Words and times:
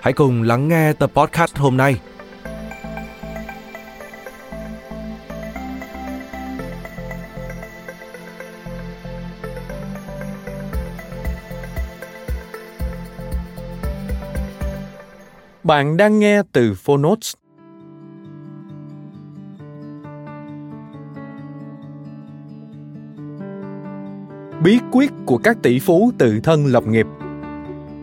hãy 0.00 0.12
cùng 0.12 0.42
lắng 0.42 0.68
nghe 0.68 0.92
tập 0.92 1.10
podcast 1.14 1.56
hôm 1.56 1.76
nay. 1.76 2.00
Bạn 15.62 15.96
đang 15.96 16.18
nghe 16.18 16.42
từ 16.52 16.74
Phonotes. 16.74 17.34
Bí 24.62 24.78
quyết 24.92 25.10
của 25.26 25.38
các 25.38 25.56
tỷ 25.62 25.78
phú 25.78 26.12
tự 26.18 26.40
thân 26.40 26.66
lập 26.66 26.86
nghiệp 26.86 27.06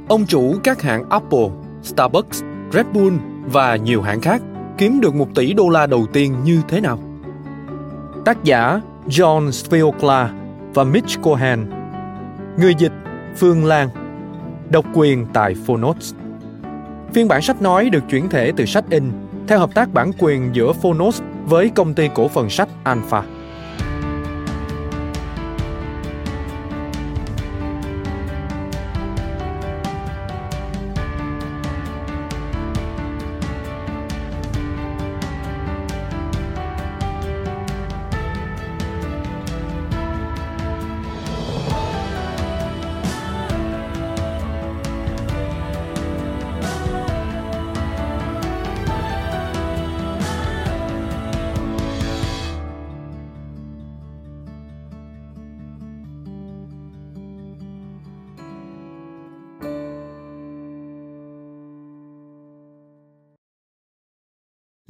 Ông 0.09 0.25
chủ 0.25 0.55
các 0.63 0.81
hãng 0.81 1.09
Apple, 1.09 1.49
Starbucks, 1.83 2.43
Red 2.73 2.85
Bull 2.93 3.17
và 3.45 3.75
nhiều 3.75 4.01
hãng 4.01 4.21
khác 4.21 4.41
kiếm 4.77 4.99
được 5.01 5.15
một 5.15 5.27
tỷ 5.35 5.53
đô 5.53 5.69
la 5.69 5.87
đầu 5.87 6.05
tiên 6.13 6.35
như 6.43 6.61
thế 6.67 6.81
nào? 6.81 6.99
Tác 8.25 8.43
giả 8.43 8.81
John 9.07 9.51
Sviokla 9.51 10.33
và 10.73 10.83
Mitch 10.83 11.21
Cohen 11.21 11.69
Người 12.57 12.75
dịch 12.77 12.93
Phương 13.35 13.65
Lan 13.65 13.89
Độc 14.69 14.85
quyền 14.93 15.25
tại 15.33 15.55
Phonotes 15.67 16.13
Phiên 17.13 17.27
bản 17.27 17.41
sách 17.41 17.61
nói 17.61 17.89
được 17.89 18.03
chuyển 18.09 18.29
thể 18.29 18.51
từ 18.57 18.65
sách 18.65 18.85
in 18.89 19.11
theo 19.47 19.59
hợp 19.59 19.69
tác 19.75 19.93
bản 19.93 20.11
quyền 20.19 20.49
giữa 20.55 20.73
Phonos 20.73 21.21
với 21.45 21.69
công 21.69 21.93
ty 21.93 22.09
cổ 22.15 22.27
phần 22.27 22.49
sách 22.49 22.69
Alpha. 22.83 23.23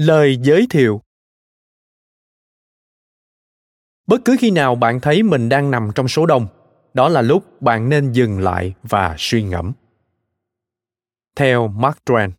Lời 0.03 0.37
giới 0.41 0.67
thiệu 0.69 1.01
Bất 4.07 4.25
cứ 4.25 4.35
khi 4.39 4.51
nào 4.51 4.75
bạn 4.75 4.99
thấy 4.99 5.23
mình 5.23 5.49
đang 5.49 5.71
nằm 5.71 5.91
trong 5.95 6.07
số 6.07 6.25
đông, 6.25 6.47
đó 6.93 7.09
là 7.09 7.21
lúc 7.21 7.61
bạn 7.61 7.89
nên 7.89 8.11
dừng 8.11 8.39
lại 8.39 8.73
và 8.83 9.15
suy 9.17 9.43
ngẫm. 9.43 9.71
Theo 11.35 11.67
Mark 11.67 11.97
Twain 12.05 12.31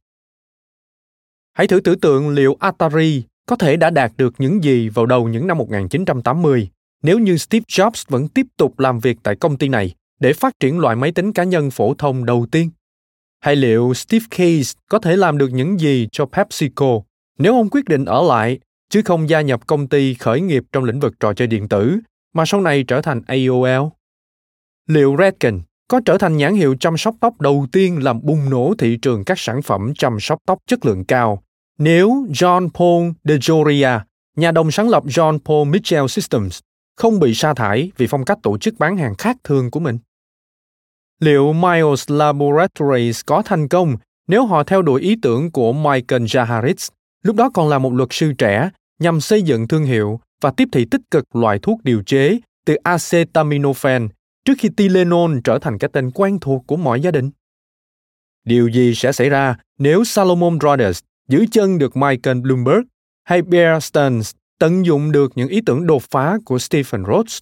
Hãy 1.52 1.66
thử 1.66 1.80
tưởng 1.80 2.00
tượng 2.00 2.28
liệu 2.28 2.56
Atari 2.60 3.22
có 3.46 3.56
thể 3.56 3.76
đã 3.76 3.90
đạt 3.90 4.12
được 4.16 4.34
những 4.38 4.64
gì 4.64 4.88
vào 4.88 5.06
đầu 5.06 5.28
những 5.28 5.46
năm 5.46 5.58
1980 5.58 6.70
nếu 7.02 7.18
như 7.18 7.36
Steve 7.36 7.64
Jobs 7.68 8.04
vẫn 8.08 8.28
tiếp 8.28 8.46
tục 8.56 8.78
làm 8.78 9.00
việc 9.00 9.18
tại 9.22 9.36
công 9.36 9.58
ty 9.58 9.68
này 9.68 9.94
để 10.20 10.32
phát 10.32 10.60
triển 10.60 10.78
loại 10.78 10.96
máy 10.96 11.12
tính 11.12 11.32
cá 11.32 11.44
nhân 11.44 11.70
phổ 11.70 11.94
thông 11.94 12.24
đầu 12.24 12.46
tiên. 12.50 12.70
Hay 13.40 13.56
liệu 13.56 13.94
Steve 13.94 14.26
Case 14.30 14.80
có 14.88 14.98
thể 14.98 15.16
làm 15.16 15.38
được 15.38 15.48
những 15.48 15.80
gì 15.80 16.08
cho 16.12 16.26
PepsiCo 16.26 17.00
nếu 17.38 17.54
ông 17.54 17.70
quyết 17.70 17.84
định 17.84 18.04
ở 18.04 18.22
lại 18.22 18.58
chứ 18.90 19.02
không 19.04 19.28
gia 19.28 19.40
nhập 19.40 19.66
công 19.66 19.88
ty 19.88 20.14
khởi 20.14 20.40
nghiệp 20.40 20.64
trong 20.72 20.84
lĩnh 20.84 21.00
vực 21.00 21.14
trò 21.20 21.34
chơi 21.34 21.48
điện 21.48 21.68
tử 21.68 21.98
mà 22.34 22.44
sau 22.46 22.60
này 22.60 22.84
trở 22.88 23.00
thành 23.00 23.22
AOL? 23.26 23.88
Liệu 24.86 25.16
Redken 25.18 25.60
có 25.88 26.00
trở 26.04 26.18
thành 26.18 26.36
nhãn 26.36 26.54
hiệu 26.54 26.76
chăm 26.80 26.96
sóc 26.96 27.14
tóc 27.20 27.40
đầu 27.40 27.66
tiên 27.72 28.04
làm 28.04 28.20
bùng 28.22 28.50
nổ 28.50 28.74
thị 28.78 28.98
trường 29.02 29.24
các 29.24 29.38
sản 29.38 29.62
phẩm 29.62 29.92
chăm 29.94 30.20
sóc 30.20 30.38
tóc 30.46 30.58
chất 30.66 30.86
lượng 30.86 31.04
cao 31.04 31.42
nếu 31.78 32.26
John 32.28 32.68
Paul 32.74 33.10
DeJoria, 33.24 34.00
nhà 34.36 34.50
đồng 34.50 34.70
sáng 34.70 34.88
lập 34.88 35.04
John 35.06 35.38
Paul 35.44 35.68
Mitchell 35.68 36.06
Systems, 36.06 36.58
không 36.96 37.20
bị 37.20 37.34
sa 37.34 37.54
thải 37.54 37.90
vì 37.96 38.06
phong 38.06 38.24
cách 38.24 38.38
tổ 38.42 38.58
chức 38.58 38.74
bán 38.78 38.96
hàng 38.96 39.14
khác 39.14 39.36
thường 39.44 39.70
của 39.70 39.80
mình? 39.80 39.98
Liệu 41.20 41.52
Miles 41.52 42.10
Laboratories 42.10 43.20
có 43.26 43.42
thành 43.42 43.68
công 43.68 43.96
nếu 44.26 44.46
họ 44.46 44.64
theo 44.64 44.82
đuổi 44.82 45.00
ý 45.00 45.16
tưởng 45.22 45.50
của 45.50 45.72
Michael 45.72 46.22
Jaharitz 46.22 46.88
lúc 47.24 47.36
đó 47.36 47.50
còn 47.54 47.68
là 47.68 47.78
một 47.78 47.94
luật 47.94 48.08
sư 48.12 48.32
trẻ 48.38 48.70
nhằm 48.98 49.20
xây 49.20 49.42
dựng 49.42 49.68
thương 49.68 49.84
hiệu 49.84 50.20
và 50.40 50.50
tiếp 50.50 50.68
thị 50.72 50.86
tích 50.90 51.00
cực 51.10 51.36
loại 51.36 51.58
thuốc 51.58 51.84
điều 51.84 52.02
chế 52.06 52.38
từ 52.66 52.74
acetaminophen 52.74 54.08
trước 54.44 54.54
khi 54.58 54.68
Tylenol 54.76 55.38
trở 55.44 55.58
thành 55.58 55.78
cái 55.78 55.90
tên 55.92 56.10
quen 56.10 56.38
thuộc 56.40 56.64
của 56.66 56.76
mọi 56.76 57.00
gia 57.00 57.10
đình. 57.10 57.30
Điều 58.44 58.68
gì 58.68 58.94
sẽ 58.94 59.12
xảy 59.12 59.28
ra 59.28 59.56
nếu 59.78 60.04
Salomon 60.04 60.58
Brothers 60.58 61.00
giữ 61.28 61.46
chân 61.52 61.78
được 61.78 61.96
Michael 61.96 62.40
Bloomberg 62.40 62.82
hay 63.24 63.42
Bear 63.42 63.84
Stearns 63.84 64.34
tận 64.58 64.86
dụng 64.86 65.12
được 65.12 65.32
những 65.34 65.48
ý 65.48 65.60
tưởng 65.66 65.86
đột 65.86 66.02
phá 66.10 66.38
của 66.44 66.58
Stephen 66.58 67.04
Rhodes? 67.04 67.38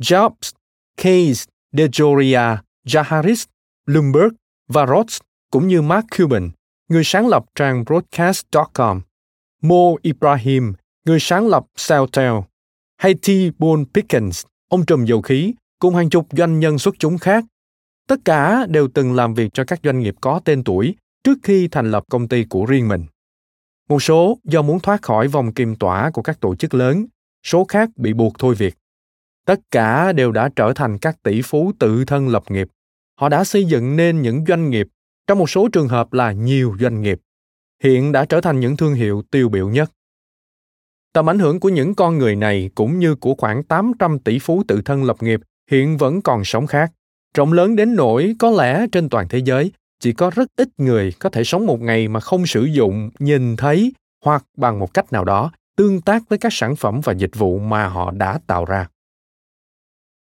Jobs, 0.00 0.52
Case, 0.96 1.44
DeJoria, 1.72 2.56
Jaharis, 2.86 3.46
Bloomberg 3.86 4.34
và 4.68 4.86
Rhodes 4.86 5.18
cũng 5.50 5.68
như 5.68 5.82
Mark 5.82 6.06
Cuban 6.18 6.50
người 6.88 7.04
sáng 7.04 7.28
lập 7.28 7.44
trang 7.54 7.84
broadcast.com, 7.84 9.00
Mo 9.62 9.92
Ibrahim, 10.02 10.72
người 11.06 11.20
sáng 11.20 11.48
lập 11.48 11.64
Celltel, 11.88 12.32
hay 12.96 13.14
T. 13.14 13.28
Boone 13.58 13.84
Pickens, 13.94 14.44
ông 14.68 14.86
trùm 14.86 15.04
dầu 15.04 15.22
khí, 15.22 15.54
cùng 15.78 15.94
hàng 15.94 16.10
chục 16.10 16.26
doanh 16.30 16.60
nhân 16.60 16.78
xuất 16.78 16.94
chúng 16.98 17.18
khác. 17.18 17.44
Tất 18.08 18.16
cả 18.24 18.66
đều 18.68 18.88
từng 18.94 19.14
làm 19.14 19.34
việc 19.34 19.50
cho 19.54 19.64
các 19.64 19.80
doanh 19.84 20.00
nghiệp 20.00 20.14
có 20.20 20.40
tên 20.44 20.64
tuổi 20.64 20.94
trước 21.24 21.38
khi 21.42 21.68
thành 21.68 21.90
lập 21.90 22.04
công 22.10 22.28
ty 22.28 22.44
của 22.44 22.64
riêng 22.64 22.88
mình. 22.88 23.04
Một 23.88 24.02
số 24.02 24.38
do 24.44 24.62
muốn 24.62 24.80
thoát 24.80 25.02
khỏi 25.02 25.28
vòng 25.28 25.52
kim 25.52 25.76
tỏa 25.76 26.10
của 26.10 26.22
các 26.22 26.40
tổ 26.40 26.54
chức 26.54 26.74
lớn, 26.74 27.06
số 27.46 27.64
khác 27.64 27.90
bị 27.96 28.12
buộc 28.12 28.38
thôi 28.38 28.54
việc. 28.54 28.74
Tất 29.46 29.60
cả 29.70 30.12
đều 30.12 30.32
đã 30.32 30.50
trở 30.56 30.72
thành 30.72 30.98
các 30.98 31.22
tỷ 31.22 31.42
phú 31.42 31.72
tự 31.78 32.04
thân 32.04 32.28
lập 32.28 32.42
nghiệp. 32.48 32.68
Họ 33.20 33.28
đã 33.28 33.44
xây 33.44 33.64
dựng 33.64 33.96
nên 33.96 34.22
những 34.22 34.44
doanh 34.48 34.70
nghiệp 34.70 34.86
trong 35.26 35.38
một 35.38 35.50
số 35.50 35.68
trường 35.68 35.88
hợp 35.88 36.12
là 36.12 36.32
nhiều 36.32 36.76
doanh 36.80 37.02
nghiệp, 37.02 37.20
hiện 37.82 38.12
đã 38.12 38.24
trở 38.24 38.40
thành 38.40 38.60
những 38.60 38.76
thương 38.76 38.94
hiệu 38.94 39.22
tiêu 39.30 39.48
biểu 39.48 39.68
nhất. 39.68 39.90
Tầm 41.12 41.30
ảnh 41.30 41.38
hưởng 41.38 41.60
của 41.60 41.68
những 41.68 41.94
con 41.94 42.18
người 42.18 42.36
này 42.36 42.70
cũng 42.74 42.98
như 42.98 43.14
của 43.14 43.34
khoảng 43.34 43.62
800 43.62 44.18
tỷ 44.18 44.38
phú 44.38 44.62
tự 44.68 44.82
thân 44.84 45.04
lập 45.04 45.22
nghiệp 45.22 45.40
hiện 45.70 45.96
vẫn 45.96 46.22
còn 46.22 46.44
sống 46.44 46.66
khác. 46.66 46.92
Rộng 47.36 47.52
lớn 47.52 47.76
đến 47.76 47.94
nỗi 47.94 48.34
có 48.38 48.50
lẽ 48.50 48.86
trên 48.92 49.08
toàn 49.08 49.28
thế 49.28 49.38
giới 49.38 49.72
chỉ 50.00 50.12
có 50.12 50.30
rất 50.30 50.48
ít 50.56 50.68
người 50.78 51.12
có 51.18 51.30
thể 51.30 51.44
sống 51.44 51.66
một 51.66 51.80
ngày 51.80 52.08
mà 52.08 52.20
không 52.20 52.46
sử 52.46 52.64
dụng, 52.64 53.10
nhìn 53.18 53.56
thấy 53.56 53.92
hoặc 54.24 54.44
bằng 54.56 54.78
một 54.78 54.94
cách 54.94 55.12
nào 55.12 55.24
đó 55.24 55.52
tương 55.76 56.00
tác 56.00 56.22
với 56.28 56.38
các 56.38 56.52
sản 56.52 56.76
phẩm 56.76 57.00
và 57.04 57.12
dịch 57.12 57.36
vụ 57.36 57.58
mà 57.58 57.86
họ 57.88 58.10
đã 58.10 58.38
tạo 58.46 58.64
ra. 58.64 58.88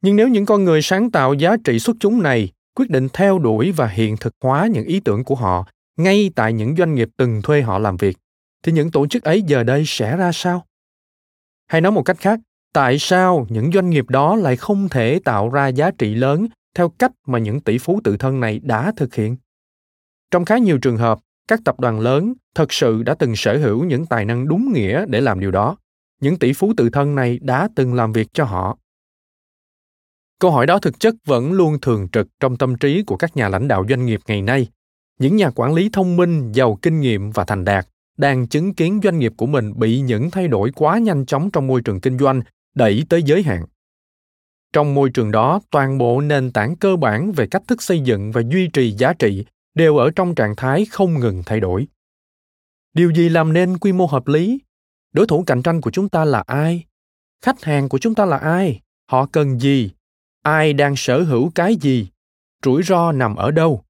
Nhưng 0.02 0.16
nếu 0.16 0.28
những 0.28 0.46
con 0.46 0.64
người 0.64 0.82
sáng 0.82 1.12
tạo 1.12 1.34
giá 1.34 1.58
trị 1.64 1.80
xuất 1.80 1.96
chúng 2.00 2.24
này 2.24 2.52
quyết 2.80 2.90
định 2.90 3.08
theo 3.14 3.40
đuổi 3.40 3.72
và 3.72 3.88
hiện 3.88 4.18
thực 4.18 4.34
hóa 4.44 4.68
những 4.68 4.86
ý 4.86 5.00
tưởng 5.00 5.24
của 5.24 5.36
họ 5.36 5.68
ngay 5.98 6.32
tại 6.36 6.54
những 6.54 6.76
doanh 6.76 6.96
nghiệp 6.96 7.10
từng 7.18 7.42
thuê 7.42 7.62
họ 7.62 7.80
làm 7.80 7.98
việc. 7.98 8.18
Thì 8.64 8.72
những 8.72 8.92
tổ 8.92 9.08
chức 9.08 9.24
ấy 9.24 9.42
giờ 9.42 9.64
đây 9.64 9.84
sẽ 9.86 10.18
ra 10.18 10.32
sao? 10.32 10.66
Hay 11.68 11.82
nói 11.82 11.92
một 11.92 12.02
cách 12.02 12.18
khác, 12.20 12.40
tại 12.74 13.00
sao 13.00 13.48
những 13.50 13.72
doanh 13.72 13.90
nghiệp 13.90 14.10
đó 14.10 14.36
lại 14.36 14.56
không 14.56 14.90
thể 14.90 15.20
tạo 15.24 15.50
ra 15.50 15.68
giá 15.68 15.92
trị 15.92 16.16
lớn 16.16 16.48
theo 16.76 16.90
cách 16.90 17.12
mà 17.28 17.40
những 17.40 17.62
tỷ 17.62 17.78
phú 17.78 18.02
tự 18.04 18.18
thân 18.18 18.40
này 18.40 18.60
đã 18.64 18.92
thực 18.96 19.16
hiện? 19.16 19.38
Trong 20.32 20.46
khá 20.46 20.58
nhiều 20.58 20.78
trường 20.78 20.98
hợp, 20.98 21.20
các 21.48 21.60
tập 21.66 21.80
đoàn 21.80 22.00
lớn 22.00 22.34
thật 22.56 22.74
sự 22.74 23.04
đã 23.04 23.16
từng 23.20 23.36
sở 23.36 23.58
hữu 23.58 23.84
những 23.84 24.06
tài 24.06 24.26
năng 24.26 24.48
đúng 24.48 24.74
nghĩa 24.74 25.06
để 25.08 25.22
làm 25.22 25.40
điều 25.40 25.52
đó. 25.52 25.78
Những 26.22 26.40
tỷ 26.40 26.54
phú 26.54 26.74
tự 26.78 26.90
thân 26.90 27.16
này 27.16 27.40
đã 27.42 27.70
từng 27.76 27.94
làm 27.94 28.14
việc 28.14 28.28
cho 28.34 28.44
họ 28.44 28.78
câu 30.40 30.52
hỏi 30.52 30.66
đó 30.66 30.80
thực 30.80 31.00
chất 31.00 31.16
vẫn 31.26 31.52
luôn 31.52 31.80
thường 31.82 32.08
trực 32.12 32.28
trong 32.40 32.58
tâm 32.58 32.78
trí 32.78 33.04
của 33.04 33.18
các 33.18 33.38
nhà 33.38 33.50
lãnh 33.50 33.68
đạo 33.68 33.86
doanh 33.90 34.06
nghiệp 34.06 34.20
ngày 34.28 34.42
nay. 34.42 34.68
Những 35.20 35.36
nhà 35.36 35.50
quản 35.50 35.74
lý 35.74 35.90
thông 35.94 36.18
minh, 36.18 36.52
giàu 36.52 36.78
kinh 36.82 37.00
nghiệm 37.00 37.32
và 37.32 37.44
thành 37.44 37.66
đạt 37.66 37.88
đang 38.18 38.48
chứng 38.48 38.74
kiến 38.74 39.00
doanh 39.04 39.20
nghiệp 39.20 39.34
của 39.38 39.46
mình 39.46 39.74
bị 39.76 40.02
những 40.02 40.32
thay 40.32 40.48
đổi 40.48 40.72
quá 40.76 40.98
nhanh 40.98 41.26
chóng 41.26 41.52
trong 41.52 41.68
môi 41.68 41.82
trường 41.82 42.02
kinh 42.02 42.18
doanh 42.18 42.42
đẩy 42.76 43.04
tới 43.10 43.24
giới 43.24 43.44
hạn. 43.44 43.66
Trong 44.74 44.94
môi 44.94 45.10
trường 45.10 45.32
đó, 45.32 45.60
toàn 45.72 45.98
bộ 45.98 46.22
nền 46.22 46.52
tảng 46.52 46.76
cơ 46.76 46.96
bản 46.96 47.32
về 47.32 47.48
cách 47.48 47.64
thức 47.68 47.82
xây 47.82 48.00
dựng 48.00 48.32
và 48.32 48.42
duy 48.50 48.68
trì 48.68 48.92
giá 48.92 49.14
trị 49.14 49.46
đều 49.76 49.98
ở 49.98 50.12
trong 50.16 50.36
trạng 50.36 50.56
thái 50.56 50.86
không 50.86 51.20
ngừng 51.20 51.44
thay 51.46 51.60
đổi. 51.60 51.88
Điều 52.94 53.12
gì 53.12 53.30
làm 53.30 53.54
nên 53.54 53.78
quy 53.78 53.92
mô 53.92 54.06
hợp 54.06 54.28
lý? 54.28 54.60
Đối 55.14 55.28
thủ 55.28 55.44
cạnh 55.44 55.62
tranh 55.62 55.82
của 55.82 55.92
chúng 55.92 56.10
ta 56.10 56.26
là 56.26 56.44
ai? 56.48 56.84
Khách 57.46 57.64
hàng 57.64 57.90
của 57.90 57.98
chúng 57.98 58.16
ta 58.16 58.26
là 58.26 58.38
ai? 58.38 58.82
Họ 59.12 59.26
cần 59.26 59.60
gì? 59.60 59.92
Ai 60.50 60.74
đang 60.74 60.96
sở 60.96 61.24
hữu 61.24 61.52
cái 61.56 61.76
gì 61.76 62.08
rủi 62.66 62.84
ro 62.84 63.12
nằm 63.12 63.36
ở 63.36 63.52
đâu 63.52 63.84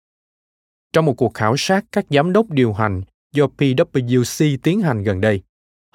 trong 0.94 1.06
một 1.06 1.13
cuộc 1.13 1.33
khảo 1.33 1.57
sát 1.57 1.85
các 1.91 2.06
giám 2.09 2.33
đốc 2.33 2.50
điều 2.50 2.73
hành 2.73 3.01
do 3.33 3.47
PwC 3.57 4.57
tiến 4.63 4.81
hành 4.81 5.03
gần 5.03 5.21
đây, 5.21 5.41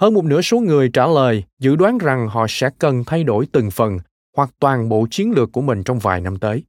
hơn 0.01 0.15
một 0.15 0.25
nửa 0.25 0.43
số 0.43 0.61
người 0.61 0.91
trả 0.93 1.07
lời 1.07 1.45
dự 1.59 1.77
đoán 1.77 1.99
rằng 1.99 2.29
họ 2.29 2.47
sẽ 2.49 2.71
cần 2.79 3.05
thay 3.05 3.25
đổi 3.25 3.47
từng 3.53 3.71
phần 3.71 3.99
hoặc 4.37 4.51
toàn 4.59 4.89
bộ 4.89 5.07
chiến 5.11 5.33
lược 5.33 5.53
của 5.53 5.61
mình 5.61 5.83
trong 5.83 5.99
vài 5.99 6.21
năm 6.21 6.39
tới. 6.39 6.65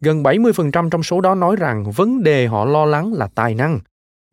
Gần 0.00 0.22
70% 0.22 0.90
trong 0.90 1.02
số 1.02 1.20
đó 1.20 1.34
nói 1.34 1.56
rằng 1.56 1.90
vấn 1.90 2.22
đề 2.22 2.46
họ 2.46 2.64
lo 2.64 2.84
lắng 2.84 3.12
là 3.12 3.28
tài 3.34 3.54
năng 3.54 3.80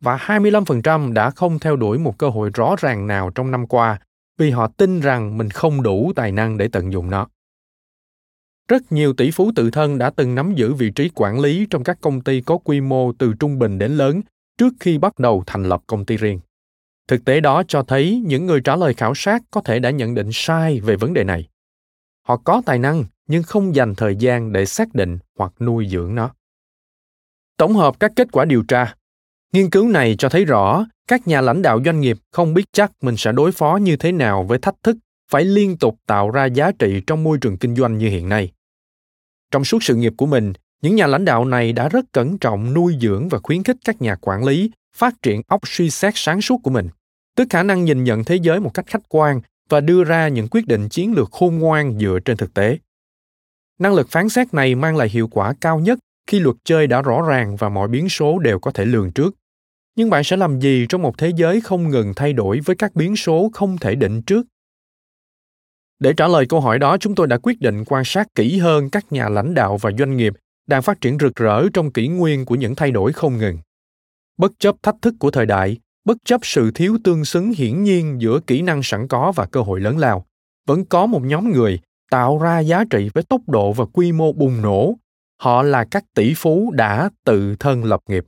và 0.00 0.16
25% 0.16 1.12
đã 1.12 1.30
không 1.30 1.58
theo 1.58 1.76
đuổi 1.76 1.98
một 1.98 2.18
cơ 2.18 2.28
hội 2.28 2.50
rõ 2.54 2.76
ràng 2.78 3.06
nào 3.06 3.30
trong 3.30 3.50
năm 3.50 3.66
qua 3.66 3.98
vì 4.38 4.50
họ 4.50 4.68
tin 4.76 5.00
rằng 5.00 5.38
mình 5.38 5.50
không 5.50 5.82
đủ 5.82 6.12
tài 6.16 6.32
năng 6.32 6.58
để 6.58 6.68
tận 6.72 6.92
dụng 6.92 7.10
nó. 7.10 7.26
Rất 8.68 8.92
nhiều 8.92 9.12
tỷ 9.12 9.30
phú 9.30 9.52
tự 9.56 9.70
thân 9.70 9.98
đã 9.98 10.10
từng 10.10 10.34
nắm 10.34 10.54
giữ 10.54 10.74
vị 10.74 10.90
trí 10.90 11.10
quản 11.14 11.40
lý 11.40 11.66
trong 11.70 11.84
các 11.84 11.98
công 12.00 12.20
ty 12.20 12.40
có 12.40 12.58
quy 12.58 12.80
mô 12.80 13.12
từ 13.12 13.32
trung 13.40 13.58
bình 13.58 13.78
đến 13.78 13.96
lớn 13.96 14.20
trước 14.58 14.74
khi 14.80 14.98
bắt 14.98 15.18
đầu 15.18 15.42
thành 15.46 15.64
lập 15.64 15.82
công 15.86 16.04
ty 16.04 16.16
riêng. 16.16 16.40
Thực 17.08 17.24
tế 17.24 17.40
đó 17.40 17.62
cho 17.68 17.82
thấy 17.82 18.22
những 18.26 18.46
người 18.46 18.60
trả 18.60 18.76
lời 18.76 18.94
khảo 18.94 19.14
sát 19.14 19.42
có 19.50 19.60
thể 19.60 19.78
đã 19.78 19.90
nhận 19.90 20.14
định 20.14 20.28
sai 20.32 20.80
về 20.80 20.96
vấn 20.96 21.14
đề 21.14 21.24
này. 21.24 21.48
Họ 22.22 22.36
có 22.36 22.62
tài 22.66 22.78
năng 22.78 23.04
nhưng 23.28 23.42
không 23.42 23.74
dành 23.74 23.94
thời 23.94 24.16
gian 24.16 24.52
để 24.52 24.64
xác 24.64 24.94
định 24.94 25.18
hoặc 25.38 25.52
nuôi 25.60 25.88
dưỡng 25.90 26.14
nó. 26.14 26.30
Tổng 27.56 27.74
hợp 27.74 28.00
các 28.00 28.12
kết 28.16 28.28
quả 28.32 28.44
điều 28.44 28.62
tra, 28.68 28.94
nghiên 29.52 29.70
cứu 29.70 29.88
này 29.88 30.14
cho 30.18 30.28
thấy 30.28 30.44
rõ 30.44 30.86
các 31.08 31.28
nhà 31.28 31.40
lãnh 31.40 31.62
đạo 31.62 31.80
doanh 31.84 32.00
nghiệp 32.00 32.16
không 32.32 32.54
biết 32.54 32.64
chắc 32.72 32.92
mình 33.02 33.16
sẽ 33.16 33.32
đối 33.32 33.52
phó 33.52 33.76
như 33.76 33.96
thế 33.96 34.12
nào 34.12 34.44
với 34.44 34.58
thách 34.58 34.82
thức 34.82 34.96
phải 35.30 35.44
liên 35.44 35.76
tục 35.76 35.98
tạo 36.06 36.30
ra 36.30 36.44
giá 36.44 36.70
trị 36.78 37.02
trong 37.06 37.24
môi 37.24 37.38
trường 37.38 37.56
kinh 37.56 37.76
doanh 37.76 37.98
như 37.98 38.08
hiện 38.08 38.28
nay 38.28 38.52
trong 39.50 39.64
suốt 39.64 39.82
sự 39.82 39.94
nghiệp 39.94 40.12
của 40.16 40.26
mình, 40.26 40.52
những 40.82 40.96
nhà 40.96 41.06
lãnh 41.06 41.24
đạo 41.24 41.44
này 41.44 41.72
đã 41.72 41.88
rất 41.88 42.04
cẩn 42.12 42.38
trọng 42.38 42.74
nuôi 42.74 42.96
dưỡng 43.00 43.28
và 43.28 43.38
khuyến 43.42 43.62
khích 43.62 43.76
các 43.84 44.02
nhà 44.02 44.14
quản 44.20 44.44
lý 44.44 44.70
phát 44.96 45.22
triển 45.22 45.42
óc 45.48 45.60
suy 45.68 45.90
xét 45.90 46.12
sáng 46.16 46.42
suốt 46.42 46.60
của 46.62 46.70
mình. 46.70 46.88
Tức 47.36 47.46
khả 47.50 47.62
năng 47.62 47.84
nhìn 47.84 48.04
nhận 48.04 48.24
thế 48.24 48.36
giới 48.36 48.60
một 48.60 48.74
cách 48.74 48.86
khách 48.86 49.08
quan 49.08 49.40
và 49.68 49.80
đưa 49.80 50.04
ra 50.04 50.28
những 50.28 50.48
quyết 50.48 50.66
định 50.66 50.88
chiến 50.88 51.12
lược 51.12 51.30
khôn 51.30 51.58
ngoan 51.58 51.98
dựa 51.98 52.18
trên 52.24 52.36
thực 52.36 52.54
tế. 52.54 52.78
Năng 53.78 53.94
lực 53.94 54.08
phán 54.10 54.28
xét 54.28 54.54
này 54.54 54.74
mang 54.74 54.96
lại 54.96 55.08
hiệu 55.08 55.28
quả 55.28 55.54
cao 55.60 55.78
nhất 55.78 55.98
khi 56.26 56.40
luật 56.40 56.56
chơi 56.64 56.86
đã 56.86 57.02
rõ 57.02 57.22
ràng 57.28 57.56
và 57.56 57.68
mọi 57.68 57.88
biến 57.88 58.08
số 58.08 58.38
đều 58.38 58.58
có 58.58 58.70
thể 58.70 58.84
lường 58.84 59.12
trước. 59.12 59.34
Nhưng 59.96 60.10
bạn 60.10 60.24
sẽ 60.24 60.36
làm 60.36 60.60
gì 60.60 60.86
trong 60.88 61.02
một 61.02 61.18
thế 61.18 61.32
giới 61.36 61.60
không 61.60 61.88
ngừng 61.88 62.12
thay 62.16 62.32
đổi 62.32 62.60
với 62.64 62.76
các 62.76 62.94
biến 62.94 63.16
số 63.16 63.50
không 63.52 63.78
thể 63.78 63.94
định 63.94 64.22
trước? 64.22 64.46
Để 65.98 66.12
trả 66.12 66.28
lời 66.28 66.46
câu 66.48 66.60
hỏi 66.60 66.78
đó, 66.78 66.96
chúng 66.98 67.14
tôi 67.14 67.26
đã 67.26 67.38
quyết 67.42 67.60
định 67.60 67.84
quan 67.86 68.04
sát 68.04 68.34
kỹ 68.34 68.58
hơn 68.58 68.90
các 68.90 69.12
nhà 69.12 69.28
lãnh 69.28 69.54
đạo 69.54 69.76
và 69.76 69.90
doanh 69.98 70.16
nghiệp 70.16 70.32
đang 70.66 70.82
phát 70.82 71.00
triển 71.00 71.18
rực 71.20 71.36
rỡ 71.36 71.68
trong 71.74 71.92
kỷ 71.92 72.08
nguyên 72.08 72.44
của 72.44 72.54
những 72.54 72.74
thay 72.74 72.90
đổi 72.90 73.12
không 73.12 73.38
ngừng. 73.38 73.58
Bất 74.36 74.52
chấp 74.58 74.76
thách 74.82 74.96
thức 75.02 75.14
của 75.18 75.30
thời 75.30 75.46
đại, 75.46 75.76
bất 76.04 76.16
chấp 76.24 76.40
sự 76.44 76.70
thiếu 76.70 76.98
tương 77.04 77.24
xứng 77.24 77.52
hiển 77.52 77.82
nhiên 77.82 78.20
giữa 78.20 78.40
kỹ 78.46 78.62
năng 78.62 78.82
sẵn 78.82 79.08
có 79.08 79.32
và 79.32 79.46
cơ 79.46 79.60
hội 79.60 79.80
lớn 79.80 79.98
lao, 79.98 80.26
vẫn 80.66 80.84
có 80.84 81.06
một 81.06 81.22
nhóm 81.22 81.52
người 81.52 81.80
tạo 82.10 82.38
ra 82.38 82.58
giá 82.58 82.84
trị 82.90 83.10
với 83.14 83.22
tốc 83.22 83.40
độ 83.48 83.72
và 83.72 83.84
quy 83.92 84.12
mô 84.12 84.32
bùng 84.32 84.62
nổ. 84.62 84.94
Họ 85.40 85.62
là 85.62 85.84
các 85.90 86.04
tỷ 86.14 86.34
phú 86.36 86.70
đã 86.74 87.10
tự 87.24 87.56
thân 87.56 87.84
lập 87.84 88.00
nghiệp. 88.08 88.24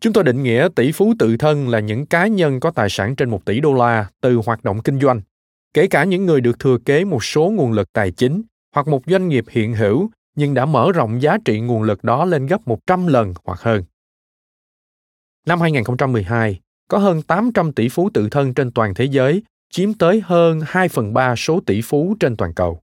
Chúng 0.00 0.12
tôi 0.12 0.24
định 0.24 0.42
nghĩa 0.42 0.68
tỷ 0.76 0.92
phú 0.92 1.14
tự 1.18 1.36
thân 1.36 1.68
là 1.68 1.80
những 1.80 2.06
cá 2.06 2.26
nhân 2.26 2.60
có 2.60 2.70
tài 2.70 2.90
sản 2.90 3.16
trên 3.16 3.30
một 3.30 3.44
tỷ 3.44 3.60
đô 3.60 3.74
la 3.74 4.06
từ 4.20 4.40
hoạt 4.46 4.64
động 4.64 4.82
kinh 4.82 5.00
doanh 5.00 5.20
kể 5.74 5.86
cả 5.86 6.04
những 6.04 6.26
người 6.26 6.40
được 6.40 6.58
thừa 6.58 6.78
kế 6.84 7.04
một 7.04 7.24
số 7.24 7.50
nguồn 7.50 7.72
lực 7.72 7.92
tài 7.92 8.10
chính 8.10 8.42
hoặc 8.74 8.88
một 8.88 9.02
doanh 9.06 9.28
nghiệp 9.28 9.44
hiện 9.50 9.74
hữu 9.74 10.10
nhưng 10.36 10.54
đã 10.54 10.66
mở 10.66 10.92
rộng 10.92 11.22
giá 11.22 11.38
trị 11.44 11.60
nguồn 11.60 11.82
lực 11.82 12.04
đó 12.04 12.24
lên 12.24 12.46
gấp 12.46 12.68
100 12.68 13.06
lần 13.06 13.34
hoặc 13.44 13.60
hơn. 13.60 13.84
Năm 15.46 15.60
2012, 15.60 16.60
có 16.88 16.98
hơn 16.98 17.22
800 17.22 17.72
tỷ 17.72 17.88
phú 17.88 18.10
tự 18.14 18.28
thân 18.30 18.54
trên 18.54 18.70
toàn 18.70 18.94
thế 18.94 19.04
giới, 19.04 19.42
chiếm 19.70 19.94
tới 19.94 20.22
hơn 20.24 20.60
2 20.66 20.88
phần 20.88 21.14
3 21.14 21.36
số 21.36 21.60
tỷ 21.66 21.80
phú 21.82 22.16
trên 22.20 22.36
toàn 22.36 22.54
cầu. 22.54 22.80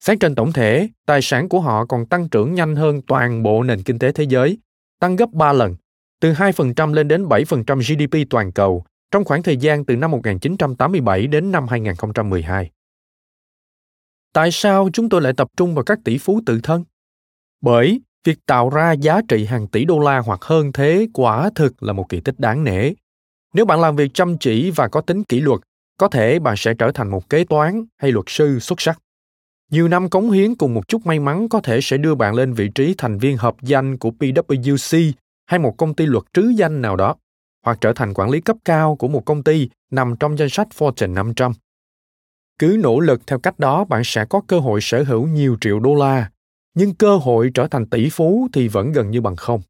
Xét 0.00 0.20
trên 0.20 0.34
tổng 0.34 0.52
thể, 0.52 0.88
tài 1.06 1.22
sản 1.22 1.48
của 1.48 1.60
họ 1.60 1.84
còn 1.84 2.06
tăng 2.06 2.28
trưởng 2.28 2.54
nhanh 2.54 2.76
hơn 2.76 3.02
toàn 3.02 3.42
bộ 3.42 3.62
nền 3.62 3.82
kinh 3.82 3.98
tế 3.98 4.12
thế 4.12 4.24
giới, 4.24 4.58
tăng 5.00 5.16
gấp 5.16 5.32
3 5.32 5.52
lần, 5.52 5.76
từ 6.20 6.32
2% 6.32 6.92
lên 6.92 7.08
đến 7.08 7.24
7% 7.24 7.78
GDP 7.78 8.30
toàn 8.30 8.52
cầu 8.52 8.84
trong 9.12 9.24
khoảng 9.24 9.42
thời 9.42 9.56
gian 9.56 9.84
từ 9.84 9.96
năm 9.96 10.10
1987 10.10 11.26
đến 11.26 11.52
năm 11.52 11.68
2012. 11.68 12.70
Tại 14.32 14.50
sao 14.52 14.88
chúng 14.92 15.08
tôi 15.08 15.20
lại 15.20 15.32
tập 15.36 15.48
trung 15.56 15.74
vào 15.74 15.84
các 15.84 15.98
tỷ 16.04 16.18
phú 16.18 16.40
tự 16.46 16.60
thân? 16.62 16.84
Bởi 17.60 18.00
việc 18.24 18.38
tạo 18.46 18.70
ra 18.70 18.92
giá 18.92 19.20
trị 19.28 19.44
hàng 19.44 19.66
tỷ 19.66 19.84
đô 19.84 19.98
la 19.98 20.18
hoặc 20.18 20.42
hơn 20.42 20.72
thế 20.72 21.06
quả 21.14 21.50
thực 21.54 21.82
là 21.82 21.92
một 21.92 22.08
kỳ 22.08 22.20
tích 22.20 22.34
đáng 22.38 22.64
nể. 22.64 22.92
Nếu 23.54 23.64
bạn 23.64 23.80
làm 23.80 23.96
việc 23.96 24.14
chăm 24.14 24.38
chỉ 24.38 24.70
và 24.70 24.88
có 24.88 25.00
tính 25.00 25.24
kỷ 25.24 25.40
luật, 25.40 25.60
có 25.98 26.08
thể 26.08 26.38
bạn 26.38 26.54
sẽ 26.56 26.74
trở 26.74 26.92
thành 26.92 27.10
một 27.10 27.28
kế 27.28 27.44
toán 27.44 27.84
hay 27.98 28.12
luật 28.12 28.24
sư 28.28 28.58
xuất 28.58 28.80
sắc. 28.80 28.98
Nhiều 29.70 29.88
năm 29.88 30.10
cống 30.10 30.30
hiến 30.30 30.54
cùng 30.54 30.74
một 30.74 30.88
chút 30.88 31.06
may 31.06 31.18
mắn 31.20 31.48
có 31.48 31.60
thể 31.60 31.80
sẽ 31.80 31.96
đưa 31.96 32.14
bạn 32.14 32.34
lên 32.34 32.54
vị 32.54 32.68
trí 32.74 32.94
thành 32.98 33.18
viên 33.18 33.36
hợp 33.36 33.54
danh 33.62 33.98
của 33.98 34.10
PwC 34.18 35.12
hay 35.46 35.58
một 35.58 35.74
công 35.78 35.94
ty 35.94 36.06
luật 36.06 36.24
trứ 36.32 36.52
danh 36.56 36.82
nào 36.82 36.96
đó 36.96 37.16
hoặc 37.62 37.78
trở 37.80 37.92
thành 37.92 38.14
quản 38.14 38.30
lý 38.30 38.40
cấp 38.40 38.56
cao 38.64 38.96
của 38.96 39.08
một 39.08 39.24
công 39.24 39.42
ty 39.42 39.68
nằm 39.90 40.14
trong 40.20 40.38
danh 40.38 40.48
sách 40.48 40.68
Fortune 40.78 41.12
500. 41.12 41.52
Cứ 42.58 42.76
nỗ 42.82 43.00
lực 43.00 43.26
theo 43.26 43.38
cách 43.38 43.58
đó 43.58 43.84
bạn 43.84 44.02
sẽ 44.04 44.24
có 44.24 44.40
cơ 44.46 44.58
hội 44.58 44.80
sở 44.80 45.02
hữu 45.02 45.26
nhiều 45.26 45.56
triệu 45.60 45.80
đô 45.80 45.94
la, 45.94 46.30
nhưng 46.74 46.94
cơ 46.94 47.16
hội 47.16 47.50
trở 47.54 47.68
thành 47.68 47.86
tỷ 47.86 48.08
phú 48.10 48.48
thì 48.52 48.68
vẫn 48.68 48.92
gần 48.92 49.10
như 49.10 49.20
bằng 49.20 49.36
không. 49.36 49.62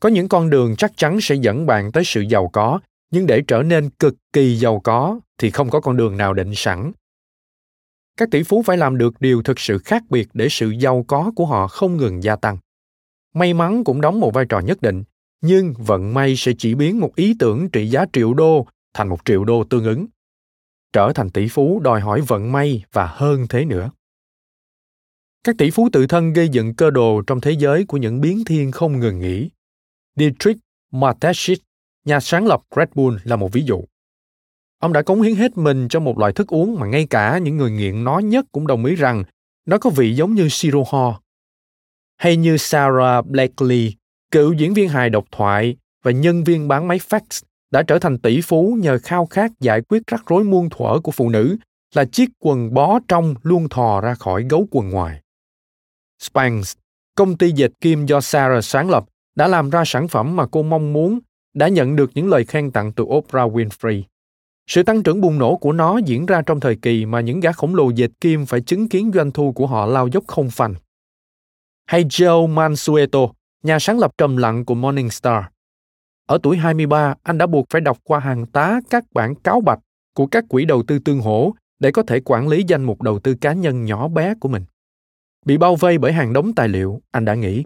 Có 0.00 0.08
những 0.08 0.28
con 0.28 0.50
đường 0.50 0.76
chắc 0.76 0.92
chắn 0.96 1.20
sẽ 1.20 1.34
dẫn 1.34 1.66
bạn 1.66 1.92
tới 1.92 2.02
sự 2.06 2.20
giàu 2.20 2.50
có, 2.52 2.80
nhưng 3.10 3.26
để 3.26 3.42
trở 3.46 3.62
nên 3.62 3.90
cực 3.90 4.14
kỳ 4.32 4.56
giàu 4.56 4.80
có 4.84 5.20
thì 5.38 5.50
không 5.50 5.70
có 5.70 5.80
con 5.80 5.96
đường 5.96 6.16
nào 6.16 6.34
định 6.34 6.52
sẵn. 6.54 6.92
Các 8.16 8.28
tỷ 8.30 8.42
phú 8.42 8.62
phải 8.62 8.76
làm 8.76 8.98
được 8.98 9.20
điều 9.20 9.42
thực 9.42 9.60
sự 9.60 9.78
khác 9.78 10.02
biệt 10.10 10.28
để 10.34 10.48
sự 10.50 10.70
giàu 10.70 11.04
có 11.08 11.32
của 11.36 11.46
họ 11.46 11.68
không 11.68 11.96
ngừng 11.96 12.22
gia 12.22 12.36
tăng. 12.36 12.58
May 13.34 13.54
mắn 13.54 13.84
cũng 13.84 14.00
đóng 14.00 14.20
một 14.20 14.34
vai 14.34 14.44
trò 14.48 14.60
nhất 14.60 14.82
định, 14.82 15.04
nhưng 15.40 15.74
vận 15.78 16.14
may 16.14 16.36
sẽ 16.36 16.52
chỉ 16.58 16.74
biến 16.74 17.00
một 17.00 17.16
ý 17.16 17.34
tưởng 17.38 17.70
trị 17.70 17.86
giá 17.86 18.04
triệu 18.12 18.34
đô 18.34 18.66
thành 18.94 19.08
một 19.08 19.18
triệu 19.24 19.44
đô 19.44 19.64
tương 19.64 19.84
ứng, 19.84 20.06
trở 20.92 21.12
thành 21.14 21.30
tỷ 21.30 21.48
phú 21.48 21.80
đòi 21.80 22.00
hỏi 22.00 22.20
vận 22.20 22.52
may 22.52 22.84
và 22.92 23.06
hơn 23.06 23.46
thế 23.48 23.64
nữa. 23.64 23.90
Các 25.44 25.54
tỷ 25.58 25.70
phú 25.70 25.88
tự 25.92 26.06
thân 26.06 26.32
gây 26.32 26.48
dựng 26.48 26.74
cơ 26.74 26.90
đồ 26.90 27.22
trong 27.26 27.40
thế 27.40 27.52
giới 27.52 27.84
của 27.84 27.96
những 27.96 28.20
biến 28.20 28.44
thiên 28.44 28.72
không 28.72 29.00
ngừng 29.00 29.18
nghỉ. 29.18 29.50
Dietrich 30.16 30.56
mateschitz, 30.92 31.56
nhà 32.04 32.20
sáng 32.20 32.46
lập 32.46 32.60
red 32.76 32.88
bull, 32.94 33.16
là 33.24 33.36
một 33.36 33.52
ví 33.52 33.62
dụ. 33.62 33.84
Ông 34.78 34.92
đã 34.92 35.02
cống 35.02 35.22
hiến 35.22 35.34
hết 35.34 35.58
mình 35.58 35.88
cho 35.90 36.00
một 36.00 36.18
loại 36.18 36.32
thức 36.32 36.48
uống 36.48 36.80
mà 36.80 36.86
ngay 36.86 37.06
cả 37.10 37.38
những 37.38 37.56
người 37.56 37.70
nghiện 37.70 38.04
nó 38.04 38.18
nhất 38.18 38.44
cũng 38.52 38.66
đồng 38.66 38.84
ý 38.84 38.94
rằng 38.94 39.24
nó 39.66 39.78
có 39.78 39.90
vị 39.90 40.14
giống 40.14 40.34
như 40.34 40.48
siro 40.50 40.78
ho 40.90 41.20
hay 42.16 42.36
như 42.36 42.56
sarah 42.56 43.26
blakely 43.26 43.94
cựu 44.30 44.52
diễn 44.52 44.74
viên 44.74 44.88
hài 44.88 45.10
độc 45.10 45.24
thoại 45.30 45.76
và 46.04 46.10
nhân 46.10 46.44
viên 46.44 46.68
bán 46.68 46.88
máy 46.88 46.98
fax 46.98 47.42
đã 47.70 47.82
trở 47.82 47.98
thành 47.98 48.18
tỷ 48.18 48.40
phú 48.40 48.78
nhờ 48.80 48.98
khao 49.02 49.26
khát 49.26 49.52
giải 49.60 49.80
quyết 49.80 50.02
rắc 50.06 50.22
rối 50.26 50.44
muôn 50.44 50.68
thuở 50.70 51.00
của 51.02 51.12
phụ 51.12 51.28
nữ 51.28 51.56
là 51.94 52.04
chiếc 52.04 52.30
quần 52.38 52.74
bó 52.74 52.98
trong 53.08 53.34
luôn 53.42 53.68
thò 53.68 54.00
ra 54.00 54.14
khỏi 54.14 54.46
gấu 54.50 54.66
quần 54.70 54.90
ngoài. 54.90 55.20
Spanx, 56.20 56.76
công 57.14 57.36
ty 57.36 57.52
dệt 57.52 57.70
kim 57.80 58.06
do 58.06 58.20
Sarah 58.20 58.64
sáng 58.64 58.90
lập, 58.90 59.04
đã 59.36 59.48
làm 59.48 59.70
ra 59.70 59.82
sản 59.86 60.08
phẩm 60.08 60.36
mà 60.36 60.46
cô 60.46 60.62
mong 60.62 60.92
muốn, 60.92 61.18
đã 61.54 61.68
nhận 61.68 61.96
được 61.96 62.10
những 62.14 62.28
lời 62.28 62.44
khen 62.44 62.70
tặng 62.70 62.92
từ 62.92 63.04
Oprah 63.04 63.52
Winfrey. 63.52 64.02
Sự 64.66 64.82
tăng 64.82 65.02
trưởng 65.02 65.20
bùng 65.20 65.38
nổ 65.38 65.56
của 65.56 65.72
nó 65.72 65.98
diễn 65.98 66.26
ra 66.26 66.42
trong 66.42 66.60
thời 66.60 66.76
kỳ 66.76 67.06
mà 67.06 67.20
những 67.20 67.40
gã 67.40 67.52
khổng 67.52 67.74
lồ 67.74 67.90
dệt 67.90 68.10
kim 68.20 68.46
phải 68.46 68.60
chứng 68.60 68.88
kiến 68.88 69.10
doanh 69.14 69.30
thu 69.30 69.52
của 69.52 69.66
họ 69.66 69.86
lao 69.86 70.08
dốc 70.08 70.24
không 70.26 70.50
phanh. 70.50 70.74
Hay 71.86 72.04
Joe 72.04 72.46
Mansueto, 72.48 73.20
nhà 73.62 73.78
sáng 73.78 73.98
lập 73.98 74.12
trầm 74.18 74.36
lặng 74.36 74.64
của 74.64 74.74
Morningstar. 74.74 75.44
Ở 76.26 76.38
tuổi 76.42 76.56
23, 76.56 77.14
anh 77.22 77.38
đã 77.38 77.46
buộc 77.46 77.66
phải 77.70 77.80
đọc 77.80 77.98
qua 78.04 78.20
hàng 78.20 78.46
tá 78.46 78.80
các 78.90 79.04
bản 79.12 79.34
cáo 79.34 79.60
bạch 79.60 79.80
của 80.14 80.26
các 80.26 80.44
quỹ 80.48 80.64
đầu 80.64 80.82
tư 80.82 80.98
tương 80.98 81.20
hỗ 81.20 81.54
để 81.78 81.90
có 81.90 82.02
thể 82.02 82.20
quản 82.24 82.48
lý 82.48 82.64
danh 82.68 82.84
mục 82.84 83.02
đầu 83.02 83.18
tư 83.18 83.34
cá 83.40 83.52
nhân 83.52 83.84
nhỏ 83.84 84.08
bé 84.08 84.34
của 84.40 84.48
mình. 84.48 84.64
Bị 85.44 85.58
bao 85.58 85.76
vây 85.76 85.98
bởi 85.98 86.12
hàng 86.12 86.32
đống 86.32 86.54
tài 86.54 86.68
liệu, 86.68 87.00
anh 87.10 87.24
đã 87.24 87.34
nghĩ, 87.34 87.64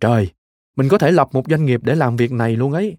trời, 0.00 0.30
mình 0.76 0.88
có 0.88 0.98
thể 0.98 1.10
lập 1.10 1.28
một 1.32 1.44
doanh 1.50 1.64
nghiệp 1.64 1.80
để 1.84 1.94
làm 1.94 2.16
việc 2.16 2.32
này 2.32 2.56
luôn 2.56 2.72
ấy. 2.72 2.96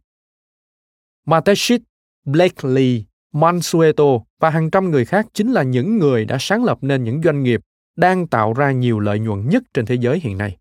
Mateshit, 1.26 1.82
Blakely, 2.26 3.06
Mansueto 3.32 4.04
và 4.40 4.50
hàng 4.50 4.72
trăm 4.72 4.92
người 4.92 5.06
khác 5.06 5.28
chính 5.34 5.52
là 5.52 5.64
những 5.64 5.98
người 5.98 6.26
đã 6.26 6.38
sáng 6.40 6.64
lập 6.64 6.78
nên 6.82 7.04
những 7.04 7.22
doanh 7.24 7.44
nghiệp 7.44 7.62
đang 7.96 8.28
tạo 8.28 8.54
ra 8.54 8.72
nhiều 8.72 9.00
lợi 9.00 9.20
nhuận 9.20 9.50
nhất 9.50 9.64
trên 9.74 9.86
thế 9.86 9.96
giới 9.96 10.20
hiện 10.20 10.38
nay. 10.38 10.58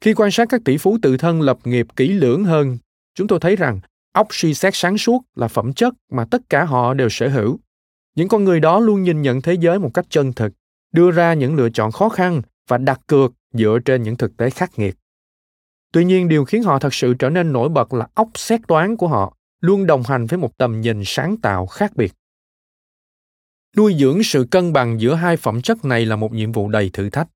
Khi 0.00 0.14
quan 0.14 0.30
sát 0.30 0.48
các 0.48 0.60
tỷ 0.64 0.76
phú 0.76 0.98
tự 1.02 1.16
thân 1.16 1.40
lập 1.40 1.58
nghiệp 1.64 1.86
kỹ 1.96 2.08
lưỡng 2.08 2.44
hơn, 2.44 2.78
chúng 3.14 3.26
tôi 3.26 3.40
thấy 3.40 3.56
rằng 3.56 3.80
óc 4.12 4.26
suy 4.30 4.54
xét 4.54 4.74
sáng 4.76 4.98
suốt 4.98 5.24
là 5.34 5.48
phẩm 5.48 5.72
chất 5.72 5.94
mà 6.12 6.24
tất 6.30 6.42
cả 6.50 6.64
họ 6.64 6.94
đều 6.94 7.08
sở 7.08 7.28
hữu. 7.28 7.58
Những 8.14 8.28
con 8.28 8.44
người 8.44 8.60
đó 8.60 8.80
luôn 8.80 9.02
nhìn 9.02 9.22
nhận 9.22 9.42
thế 9.42 9.54
giới 9.54 9.78
một 9.78 9.90
cách 9.94 10.06
chân 10.08 10.32
thực, 10.32 10.52
đưa 10.92 11.10
ra 11.10 11.34
những 11.34 11.54
lựa 11.54 11.70
chọn 11.70 11.92
khó 11.92 12.08
khăn 12.08 12.42
và 12.68 12.78
đặt 12.78 13.00
cược 13.06 13.32
dựa 13.52 13.78
trên 13.84 14.02
những 14.02 14.16
thực 14.16 14.36
tế 14.36 14.50
khắc 14.50 14.78
nghiệt. 14.78 14.96
Tuy 15.92 16.04
nhiên, 16.04 16.28
điều 16.28 16.44
khiến 16.44 16.62
họ 16.62 16.78
thật 16.78 16.94
sự 16.94 17.14
trở 17.14 17.30
nên 17.30 17.52
nổi 17.52 17.68
bật 17.68 17.92
là 17.92 18.06
óc 18.14 18.28
xét 18.34 18.60
toán 18.68 18.96
của 18.96 19.08
họ 19.08 19.36
luôn 19.60 19.86
đồng 19.86 20.02
hành 20.02 20.26
với 20.26 20.38
một 20.38 20.58
tầm 20.58 20.80
nhìn 20.80 21.02
sáng 21.04 21.36
tạo 21.36 21.66
khác 21.66 21.96
biệt. 21.96 22.12
Nuôi 23.76 23.94
dưỡng 23.98 24.22
sự 24.22 24.46
cân 24.50 24.72
bằng 24.72 25.00
giữa 25.00 25.14
hai 25.14 25.36
phẩm 25.36 25.62
chất 25.62 25.84
này 25.84 26.06
là 26.06 26.16
một 26.16 26.32
nhiệm 26.32 26.52
vụ 26.52 26.68
đầy 26.68 26.90
thử 26.92 27.10
thách. 27.10 27.28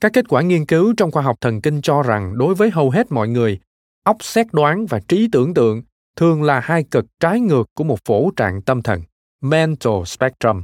Các 0.00 0.12
kết 0.12 0.28
quả 0.28 0.42
nghiên 0.42 0.66
cứu 0.66 0.94
trong 0.96 1.10
khoa 1.10 1.22
học 1.22 1.36
thần 1.40 1.60
kinh 1.60 1.82
cho 1.82 2.02
rằng 2.02 2.38
đối 2.38 2.54
với 2.54 2.70
hầu 2.70 2.90
hết 2.90 3.12
mọi 3.12 3.28
người, 3.28 3.60
óc 4.04 4.16
xét 4.20 4.46
đoán 4.52 4.86
và 4.86 5.00
trí 5.08 5.28
tưởng 5.32 5.54
tượng 5.54 5.82
thường 6.16 6.42
là 6.42 6.60
hai 6.60 6.84
cực 6.84 7.06
trái 7.20 7.40
ngược 7.40 7.70
của 7.74 7.84
một 7.84 7.98
phổ 8.04 8.30
trạng 8.36 8.62
tâm 8.62 8.82
thần, 8.82 9.02
mental 9.40 10.04
spectrum. 10.06 10.62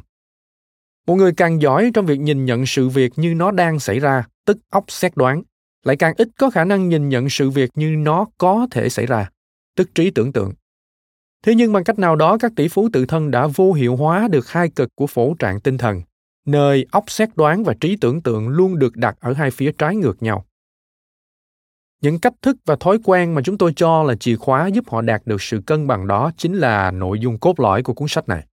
Một 1.06 1.14
người 1.14 1.32
càng 1.32 1.62
giỏi 1.62 1.90
trong 1.94 2.06
việc 2.06 2.20
nhìn 2.20 2.44
nhận 2.44 2.66
sự 2.66 2.88
việc 2.88 3.12
như 3.16 3.34
nó 3.34 3.50
đang 3.50 3.78
xảy 3.80 4.00
ra, 4.00 4.24
tức 4.44 4.58
óc 4.70 4.84
xét 4.88 5.16
đoán, 5.16 5.42
lại 5.84 5.96
càng 5.96 6.14
ít 6.16 6.28
có 6.38 6.50
khả 6.50 6.64
năng 6.64 6.88
nhìn 6.88 7.08
nhận 7.08 7.28
sự 7.28 7.50
việc 7.50 7.70
như 7.74 7.96
nó 7.96 8.26
có 8.38 8.66
thể 8.70 8.88
xảy 8.88 9.06
ra, 9.06 9.30
tức 9.76 9.94
trí 9.94 10.10
tưởng 10.10 10.32
tượng. 10.32 10.52
Thế 11.42 11.54
nhưng 11.54 11.72
bằng 11.72 11.84
cách 11.84 11.98
nào 11.98 12.16
đó 12.16 12.38
các 12.38 12.52
tỷ 12.56 12.68
phú 12.68 12.88
tự 12.92 13.06
thân 13.06 13.30
đã 13.30 13.46
vô 13.46 13.72
hiệu 13.72 13.96
hóa 13.96 14.28
được 14.30 14.48
hai 14.48 14.68
cực 14.68 14.88
của 14.94 15.06
phổ 15.06 15.34
trạng 15.38 15.60
tinh 15.60 15.78
thần, 15.78 16.02
nơi 16.46 16.86
óc 16.90 17.04
xét 17.08 17.28
đoán 17.36 17.64
và 17.64 17.74
trí 17.80 17.96
tưởng 17.96 18.22
tượng 18.22 18.48
luôn 18.48 18.78
được 18.78 18.96
đặt 18.96 19.16
ở 19.20 19.32
hai 19.32 19.50
phía 19.50 19.72
trái 19.78 19.96
ngược 19.96 20.22
nhau. 20.22 20.44
Những 22.02 22.20
cách 22.20 22.34
thức 22.42 22.56
và 22.64 22.76
thói 22.76 22.98
quen 23.04 23.34
mà 23.34 23.42
chúng 23.44 23.58
tôi 23.58 23.72
cho 23.76 24.02
là 24.02 24.14
chìa 24.14 24.36
khóa 24.36 24.66
giúp 24.66 24.88
họ 24.88 25.02
đạt 25.02 25.22
được 25.24 25.42
sự 25.42 25.62
cân 25.66 25.86
bằng 25.86 26.06
đó 26.06 26.30
chính 26.36 26.54
là 26.54 26.90
nội 26.90 27.18
dung 27.18 27.38
cốt 27.38 27.60
lõi 27.60 27.82
của 27.82 27.94
cuốn 27.94 28.08
sách 28.08 28.28
này. 28.28 28.46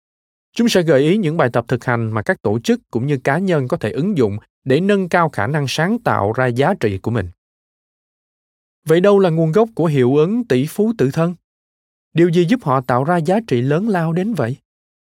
Chúng 0.56 0.70
sẽ 0.70 0.82
gợi 0.82 1.02
ý 1.02 1.18
những 1.18 1.38
bài 1.38 1.50
tập 1.54 1.66
thực 1.68 1.86
hành 1.86 2.12
mà 2.12 2.22
các 2.22 2.42
tổ 2.42 2.60
chức 2.60 2.82
cũng 2.92 3.08
như 3.08 3.18
cá 3.18 3.38
nhân 3.38 3.68
có 3.68 3.78
thể 3.78 3.92
ứng 3.92 4.18
dụng 4.18 4.38
để 4.64 4.80
nâng 4.80 5.10
cao 5.10 5.30
khả 5.30 5.48
năng 5.48 5.66
sáng 5.68 6.00
tạo 6.00 6.34
ra 6.34 6.48
giá 6.48 6.74
trị 6.80 6.98
của 6.98 7.12
mình. 7.12 7.30
Vậy 8.86 9.02
đâu 9.02 9.20
là 9.20 9.30
nguồn 9.30 9.52
gốc 9.52 9.70
của 9.76 9.86
hiệu 9.86 10.16
ứng 10.16 10.48
tỷ 10.48 10.66
phú 10.68 10.94
tự 10.98 11.10
thân? 11.14 11.36
điều 12.14 12.30
gì 12.30 12.46
giúp 12.46 12.64
họ 12.64 12.82
tạo 12.82 13.04
ra 13.04 13.18
giá 13.18 13.40
trị 13.48 13.62
lớn 13.62 13.90
lao 13.90 14.14
đến 14.14 14.34
vậy 14.34 14.58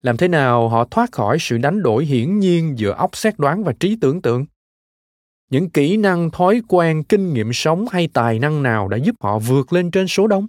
làm 0.07 0.17
thế 0.17 0.29
nào 0.29 0.69
họ 0.69 0.85
thoát 0.85 1.13
khỏi 1.13 1.37
sự 1.41 1.59
đánh 1.59 1.83
đổi 1.83 2.05
hiển 2.05 2.39
nhiên 2.39 2.79
giữa 2.79 2.93
óc 2.93 3.17
xét 3.17 3.39
đoán 3.39 3.65
và 3.65 3.73
trí 3.81 3.97
tưởng 4.01 4.23
tượng? 4.23 4.47
Những 5.51 5.71
kỹ 5.71 5.97
năng 5.97 6.31
thói 6.31 6.63
quen, 6.69 7.03
kinh 7.05 7.33
nghiệm 7.33 7.53
sống 7.53 7.87
hay 7.93 8.09
tài 8.13 8.39
năng 8.39 8.63
nào 8.63 8.89
đã 8.89 8.97
giúp 8.97 9.17
họ 9.21 9.39
vượt 9.39 9.73
lên 9.73 9.91
trên 9.91 10.09
số 10.09 10.27
đông? 10.27 10.47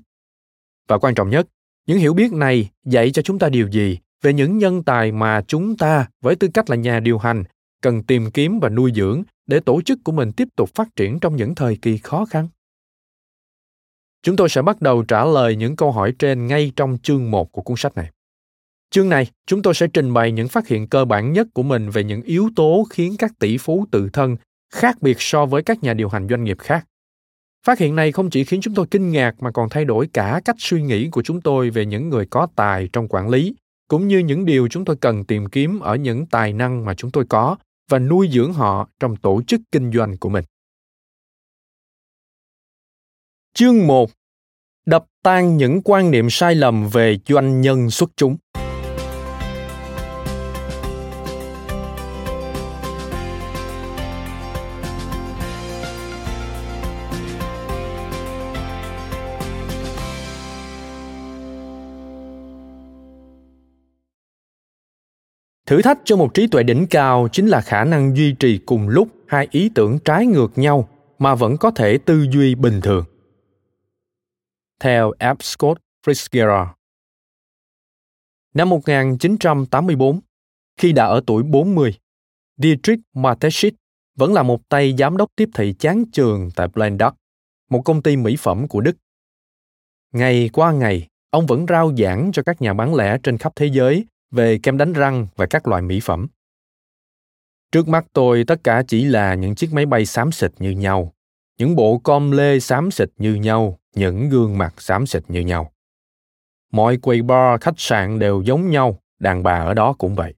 Và 0.88 0.98
quan 0.98 1.16
trọng 1.16 1.30
nhất, 1.30 1.48
những 1.88 1.98
hiểu 1.98 2.14
biết 2.14 2.34
này 2.34 2.70
dạy 2.86 3.12
cho 3.12 3.22
chúng 3.22 3.40
ta 3.40 3.50
điều 3.50 3.68
gì 3.68 4.00
về 4.22 4.34
những 4.34 4.58
nhân 4.58 4.84
tài 4.84 5.12
mà 5.12 5.42
chúng 5.48 5.78
ta 5.78 6.08
với 6.22 6.36
tư 6.36 6.48
cách 6.54 6.70
là 6.70 6.76
nhà 6.76 7.00
điều 7.00 7.18
hành 7.18 7.44
cần 7.82 8.04
tìm 8.04 8.32
kiếm 8.32 8.60
và 8.60 8.70
nuôi 8.70 8.92
dưỡng 8.96 9.24
để 9.48 9.60
tổ 9.60 9.82
chức 9.82 10.00
của 10.04 10.12
mình 10.12 10.32
tiếp 10.32 10.48
tục 10.56 10.70
phát 10.76 10.88
triển 10.96 11.20
trong 11.20 11.36
những 11.36 11.56
thời 11.56 11.78
kỳ 11.82 11.98
khó 11.98 12.26
khăn? 12.26 12.48
Chúng 14.24 14.36
tôi 14.36 14.50
sẽ 14.50 14.62
bắt 14.62 14.82
đầu 14.82 15.04
trả 15.04 15.26
lời 15.26 15.56
những 15.56 15.76
câu 15.76 15.92
hỏi 15.92 16.14
trên 16.20 16.48
ngay 16.48 16.72
trong 16.76 16.98
chương 17.04 17.32
1 17.32 17.52
của 17.52 17.62
cuốn 17.62 17.78
sách 17.78 17.96
này. 17.96 18.12
Chương 18.89 19.10
này, 19.10 19.27
chúng 19.46 19.62
tôi 19.62 19.74
sẽ 19.74 19.88
trình 19.94 20.13
bày 20.13 20.32
những 20.32 20.48
phát 20.48 20.67
hiện 20.67 20.88
cơ 20.88 21.06
bản 21.06 21.34
nhất 21.34 21.48
của 21.53 21.63
mình 21.63 21.89
về 21.89 22.03
những 22.03 22.22
yếu 22.22 22.50
tố 22.56 22.88
khiến 22.89 23.15
các 23.20 23.32
tỷ 23.39 23.58
phú 23.58 23.86
tự 23.91 24.10
thân 24.13 24.36
khác 24.74 24.98
biệt 25.01 25.17
so 25.20 25.46
với 25.46 25.63
các 25.63 25.84
nhà 25.84 25.94
điều 25.94 26.10
hành 26.10 26.27
doanh 26.29 26.44
nghiệp 26.44 26.58
khác. 26.60 26.88
Phát 27.65 27.79
hiện 27.79 27.96
này 27.96 28.12
không 28.12 28.29
chỉ 28.29 28.44
khiến 28.44 28.62
chúng 28.62 28.74
tôi 28.74 28.86
kinh 28.91 29.12
ngạc 29.12 29.36
mà 29.39 29.51
còn 29.51 29.70
thay 29.70 29.86
đổi 29.86 30.08
cả 30.13 30.41
cách 30.46 30.56
suy 30.60 30.82
nghĩ 30.82 31.10
của 31.10 31.22
chúng 31.22 31.41
tôi 31.41 31.70
về 31.70 31.86
những 31.86 32.10
người 32.10 32.25
có 32.25 32.48
tài 32.56 32.89
trong 32.94 33.08
quản 33.08 33.29
lý, 33.29 33.56
cũng 33.88 34.08
như 34.08 34.20
những 34.20 34.46
điều 34.46 34.67
chúng 34.67 34.86
tôi 34.86 34.96
cần 34.96 35.25
tìm 35.25 35.50
kiếm 35.50 35.79
ở 35.79 35.96
những 35.96 36.25
tài 36.25 36.53
năng 36.53 36.86
mà 36.86 36.94
chúng 36.94 37.12
tôi 37.12 37.25
có 37.29 37.56
và 37.89 38.00
nuôi 38.00 38.29
dưỡng 38.32 38.53
họ 38.53 38.89
trong 39.00 39.15
tổ 39.15 39.41
chức 39.48 39.62
kinh 39.72 39.91
doanh 39.91 40.17
của 40.17 40.29
mình. 40.29 40.46
Chương 43.53 43.88
1 43.88 44.10
Đập 44.86 45.06
tan 45.24 45.58
những 45.58 45.82
quan 45.84 46.12
niệm 46.12 46.29
sai 46.29 46.56
lầm 46.56 46.88
về 46.88 47.17
doanh 47.27 47.62
nhân 47.62 47.89
xuất 47.89 48.10
chúng. 48.15 48.38
Thử 65.68 65.82
thách 65.82 66.00
cho 66.04 66.18
một 66.18 66.34
trí 66.34 66.48
tuệ 66.48 66.64
đỉnh 66.64 66.88
cao 66.90 67.28
chính 67.32 67.48
là 67.48 67.62
khả 67.62 67.84
năng 67.84 68.18
duy 68.18 68.36
trì 68.40 68.60
cùng 68.66 68.90
lúc 68.90 69.08
hai 69.28 69.48
ý 69.52 69.72
tưởng 69.76 70.00
trái 70.06 70.26
ngược 70.26 70.58
nhau 70.58 70.90
mà 71.20 71.36
vẫn 71.36 71.58
có 71.58 71.72
thể 71.72 71.98
tư 71.98 72.28
duy 72.32 72.56
bình 72.56 72.82
thường 72.82 73.06
theo 74.80 75.12
F. 75.20 75.36
Scott 75.40 75.82
Fitzgerald. 76.06 76.68
Năm 78.54 78.70
1984, 78.70 80.20
khi 80.78 80.92
đã 80.92 81.06
ở 81.06 81.22
tuổi 81.28 81.44
40, 81.44 81.94
Dietrich 82.58 83.00
Mateschitz 83.14 83.72
vẫn 84.16 84.34
là 84.34 84.44
một 84.44 84.70
tay 84.70 84.96
giám 84.98 85.18
đốc 85.18 85.30
tiếp 85.36 85.50
thị 85.54 85.76
chán 85.80 86.04
trường 86.12 86.50
tại 86.56 86.68
Blenduck, 86.68 87.16
một 87.70 87.82
công 87.86 88.02
ty 88.02 88.18
mỹ 88.18 88.36
phẩm 88.40 88.68
của 88.68 88.82
Đức. 88.82 88.98
Ngày 90.14 90.50
qua 90.54 90.72
ngày, 90.72 91.08
ông 91.30 91.46
vẫn 91.46 91.66
rao 91.70 91.96
giảng 91.98 92.32
cho 92.34 92.44
các 92.44 92.62
nhà 92.62 92.74
bán 92.74 92.96
lẻ 92.96 93.18
trên 93.24 93.38
khắp 93.38 93.54
thế 93.56 93.66
giới 93.66 94.06
về 94.32 94.60
kem 94.64 94.78
đánh 94.78 94.94
răng 94.94 95.28
và 95.36 95.46
các 95.46 95.68
loại 95.68 95.82
mỹ 95.82 96.00
phẩm. 96.04 96.28
Trước 97.72 97.88
mắt 97.88 98.06
tôi 98.14 98.44
tất 98.48 98.64
cả 98.64 98.84
chỉ 98.88 99.06
là 99.06 99.34
những 99.34 99.56
chiếc 99.56 99.74
máy 99.74 99.86
bay 99.86 100.06
xám 100.06 100.32
xịt 100.32 100.52
như 100.60 100.72
nhau, 100.72 101.14
những 101.58 101.76
bộ 101.76 101.98
com 101.98 102.32
lê 102.32 102.60
xám 102.60 102.92
xịt 102.92 103.10
như 103.18 103.36
nhau, 103.36 103.80
những 103.96 104.30
gương 104.30 104.58
mặt 104.58 104.74
xám 104.78 105.08
xịt 105.08 105.24
như 105.28 105.42
nhau. 105.42 105.72
Mọi 106.72 106.98
quầy 106.98 107.22
bar, 107.22 107.62
khách 107.62 107.74
sạn 107.80 108.20
đều 108.20 108.42
giống 108.42 108.70
nhau, 108.70 109.00
đàn 109.20 109.44
bà 109.44 109.54
ở 109.54 109.74
đó 109.74 109.94
cũng 109.98 110.16
vậy. 110.16 110.34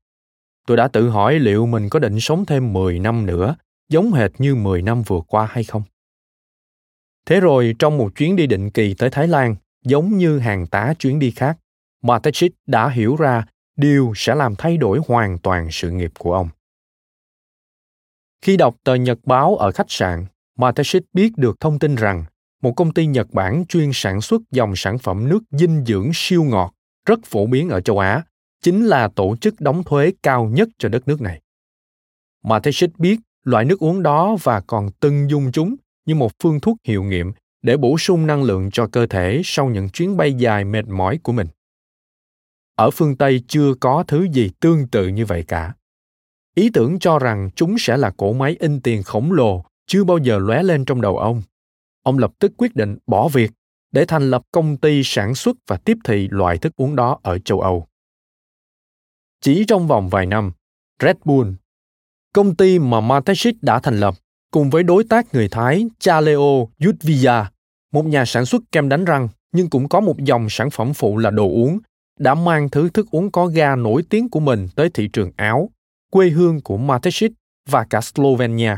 Tôi 0.67 0.77
đã 0.77 0.87
tự 0.87 1.09
hỏi 1.09 1.39
liệu 1.39 1.65
mình 1.65 1.89
có 1.89 1.99
định 1.99 2.19
sống 2.19 2.45
thêm 2.45 2.73
10 2.73 2.99
năm 2.99 3.25
nữa, 3.25 3.55
giống 3.89 4.11
hệt 4.11 4.31
như 4.37 4.55
10 4.55 4.81
năm 4.81 5.01
vừa 5.01 5.21
qua 5.27 5.45
hay 5.51 5.63
không. 5.63 5.83
Thế 7.25 7.39
rồi 7.39 7.75
trong 7.79 7.97
một 7.97 8.15
chuyến 8.15 8.35
đi 8.35 8.47
định 8.47 8.71
kỳ 8.71 8.93
tới 8.93 9.09
Thái 9.09 9.27
Lan, 9.27 9.55
giống 9.85 10.17
như 10.17 10.39
hàng 10.39 10.67
tá 10.67 10.93
chuyến 10.99 11.19
đi 11.19 11.31
khác, 11.31 11.57
Matechit 12.01 12.51
đã 12.67 12.89
hiểu 12.89 13.15
ra 13.15 13.45
điều 13.79 14.13
sẽ 14.15 14.35
làm 14.35 14.55
thay 14.55 14.77
đổi 14.77 14.99
hoàn 15.07 15.37
toàn 15.37 15.67
sự 15.71 15.91
nghiệp 15.91 16.11
của 16.19 16.33
ông. 16.33 16.49
Khi 18.41 18.57
đọc 18.57 18.75
tờ 18.83 18.95
nhật 18.95 19.19
báo 19.23 19.55
ở 19.55 19.71
khách 19.71 19.91
sạn, 19.91 20.25
Matashit 20.57 21.03
biết 21.13 21.37
được 21.37 21.59
thông 21.59 21.79
tin 21.79 21.95
rằng 21.95 22.23
một 22.61 22.71
công 22.71 22.93
ty 22.93 23.05
Nhật 23.05 23.27
Bản 23.31 23.65
chuyên 23.69 23.89
sản 23.93 24.21
xuất 24.21 24.41
dòng 24.51 24.73
sản 24.75 24.97
phẩm 24.97 25.29
nước 25.29 25.39
dinh 25.51 25.85
dưỡng 25.85 26.11
siêu 26.13 26.43
ngọt 26.43 26.73
rất 27.05 27.19
phổ 27.25 27.45
biến 27.45 27.69
ở 27.69 27.81
châu 27.81 27.99
Á, 27.99 28.23
chính 28.61 28.85
là 28.85 29.07
tổ 29.07 29.35
chức 29.41 29.61
đóng 29.61 29.83
thuế 29.83 30.11
cao 30.23 30.45
nhất 30.45 30.69
cho 30.77 30.89
đất 30.89 31.07
nước 31.07 31.21
này. 31.21 31.41
Matashit 32.43 32.97
biết 32.97 33.19
loại 33.43 33.65
nước 33.65 33.79
uống 33.79 34.03
đó 34.03 34.37
và 34.43 34.61
còn 34.67 34.89
từng 34.99 35.29
dùng 35.29 35.51
chúng 35.51 35.75
như 36.05 36.15
một 36.15 36.31
phương 36.43 36.59
thuốc 36.59 36.77
hiệu 36.83 37.03
nghiệm 37.03 37.31
để 37.61 37.77
bổ 37.77 37.97
sung 37.97 38.27
năng 38.27 38.43
lượng 38.43 38.71
cho 38.71 38.87
cơ 38.87 39.05
thể 39.05 39.41
sau 39.45 39.69
những 39.69 39.89
chuyến 39.89 40.17
bay 40.17 40.33
dài 40.33 40.65
mệt 40.65 40.87
mỏi 40.87 41.19
của 41.23 41.31
mình. 41.31 41.47
Ở 42.79 42.91
phương 42.91 43.15
Tây 43.15 43.43
chưa 43.47 43.73
có 43.79 44.03
thứ 44.07 44.27
gì 44.31 44.51
tương 44.59 44.87
tự 44.87 45.07
như 45.07 45.25
vậy 45.25 45.43
cả. 45.47 45.73
Ý 46.55 46.69
tưởng 46.73 46.99
cho 46.99 47.19
rằng 47.19 47.49
chúng 47.55 47.75
sẽ 47.79 47.97
là 47.97 48.09
cỗ 48.17 48.33
máy 48.33 48.55
in 48.59 48.81
tiền 48.81 49.03
khổng 49.03 49.31
lồ 49.31 49.65
chưa 49.87 50.03
bao 50.03 50.17
giờ 50.17 50.37
lóe 50.37 50.63
lên 50.63 50.85
trong 50.85 51.01
đầu 51.01 51.17
ông 51.17 51.41
ông 52.03 52.17
lập 52.17 52.31
tức 52.39 52.51
quyết 52.57 52.75
định 52.75 52.97
bỏ 53.07 53.27
việc 53.27 53.51
để 53.91 54.05
thành 54.05 54.29
lập 54.29 54.41
công 54.51 54.77
ty 54.77 55.01
sản 55.03 55.35
xuất 55.35 55.57
và 55.67 55.77
tiếp 55.77 55.97
thị 56.03 56.27
loại 56.31 56.57
thức 56.57 56.73
uống 56.75 56.95
đó 56.95 57.19
ở 57.23 57.39
châu 57.39 57.61
Âu. 57.61 57.87
Chỉ 59.41 59.65
trong 59.67 59.87
vòng 59.87 60.09
vài 60.09 60.25
năm, 60.25 60.51
Red 61.03 61.15
Bull, 61.25 61.51
công 62.33 62.55
ty 62.55 62.79
mà 62.79 63.01
Mateschitz 63.01 63.53
đã 63.61 63.79
thành 63.79 63.99
lập, 63.99 64.15
cùng 64.51 64.69
với 64.69 64.83
đối 64.83 65.03
tác 65.03 65.33
người 65.33 65.49
Thái 65.49 65.85
Chaleo 65.99 66.69
Yudvia, 66.85 67.45
một 67.91 68.05
nhà 68.05 68.25
sản 68.25 68.45
xuất 68.45 68.61
kem 68.71 68.89
đánh 68.89 69.05
răng 69.05 69.27
nhưng 69.51 69.69
cũng 69.69 69.89
có 69.89 69.99
một 69.99 70.17
dòng 70.17 70.47
sản 70.49 70.69
phẩm 70.69 70.93
phụ 70.93 71.17
là 71.17 71.29
đồ 71.29 71.47
uống, 71.47 71.79
đã 72.19 72.35
mang 72.35 72.69
thứ 72.69 72.89
thức 72.89 73.07
uống 73.11 73.31
có 73.31 73.47
ga 73.47 73.75
nổi 73.75 74.03
tiếng 74.09 74.29
của 74.29 74.39
mình 74.39 74.67
tới 74.75 74.89
thị 74.93 75.09
trường 75.13 75.31
Áo, 75.35 75.69
quê 76.11 76.29
hương 76.29 76.61
của 76.61 76.77
Mateschitz 76.77 77.29
và 77.69 77.85
cả 77.89 78.01
Slovenia. 78.01 78.75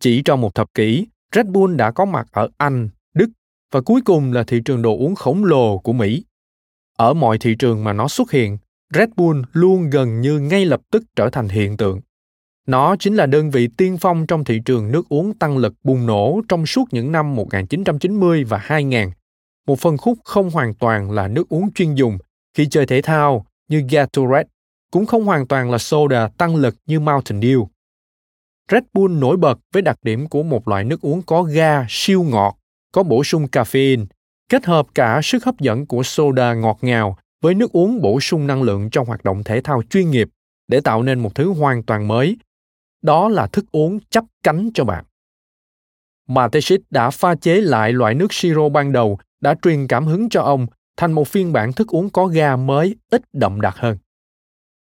Chỉ 0.00 0.22
trong 0.22 0.40
một 0.40 0.54
thập 0.54 0.74
kỷ, 0.74 1.06
Red 1.34 1.46
Bull 1.46 1.76
đã 1.76 1.90
có 1.90 2.04
mặt 2.04 2.26
ở 2.30 2.48
Anh, 2.56 2.88
Đức 3.14 3.30
và 3.72 3.80
cuối 3.80 4.00
cùng 4.04 4.32
là 4.32 4.42
thị 4.42 4.60
trường 4.64 4.82
đồ 4.82 4.96
uống 4.96 5.14
khổng 5.14 5.44
lồ 5.44 5.78
của 5.78 5.92
Mỹ. 5.92 6.24
Ở 6.96 7.14
mọi 7.14 7.38
thị 7.38 7.54
trường 7.58 7.84
mà 7.84 7.92
nó 7.92 8.08
xuất 8.08 8.30
hiện, 8.30 8.58
Red 8.94 9.08
Bull 9.16 9.42
luôn 9.52 9.90
gần 9.90 10.20
như 10.20 10.38
ngay 10.38 10.64
lập 10.64 10.80
tức 10.90 11.02
trở 11.16 11.30
thành 11.30 11.48
hiện 11.48 11.76
tượng. 11.76 12.00
Nó 12.66 12.96
chính 12.96 13.14
là 13.14 13.26
đơn 13.26 13.50
vị 13.50 13.68
tiên 13.76 13.96
phong 14.00 14.26
trong 14.26 14.44
thị 14.44 14.60
trường 14.64 14.92
nước 14.92 15.08
uống 15.08 15.34
tăng 15.38 15.58
lực 15.58 15.74
bùng 15.84 16.06
nổ 16.06 16.40
trong 16.48 16.66
suốt 16.66 16.84
những 16.90 17.12
năm 17.12 17.34
1990 17.34 18.44
và 18.44 18.58
2000. 18.58 19.10
Một 19.66 19.78
phân 19.78 19.96
khúc 19.96 20.18
không 20.24 20.50
hoàn 20.50 20.74
toàn 20.74 21.10
là 21.10 21.28
nước 21.28 21.48
uống 21.48 21.72
chuyên 21.72 21.94
dùng 21.94 22.18
khi 22.54 22.66
chơi 22.70 22.86
thể 22.86 23.02
thao 23.02 23.46
như 23.68 23.84
Gatorade, 23.90 24.48
cũng 24.90 25.06
không 25.06 25.24
hoàn 25.24 25.46
toàn 25.46 25.70
là 25.70 25.78
soda 25.78 26.28
tăng 26.38 26.56
lực 26.56 26.76
như 26.86 27.00
Mountain 27.00 27.40
Dew. 27.40 27.66
Red 28.70 28.82
Bull 28.94 29.18
nổi 29.18 29.36
bật 29.36 29.58
với 29.72 29.82
đặc 29.82 29.98
điểm 30.02 30.28
của 30.28 30.42
một 30.42 30.68
loại 30.68 30.84
nước 30.84 31.00
uống 31.00 31.22
có 31.22 31.42
ga 31.42 31.86
siêu 31.88 32.22
ngọt, 32.22 32.58
có 32.92 33.02
bổ 33.02 33.24
sung 33.24 33.46
caffeine, 33.52 34.06
kết 34.48 34.64
hợp 34.66 34.86
cả 34.94 35.20
sức 35.22 35.44
hấp 35.44 35.60
dẫn 35.60 35.86
của 35.86 36.02
soda 36.02 36.54
ngọt 36.54 36.78
ngào 36.80 37.16
với 37.42 37.54
nước 37.54 37.72
uống 37.72 38.00
bổ 38.00 38.20
sung 38.20 38.46
năng 38.46 38.62
lượng 38.62 38.90
trong 38.90 39.06
hoạt 39.06 39.24
động 39.24 39.44
thể 39.44 39.60
thao 39.60 39.82
chuyên 39.90 40.10
nghiệp 40.10 40.28
để 40.68 40.80
tạo 40.80 41.02
nên 41.02 41.18
một 41.18 41.34
thứ 41.34 41.52
hoàn 41.52 41.82
toàn 41.82 42.08
mới. 42.08 42.36
Đó 43.02 43.28
là 43.28 43.46
thức 43.46 43.64
uống 43.72 43.98
chắp 44.10 44.24
cánh 44.42 44.70
cho 44.74 44.84
bạn. 44.84 45.04
Mateschitz 46.28 46.78
đã 46.90 47.10
pha 47.10 47.34
chế 47.34 47.60
lại 47.60 47.92
loại 47.92 48.14
nước 48.14 48.32
siro 48.32 48.68
ban 48.68 48.92
đầu 48.92 49.18
đã 49.40 49.54
truyền 49.62 49.86
cảm 49.86 50.06
hứng 50.06 50.28
cho 50.28 50.42
ông 50.42 50.66
thành 50.96 51.12
một 51.12 51.28
phiên 51.28 51.52
bản 51.52 51.72
thức 51.72 51.88
uống 51.88 52.10
có 52.10 52.26
ga 52.26 52.56
mới 52.56 52.96
ít 53.10 53.22
đậm 53.32 53.60
đặc 53.60 53.76
hơn. 53.76 53.96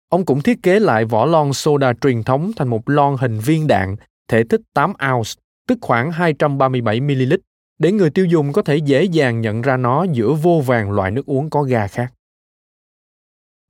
Ông 0.09 0.25
cũng 0.25 0.43
thiết 0.43 0.63
kế 0.63 0.81
lại 0.81 1.05
vỏ 1.05 1.27
lon 1.27 1.53
soda 1.53 1.93
truyền 2.01 2.23
thống 2.23 2.51
thành 2.57 2.69
một 2.69 2.89
lon 2.89 3.17
hình 3.21 3.39
viên 3.39 3.67
đạn, 3.67 3.97
thể 4.29 4.43
tích 4.49 4.61
8 4.75 4.93
ounce, 5.13 5.31
tức 5.67 5.79
khoảng 5.81 6.13
237 6.13 7.01
ml, 7.01 7.33
để 7.79 7.93
người 7.93 8.11
tiêu 8.11 8.27
dùng 8.27 8.53
có 8.53 8.63
thể 8.63 8.77
dễ 8.77 9.05
dàng 9.05 9.41
nhận 9.41 9.63
ra 9.63 9.77
nó 9.77 10.07
giữa 10.13 10.33
vô 10.33 10.63
vàng 10.67 10.91
loại 10.91 11.11
nước 11.11 11.27
uống 11.27 11.51
có 11.51 11.63
ga 11.63 11.87
khác. 11.87 12.13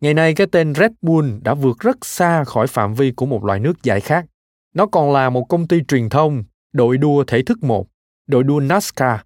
Ngày 0.01 0.15
nay 0.15 0.35
cái 0.35 0.47
tên 0.53 0.75
Red 0.75 0.93
Bull 1.03 1.31
đã 1.43 1.55
vượt 1.55 1.79
rất 1.79 2.07
xa 2.07 2.45
khỏi 2.45 2.67
phạm 2.67 2.95
vi 2.95 3.13
của 3.13 3.27
một 3.27 3.45
loại 3.45 3.61
nước 3.61 3.83
giải 3.83 4.01
khác. 4.01 4.27
Nó 4.75 4.87
còn 4.87 5.13
là 5.13 5.31
một 5.31 5.45
công 5.49 5.69
ty 5.69 5.81
truyền 5.89 6.09
thông, 6.09 6.45
đội 6.73 6.99
đua 6.99 7.25
thể 7.25 7.43
thức 7.43 7.63
một, 7.63 7.87
đội 8.27 8.45
đua 8.45 8.61
NASCAR, 8.61 9.21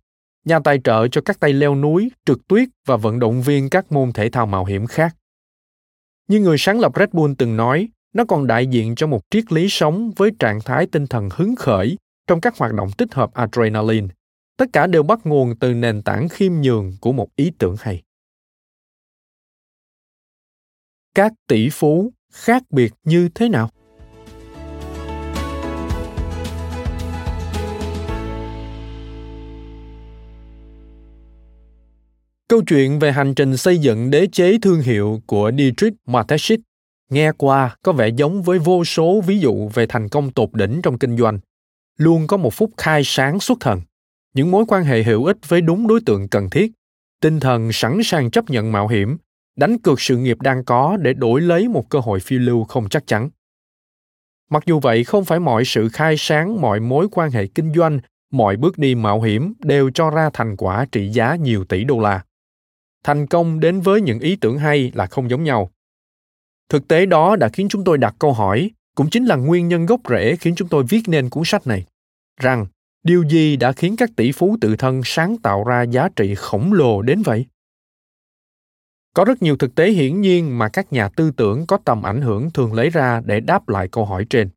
nhà 0.45 0.59
tài 0.65 0.81
trợ 0.85 1.09
cho 1.09 1.21
các 1.21 1.41
tay 1.41 1.53
leo 1.53 1.75
núi, 1.75 2.11
trượt 2.25 2.39
tuyết 2.49 2.69
và 2.87 2.97
vận 2.97 3.19
động 3.19 3.43
viên 3.43 3.71
các 3.71 3.93
môn 3.93 4.13
thể 4.13 4.31
thao 4.31 4.47
mạo 4.47 4.65
hiểm 4.65 4.87
khác. 4.87 5.17
Như 6.29 6.41
người 6.41 6.57
sáng 6.59 6.81
lập 6.81 6.93
Red 6.97 7.09
Bull 7.13 7.33
từng 7.39 7.57
nói, 7.57 7.89
nó 8.13 8.25
còn 8.25 8.47
đại 8.47 8.67
diện 8.67 8.95
cho 8.95 9.07
một 9.07 9.21
triết 9.31 9.53
lý 9.53 9.67
sống 9.69 10.11
với 10.17 10.31
trạng 10.39 10.61
thái 10.61 10.87
tinh 10.87 11.07
thần 11.07 11.29
hứng 11.33 11.57
khởi 11.57 11.97
trong 12.27 12.41
các 12.41 12.59
hoạt 12.59 12.73
động 12.73 12.91
tích 12.99 13.15
hợp 13.15 13.35
adrenaline. 13.35 14.09
Tất 14.57 14.67
cả 14.73 14.87
đều 14.87 15.03
bắt 15.03 15.21
nguồn 15.25 15.59
từ 15.61 15.75
nền 15.75 16.03
tảng 16.03 16.29
khiêm 16.29 16.53
nhường 16.53 16.97
của 17.01 17.13
một 17.13 17.29
ý 17.37 17.53
tưởng 17.59 17.77
hay. 17.79 18.03
Các 21.15 21.33
tỷ 21.47 21.69
phú 21.73 22.13
khác 22.33 22.63
biệt 22.71 22.93
như 23.05 23.29
thế 23.35 23.49
nào? 23.49 23.71
Câu 32.53 32.63
chuyện 32.63 32.99
về 32.99 33.13
hành 33.13 33.35
trình 33.35 33.57
xây 33.57 33.79
dựng 33.79 34.11
đế 34.11 34.27
chế 34.33 34.59
thương 34.63 34.81
hiệu 34.81 35.21
của 35.27 35.51
Dietrich 35.59 35.95
Mateschitz 36.07 36.59
nghe 37.11 37.33
qua 37.33 37.77
có 37.83 37.93
vẻ 37.93 38.09
giống 38.09 38.43
với 38.43 38.59
vô 38.59 38.85
số 38.85 39.21
ví 39.27 39.39
dụ 39.39 39.69
về 39.69 39.87
thành 39.87 40.09
công 40.09 40.33
tột 40.33 40.49
đỉnh 40.53 40.81
trong 40.83 40.99
kinh 40.99 41.17
doanh. 41.17 41.39
Luôn 41.99 42.27
có 42.27 42.37
một 42.37 42.55
phút 42.55 42.71
khai 42.77 43.03
sáng 43.05 43.41
xuất 43.41 43.61
thần, 43.61 43.81
những 44.35 44.51
mối 44.51 44.65
quan 44.69 44.85
hệ 44.85 45.03
hữu 45.03 45.25
ích 45.25 45.37
với 45.49 45.61
đúng 45.61 45.87
đối 45.87 46.01
tượng 46.07 46.29
cần 46.29 46.51
thiết, 46.51 46.73
tinh 47.21 47.41
thần 47.41 47.73
sẵn 47.73 48.01
sàng 48.05 48.31
chấp 48.31 48.51
nhận 48.51 48.73
mạo 48.73 48.89
hiểm, 48.89 49.17
đánh 49.57 49.79
cược 49.79 50.01
sự 50.01 50.17
nghiệp 50.17 50.41
đang 50.41 50.65
có 50.65 50.97
để 51.01 51.13
đổi 51.13 51.41
lấy 51.41 51.69
một 51.69 51.89
cơ 51.89 51.99
hội 51.99 52.21
phiêu 52.21 52.39
lưu 52.39 52.65
không 52.65 52.89
chắc 52.89 53.07
chắn. 53.07 53.31
Mặc 54.51 54.63
dù 54.67 54.81
vậy, 54.81 55.05
không 55.05 55.25
phải 55.25 55.41
mọi 55.41 55.65
sự 55.65 55.89
khai 55.89 56.15
sáng, 56.19 56.61
mọi 56.61 56.81
mối 56.81 57.09
quan 57.13 57.31
hệ 57.31 57.47
kinh 57.47 57.73
doanh, 57.75 58.01
mọi 58.33 58.57
bước 58.57 58.79
đi 58.79 58.95
mạo 58.95 59.23
hiểm 59.23 59.53
đều 59.59 59.91
cho 59.95 60.11
ra 60.11 60.31
thành 60.33 60.57
quả 60.57 60.87
trị 60.93 61.09
giá 61.09 61.37
nhiều 61.37 61.65
tỷ 61.65 61.85
đô 61.85 62.01
la 62.01 62.23
thành 63.05 63.27
công 63.27 63.61
đến 63.61 63.81
với 63.81 64.01
những 64.01 64.19
ý 64.19 64.37
tưởng 64.37 64.59
hay 64.59 64.93
là 64.95 65.07
không 65.07 65.31
giống 65.31 65.45
nhau. 65.45 65.71
Thực 66.69 66.89
tế 66.89 67.07
đó 67.07 67.37
đã 67.37 67.49
khiến 67.49 67.69
chúng 67.69 67.85
tôi 67.85 67.99
đặt 67.99 68.15
câu 68.19 68.33
hỏi, 68.33 68.71
cũng 68.95 69.11
chính 69.11 69.25
là 69.25 69.37
nguyên 69.37 69.69
nhân 69.69 69.87
gốc 69.87 70.01
rễ 70.09 70.37
khiến 70.37 70.55
chúng 70.57 70.69
tôi 70.69 70.85
viết 70.89 71.03
nên 71.07 71.31
cuốn 71.31 71.43
sách 71.47 71.67
này. 71.67 71.85
Rằng, 72.41 72.67
điều 73.03 73.23
gì 73.29 73.57
đã 73.57 73.73
khiến 73.73 73.97
các 73.97 74.11
tỷ 74.17 74.33
phú 74.33 74.57
tự 74.61 74.77
thân 74.77 75.01
sáng 75.05 75.37
tạo 75.43 75.65
ra 75.65 75.83
giá 75.83 76.09
trị 76.17 76.35
khổng 76.35 76.73
lồ 76.73 77.03
đến 77.03 77.23
vậy? 77.23 77.47
Có 79.15 79.25
rất 79.25 79.43
nhiều 79.43 79.57
thực 79.57 79.75
tế 79.75 79.91
hiển 79.91 80.21
nhiên 80.21 80.59
mà 80.59 80.69
các 80.69 80.93
nhà 80.93 81.09
tư 81.09 81.31
tưởng 81.31 81.67
có 81.67 81.79
tầm 81.85 82.03
ảnh 82.03 82.23
hưởng 82.23 82.51
thường 82.51 82.73
lấy 82.73 82.91
ra 82.91 83.23
để 83.25 83.41
đáp 83.41 83.69
lại 83.69 83.89
câu 83.89 84.05
hỏi 84.05 84.27
trên. 84.31 84.49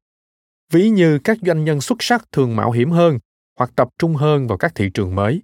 Ví 0.72 0.90
như 0.90 1.20
các 1.20 1.38
doanh 1.42 1.64
nhân 1.64 1.82
xuất 1.82 1.98
sắc 2.00 2.32
thường 2.32 2.56
mạo 2.56 2.72
hiểm 2.72 2.92
hơn 2.92 3.20
hoặc 3.60 3.72
tập 3.76 3.88
trung 4.00 4.16
hơn 4.16 4.48
vào 4.48 4.58
các 4.58 4.76
thị 4.76 4.90
trường 4.94 5.16
mới. 5.16 5.42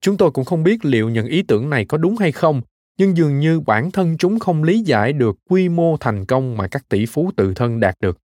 Chúng 0.00 0.16
tôi 0.16 0.30
cũng 0.30 0.44
không 0.44 0.62
biết 0.62 0.84
liệu 0.84 1.08
những 1.08 1.26
ý 1.26 1.42
tưởng 1.42 1.70
này 1.70 1.84
có 1.84 1.98
đúng 1.98 2.16
hay 2.16 2.32
không, 2.32 2.62
nhưng 2.98 3.16
dường 3.16 3.38
như 3.38 3.60
bản 3.60 3.90
thân 3.90 4.16
chúng 4.18 4.38
không 4.38 4.62
lý 4.62 4.80
giải 4.80 5.12
được 5.12 5.36
quy 5.48 5.68
mô 5.68 5.96
thành 5.96 6.26
công 6.26 6.56
mà 6.56 6.68
các 6.68 6.88
tỷ 6.88 7.06
phú 7.06 7.30
tự 7.36 7.54
thân 7.54 7.80
đạt 7.80 7.94
được. 8.00 8.18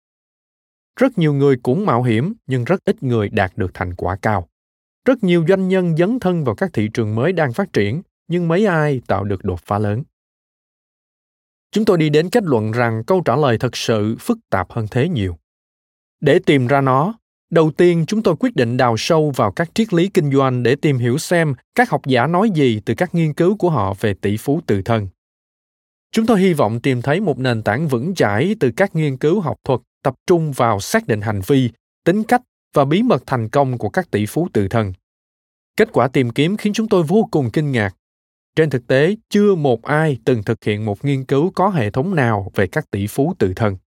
Rất 1.00 1.18
nhiều 1.18 1.34
người 1.34 1.58
cũng 1.64 1.86
mạo 1.86 2.04
hiểm, 2.04 2.34
nhưng 2.48 2.64
rất 2.64 2.84
ít 2.86 3.04
người 3.04 3.30
đạt 3.30 3.52
được 3.56 3.72
thành 3.74 3.96
quả 3.96 4.16
cao. 4.22 4.48
Rất 5.06 5.24
nhiều 5.24 5.46
doanh 5.48 5.68
nhân 5.68 5.98
dấn 5.98 6.20
thân 6.20 6.44
vào 6.44 6.56
các 6.56 6.70
thị 6.74 6.90
trường 6.94 7.16
mới 7.16 7.34
đang 7.34 7.54
phát 7.54 7.74
triển, 7.74 8.02
nhưng 8.28 8.48
mấy 8.48 8.66
ai 8.66 9.02
tạo 9.08 9.24
được 9.24 9.44
đột 9.44 9.60
phá 9.66 9.80
lớn. 9.80 10.04
Chúng 11.72 11.86
tôi 11.86 11.98
đi 11.98 12.10
đến 12.10 12.30
kết 12.30 12.44
luận 12.44 12.72
rằng 12.72 13.04
câu 13.08 13.22
trả 13.26 13.36
lời 13.36 13.58
thật 13.58 13.76
sự 13.78 14.16
phức 14.20 14.38
tạp 14.50 14.72
hơn 14.72 14.86
thế 14.92 15.10
nhiều. 15.10 15.38
Để 16.20 16.40
tìm 16.46 16.68
ra 16.68 16.82
nó, 16.82 17.14
Đầu 17.50 17.72
tiên, 17.72 18.06
chúng 18.08 18.24
tôi 18.24 18.36
quyết 18.40 18.56
định 18.56 18.78
đào 18.78 18.98
sâu 18.98 19.32
vào 19.36 19.52
các 19.52 19.76
triết 19.76 19.94
lý 19.94 20.10
kinh 20.10 20.32
doanh 20.32 20.64
để 20.64 20.76
tìm 20.76 20.98
hiểu 20.98 21.18
xem 21.18 21.54
các 21.76 21.90
học 21.90 22.02
giả 22.06 22.28
nói 22.28 22.50
gì 22.50 22.82
từ 22.86 22.94
các 22.94 23.16
nghiên 23.16 23.34
cứu 23.34 23.58
của 23.58 23.70
họ 23.70 23.94
về 24.00 24.14
tỷ 24.14 24.38
phú 24.38 24.62
tự 24.68 24.82
thân. 24.82 25.08
Chúng 26.12 26.26
tôi 26.26 26.42
hy 26.42 26.54
vọng 26.54 26.80
tìm 26.80 27.02
thấy 27.02 27.22
một 27.22 27.40
nền 27.40 27.62
tảng 27.62 27.88
vững 27.88 28.16
chãi 28.16 28.56
từ 28.60 28.72
các 28.76 28.96
nghiên 28.96 29.18
cứu 29.18 29.42
học 29.42 29.58
thuật 29.64 29.82
tập 30.04 30.16
trung 30.28 30.52
vào 30.52 30.80
xác 30.80 31.08
định 31.08 31.22
hành 31.22 31.42
vi, 31.48 31.70
tính 32.04 32.24
cách 32.24 32.42
và 32.74 32.86
bí 32.86 33.04
mật 33.04 33.24
thành 33.26 33.50
công 33.50 33.78
của 33.78 33.90
các 33.90 34.12
tỷ 34.12 34.26
phú 34.26 34.48
tự 34.54 34.68
thân. 34.68 34.94
Kết 35.78 35.90
quả 35.92 36.08
tìm 36.08 36.30
kiếm 36.30 36.58
khiến 36.58 36.74
chúng 36.74 36.88
tôi 36.88 37.04
vô 37.04 37.28
cùng 37.32 37.50
kinh 37.52 37.72
ngạc. 37.72 37.96
Trên 38.56 38.70
thực 38.70 38.88
tế, 38.88 39.16
chưa 39.30 39.56
một 39.56 39.84
ai 39.84 40.18
từng 40.26 40.44
thực 40.44 40.64
hiện 40.64 40.86
một 40.86 41.06
nghiên 41.06 41.26
cứu 41.26 41.52
có 41.56 41.70
hệ 41.70 41.92
thống 41.92 42.16
nào 42.16 42.52
về 42.56 42.68
các 42.68 42.92
tỷ 42.92 43.08
phú 43.08 43.34
tự 43.40 43.54
thân. 43.56 43.78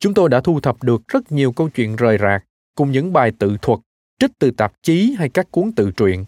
Chúng 0.00 0.14
tôi 0.14 0.28
đã 0.28 0.40
thu 0.40 0.60
thập 0.60 0.82
được 0.82 1.08
rất 1.08 1.32
nhiều 1.32 1.52
câu 1.52 1.68
chuyện 1.68 1.96
rời 1.96 2.18
rạc 2.18 2.44
cùng 2.78 2.92
những 2.92 3.12
bài 3.12 3.32
tự 3.38 3.56
thuật, 3.62 3.78
trích 4.20 4.30
từ 4.38 4.50
tạp 4.50 4.72
chí 4.82 5.14
hay 5.18 5.28
các 5.28 5.50
cuốn 5.50 5.72
tự 5.76 5.90
truyện. 5.90 6.24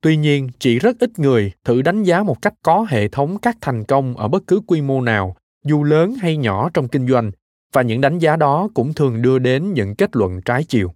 Tuy 0.00 0.16
nhiên, 0.16 0.48
chỉ 0.58 0.78
rất 0.78 0.98
ít 0.98 1.18
người 1.18 1.52
thử 1.64 1.82
đánh 1.82 2.02
giá 2.02 2.22
một 2.22 2.42
cách 2.42 2.54
có 2.62 2.86
hệ 2.88 3.08
thống 3.08 3.38
các 3.38 3.56
thành 3.60 3.84
công 3.84 4.16
ở 4.16 4.28
bất 4.28 4.42
cứ 4.46 4.60
quy 4.66 4.80
mô 4.80 5.00
nào, 5.00 5.36
dù 5.64 5.84
lớn 5.84 6.14
hay 6.14 6.36
nhỏ 6.36 6.70
trong 6.74 6.88
kinh 6.88 7.08
doanh, 7.08 7.30
và 7.72 7.82
những 7.82 8.00
đánh 8.00 8.18
giá 8.18 8.36
đó 8.36 8.68
cũng 8.74 8.94
thường 8.94 9.22
đưa 9.22 9.38
đến 9.38 9.72
những 9.72 9.94
kết 9.94 10.16
luận 10.16 10.40
trái 10.44 10.64
chiều. 10.64 10.94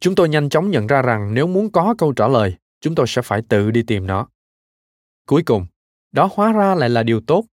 Chúng 0.00 0.14
tôi 0.14 0.28
nhanh 0.28 0.48
chóng 0.48 0.70
nhận 0.70 0.86
ra 0.86 1.02
rằng 1.02 1.34
nếu 1.34 1.46
muốn 1.46 1.70
có 1.70 1.94
câu 1.98 2.12
trả 2.12 2.28
lời, 2.28 2.54
chúng 2.80 2.94
tôi 2.94 3.06
sẽ 3.08 3.22
phải 3.22 3.42
tự 3.48 3.70
đi 3.70 3.82
tìm 3.82 4.06
nó. 4.06 4.26
Cuối 5.26 5.42
cùng, 5.42 5.66
đó 6.12 6.28
hóa 6.34 6.52
ra 6.52 6.74
lại 6.74 6.90
là 6.90 7.02
điều 7.02 7.20
tốt. 7.20 7.44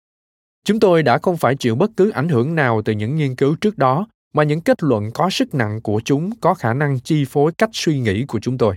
Chúng 0.64 0.80
tôi 0.80 1.04
đã 1.04 1.18
không 1.18 1.38
phải 1.38 1.56
chịu 1.56 1.76
bất 1.76 1.92
cứ 1.98 2.10
ảnh 2.10 2.30
hưởng 2.30 2.56
nào 2.56 2.82
từ 2.82 2.94
những 2.94 3.16
nghiên 3.16 3.36
cứu 3.36 3.56
trước 3.56 3.78
đó 3.78 4.08
mà 4.38 4.44
những 4.44 4.62
kết 4.62 4.84
luận 4.84 5.12
có 5.14 5.30
sức 5.30 5.56
nặng 5.56 5.82
của 5.82 6.02
chúng 6.06 6.32
có 6.42 6.54
khả 6.54 6.74
năng 6.74 7.00
chi 7.00 7.26
phối 7.26 7.52
cách 7.58 7.70
suy 7.74 8.00
nghĩ 8.00 8.26
của 8.28 8.40
chúng 8.40 8.58
tôi. 8.58 8.76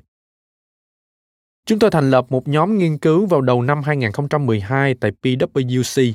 Chúng 1.67 1.79
tôi 1.79 1.91
thành 1.91 2.11
lập 2.11 2.27
một 2.29 2.49
nhóm 2.49 2.79
nghiên 2.79 2.99
cứu 2.99 3.27
vào 3.27 3.41
đầu 3.41 3.63
năm 3.63 3.83
2012 3.83 4.95
tại 5.01 5.13
PwC, 5.23 6.13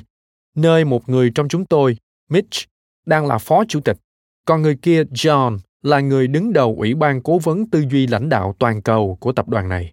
nơi 0.56 0.84
một 0.84 1.08
người 1.08 1.30
trong 1.34 1.48
chúng 1.48 1.64
tôi, 1.64 1.96
Mitch, 2.30 2.68
đang 3.06 3.26
là 3.26 3.38
phó 3.38 3.64
chủ 3.68 3.80
tịch, 3.80 3.96
còn 4.44 4.62
người 4.62 4.76
kia 4.82 5.04
John 5.04 5.58
là 5.82 6.00
người 6.00 6.26
đứng 6.26 6.52
đầu 6.52 6.74
ủy 6.78 6.94
ban 6.94 7.22
cố 7.22 7.38
vấn 7.38 7.70
tư 7.70 7.84
duy 7.90 8.06
lãnh 8.06 8.28
đạo 8.28 8.54
toàn 8.58 8.82
cầu 8.82 9.16
của 9.20 9.32
tập 9.32 9.48
đoàn 9.48 9.68
này. 9.68 9.92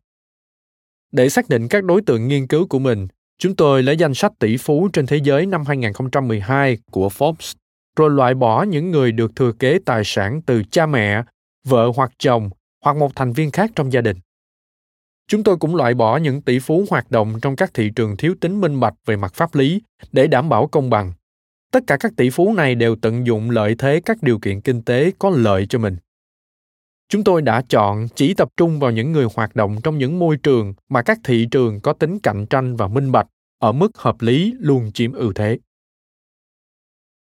Để 1.11 1.29
xác 1.29 1.49
định 1.49 1.67
các 1.67 1.83
đối 1.83 2.01
tượng 2.01 2.27
nghiên 2.27 2.47
cứu 2.47 2.67
của 2.67 2.79
mình, 2.79 3.07
chúng 3.37 3.55
tôi 3.55 3.83
lấy 3.83 3.97
danh 3.97 4.13
sách 4.13 4.31
tỷ 4.39 4.57
phú 4.57 4.89
trên 4.93 5.05
thế 5.05 5.17
giới 5.23 5.45
năm 5.45 5.63
2012 5.67 6.77
của 6.91 7.07
Forbes, 7.07 7.53
rồi 7.95 8.09
loại 8.09 8.33
bỏ 8.33 8.63
những 8.63 8.91
người 8.91 9.11
được 9.11 9.35
thừa 9.35 9.51
kế 9.51 9.79
tài 9.85 10.01
sản 10.05 10.41
từ 10.41 10.63
cha 10.63 10.85
mẹ, 10.85 11.23
vợ 11.67 11.91
hoặc 11.95 12.11
chồng 12.17 12.49
hoặc 12.83 12.97
một 12.97 13.15
thành 13.15 13.33
viên 13.33 13.51
khác 13.51 13.71
trong 13.75 13.93
gia 13.93 14.01
đình. 14.01 14.17
Chúng 15.27 15.43
tôi 15.43 15.57
cũng 15.57 15.75
loại 15.75 15.93
bỏ 15.93 16.17
những 16.17 16.41
tỷ 16.41 16.59
phú 16.59 16.85
hoạt 16.89 17.11
động 17.11 17.39
trong 17.41 17.55
các 17.55 17.73
thị 17.73 17.91
trường 17.95 18.17
thiếu 18.17 18.35
tính 18.41 18.61
minh 18.61 18.79
bạch 18.79 18.93
về 19.05 19.15
mặt 19.15 19.33
pháp 19.33 19.55
lý 19.55 19.81
để 20.11 20.27
đảm 20.27 20.49
bảo 20.49 20.67
công 20.67 20.89
bằng. 20.89 21.13
Tất 21.71 21.83
cả 21.87 21.97
các 21.97 22.11
tỷ 22.17 22.29
phú 22.29 22.53
này 22.53 22.75
đều 22.75 22.95
tận 22.95 23.27
dụng 23.27 23.49
lợi 23.49 23.75
thế 23.77 24.01
các 24.05 24.17
điều 24.21 24.39
kiện 24.39 24.61
kinh 24.61 24.81
tế 24.81 25.11
có 25.19 25.29
lợi 25.29 25.65
cho 25.69 25.79
mình. 25.79 25.97
Chúng 27.09 27.23
tôi 27.23 27.41
đã 27.41 27.61
chọn 27.69 28.07
chỉ 28.15 28.33
tập 28.33 28.49
trung 28.57 28.79
vào 28.79 28.91
những 28.91 29.11
người 29.11 29.27
hoạt 29.35 29.55
động 29.55 29.75
trong 29.83 29.97
những 29.97 30.19
môi 30.19 30.37
trường 30.37 30.73
mà 30.89 31.01
các 31.01 31.19
thị 31.23 31.47
trường 31.51 31.79
có 31.79 31.93
tính 31.93 32.19
cạnh 32.19 32.45
tranh 32.45 32.75
và 32.75 32.87
minh 32.87 33.11
bạch 33.11 33.27
ở 33.59 33.71
mức 33.71 33.97
hợp 33.97 34.21
lý 34.21 34.53
luôn 34.59 34.91
chiếm 34.91 35.13
ưu 35.13 35.33
thế. 35.33 35.57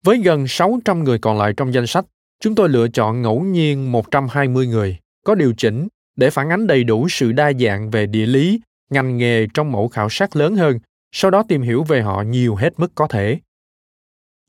Với 0.07 0.17
gần 0.17 0.47
600 0.47 1.03
người 1.03 1.19
còn 1.19 1.37
lại 1.37 1.53
trong 1.57 1.73
danh 1.73 1.87
sách, 1.87 2.05
chúng 2.39 2.55
tôi 2.55 2.69
lựa 2.69 2.87
chọn 2.87 3.21
ngẫu 3.21 3.39
nhiên 3.39 3.91
120 3.91 4.67
người, 4.67 4.97
có 5.23 5.35
điều 5.35 5.53
chỉnh 5.57 5.87
để 6.15 6.29
phản 6.29 6.49
ánh 6.49 6.67
đầy 6.67 6.83
đủ 6.83 7.09
sự 7.09 7.31
đa 7.31 7.51
dạng 7.53 7.89
về 7.89 8.05
địa 8.05 8.25
lý, 8.25 8.61
ngành 8.89 9.17
nghề 9.17 9.47
trong 9.53 9.71
mẫu 9.71 9.87
khảo 9.87 10.09
sát 10.09 10.35
lớn 10.35 10.55
hơn, 10.55 10.79
sau 11.11 11.31
đó 11.31 11.43
tìm 11.47 11.61
hiểu 11.61 11.83
về 11.83 12.01
họ 12.01 12.21
nhiều 12.21 12.55
hết 12.55 12.79
mức 12.79 12.91
có 12.95 13.07
thể. 13.07 13.39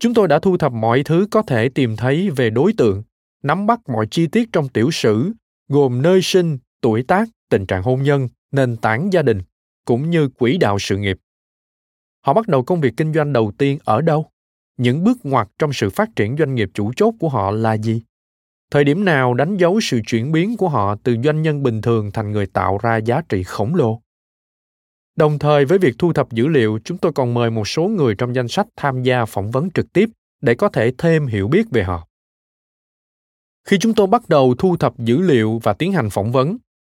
Chúng 0.01 0.15
tôi 0.15 0.29
đã 0.29 0.39
thu 0.39 0.57
thập 0.57 0.73
mọi 0.73 1.03
thứ 1.05 1.27
có 1.31 1.43
thể 1.43 1.69
tìm 1.69 1.97
thấy 1.97 2.31
về 2.31 2.51
đối 2.51 2.73
tượng, 2.73 3.03
nắm 3.43 3.67
bắt 3.67 3.81
mọi 3.89 4.07
chi 4.11 4.27
tiết 4.27 4.49
trong 4.53 4.69
tiểu 4.69 4.91
sử, 4.91 5.33
gồm 5.69 6.03
nơi 6.03 6.23
sinh, 6.23 6.59
tuổi 6.81 7.03
tác, 7.03 7.29
tình 7.51 7.67
trạng 7.67 7.83
hôn 7.83 8.03
nhân, 8.03 8.29
nền 8.53 8.77
tảng 8.77 9.13
gia 9.13 9.23
đình, 9.23 9.43
cũng 9.85 10.11
như 10.11 10.29
quỹ 10.29 10.57
đạo 10.59 10.79
sự 10.79 10.97
nghiệp. 10.97 11.19
Họ 12.27 12.33
bắt 12.33 12.49
đầu 12.49 12.63
công 12.63 12.81
việc 12.81 12.95
kinh 12.97 13.13
doanh 13.13 13.33
đầu 13.33 13.53
tiên 13.59 13.79
ở 13.85 14.01
đâu? 14.01 14.27
Những 14.79 15.05
bước 15.05 15.19
ngoặt 15.23 15.49
trong 15.59 15.73
sự 15.73 15.91
phát 15.91 16.09
triển 16.17 16.37
doanh 16.39 16.55
nghiệp 16.55 16.71
chủ 16.75 16.93
chốt 16.97 17.15
của 17.21 17.29
họ 17.29 17.51
là 17.51 17.77
gì? 17.77 18.03
thời 18.71 18.85
điểm 18.85 19.05
nào 19.05 19.35
đánh 19.35 19.57
dấu 19.57 19.81
sự 19.81 20.01
chuyển 20.07 20.33
biến 20.33 20.57
của 20.57 20.69
họ 20.69 20.97
từ 21.03 21.17
doanh 21.25 21.43
nhân 21.43 21.63
bình 21.63 21.81
thường 21.81 22.11
thành 22.13 22.33
người 22.33 22.47
tạo 22.47 22.79
ra 22.83 22.97
giá 22.97 23.21
trị 23.29 23.43
khổng 23.43 23.75
lồ 23.75 24.01
đồng 25.17 25.39
thời, 25.39 25.65
với 25.65 25.79
việc 25.79 25.95
thu 25.99 26.13
thập 26.13 26.33
dữ 26.33 26.47
liệu, 26.47 26.79
chúng 26.85 26.99
tôi 26.99 27.13
còn 27.13 27.35
mời 27.35 27.51
một 27.51 27.69
số 27.69 27.83
người 27.89 28.15
trong 28.15 28.35
danh 28.35 28.49
sách 28.49 28.67
tham 28.77 29.03
gia 29.03 29.25
phỏng 29.25 29.51
vấn 29.51 29.71
trực 29.71 29.93
tiếp 29.93 30.09
để 30.41 30.55
có 30.55 30.69
thể 30.69 30.93
thêm 30.99 31.27
hiểu 31.27 31.49
biết 31.49 31.71
về 31.71 31.83
họ 31.83 32.09
khi 33.69 33.79
chúng 33.79 33.95
tôi 33.95 34.07
bắt 34.07 34.29
đầu 34.29 34.55
thu 34.59 34.77
thập 34.77 34.99
dữ 34.99 35.21
liệu 35.21 35.61
và 35.63 35.73
tiến 35.73 35.93
hành 35.93 36.11
phỏng 36.11 36.33
vấn, 36.33 36.57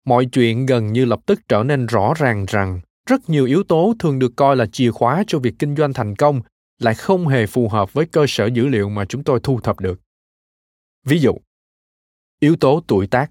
mọi 0.07 0.27
chuyện 0.27 0.67
gần 0.67 0.93
như 0.93 1.05
lập 1.05 1.21
tức 1.27 1.41
trở 1.49 1.63
nên 1.63 1.87
rõ 1.87 2.15
ràng 2.17 2.45
rằng 2.49 2.81
rất 3.07 3.31
nhiều 3.31 3.47
yếu 3.47 3.63
tố 3.63 3.95
thường 3.99 4.19
được 4.19 4.33
coi 4.37 4.57
là 4.57 4.67
chìa 4.67 4.91
khóa 4.91 5.25
cho 5.27 5.39
việc 5.39 5.55
kinh 5.59 5.77
doanh 5.77 5.93
thành 5.93 6.17
công 6.17 6.41
lại 6.79 6.95
không 6.95 7.29
hề 7.29 7.47
phù 7.47 7.69
hợp 7.69 7.93
với 7.93 8.07
cơ 8.07 8.25
sở 8.29 8.47
dữ 8.47 8.67
liệu 8.67 8.89
mà 8.89 9.05
chúng 9.05 9.25
tôi 9.25 9.41
thu 9.43 9.61
thập 9.61 9.81
được 9.81 10.01
ví 11.05 11.19
dụ 11.19 11.33
yếu 12.41 12.57
tố 12.57 12.83
tuổi 12.87 13.07
tác 13.07 13.31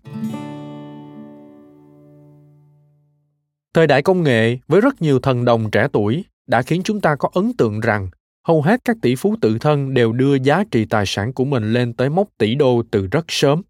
thời 3.73 3.87
đại 3.87 4.01
công 4.01 4.23
nghệ 4.23 4.57
với 4.67 4.81
rất 4.81 5.01
nhiều 5.01 5.19
thần 5.19 5.45
đồng 5.45 5.71
trẻ 5.71 5.87
tuổi 5.93 6.25
đã 6.47 6.61
khiến 6.61 6.81
chúng 6.83 7.01
ta 7.01 7.15
có 7.15 7.29
ấn 7.33 7.53
tượng 7.57 7.79
rằng 7.79 8.09
hầu 8.47 8.61
hết 8.61 8.81
các 8.85 8.97
tỷ 9.01 9.15
phú 9.15 9.35
tự 9.41 9.57
thân 9.59 9.93
đều 9.93 10.13
đưa 10.13 10.35
giá 10.35 10.63
trị 10.71 10.85
tài 10.85 11.03
sản 11.07 11.33
của 11.33 11.45
mình 11.45 11.73
lên 11.73 11.93
tới 11.93 12.09
mốc 12.09 12.27
tỷ 12.37 12.55
đô 12.55 12.83
từ 12.91 13.07
rất 13.07 13.25
sớm. 13.27 13.61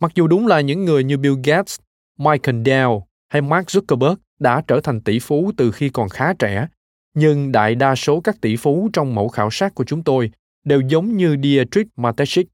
Mặc 0.00 0.12
dù 0.14 0.26
đúng 0.26 0.46
là 0.46 0.60
những 0.60 0.84
người 0.84 1.04
như 1.04 1.16
Bill 1.16 1.34
Gates, 1.44 1.78
Michael 2.18 2.62
Dell 2.66 2.90
hay 3.28 3.42
Mark 3.42 3.66
Zuckerberg 3.66 4.16
đã 4.38 4.62
trở 4.66 4.80
thành 4.80 5.00
tỷ 5.00 5.18
phú 5.18 5.52
từ 5.56 5.70
khi 5.72 5.88
còn 5.88 6.08
khá 6.08 6.32
trẻ, 6.38 6.66
nhưng 7.14 7.52
đại 7.52 7.74
đa 7.74 7.94
số 7.94 8.20
các 8.20 8.40
tỷ 8.40 8.56
phú 8.56 8.90
trong 8.92 9.14
mẫu 9.14 9.28
khảo 9.28 9.50
sát 9.50 9.74
của 9.74 9.84
chúng 9.84 10.02
tôi 10.02 10.30
đều 10.64 10.80
giống 10.80 11.16
như 11.16 11.36
Dietrich 11.42 11.86
Mateschitz, 11.96 12.44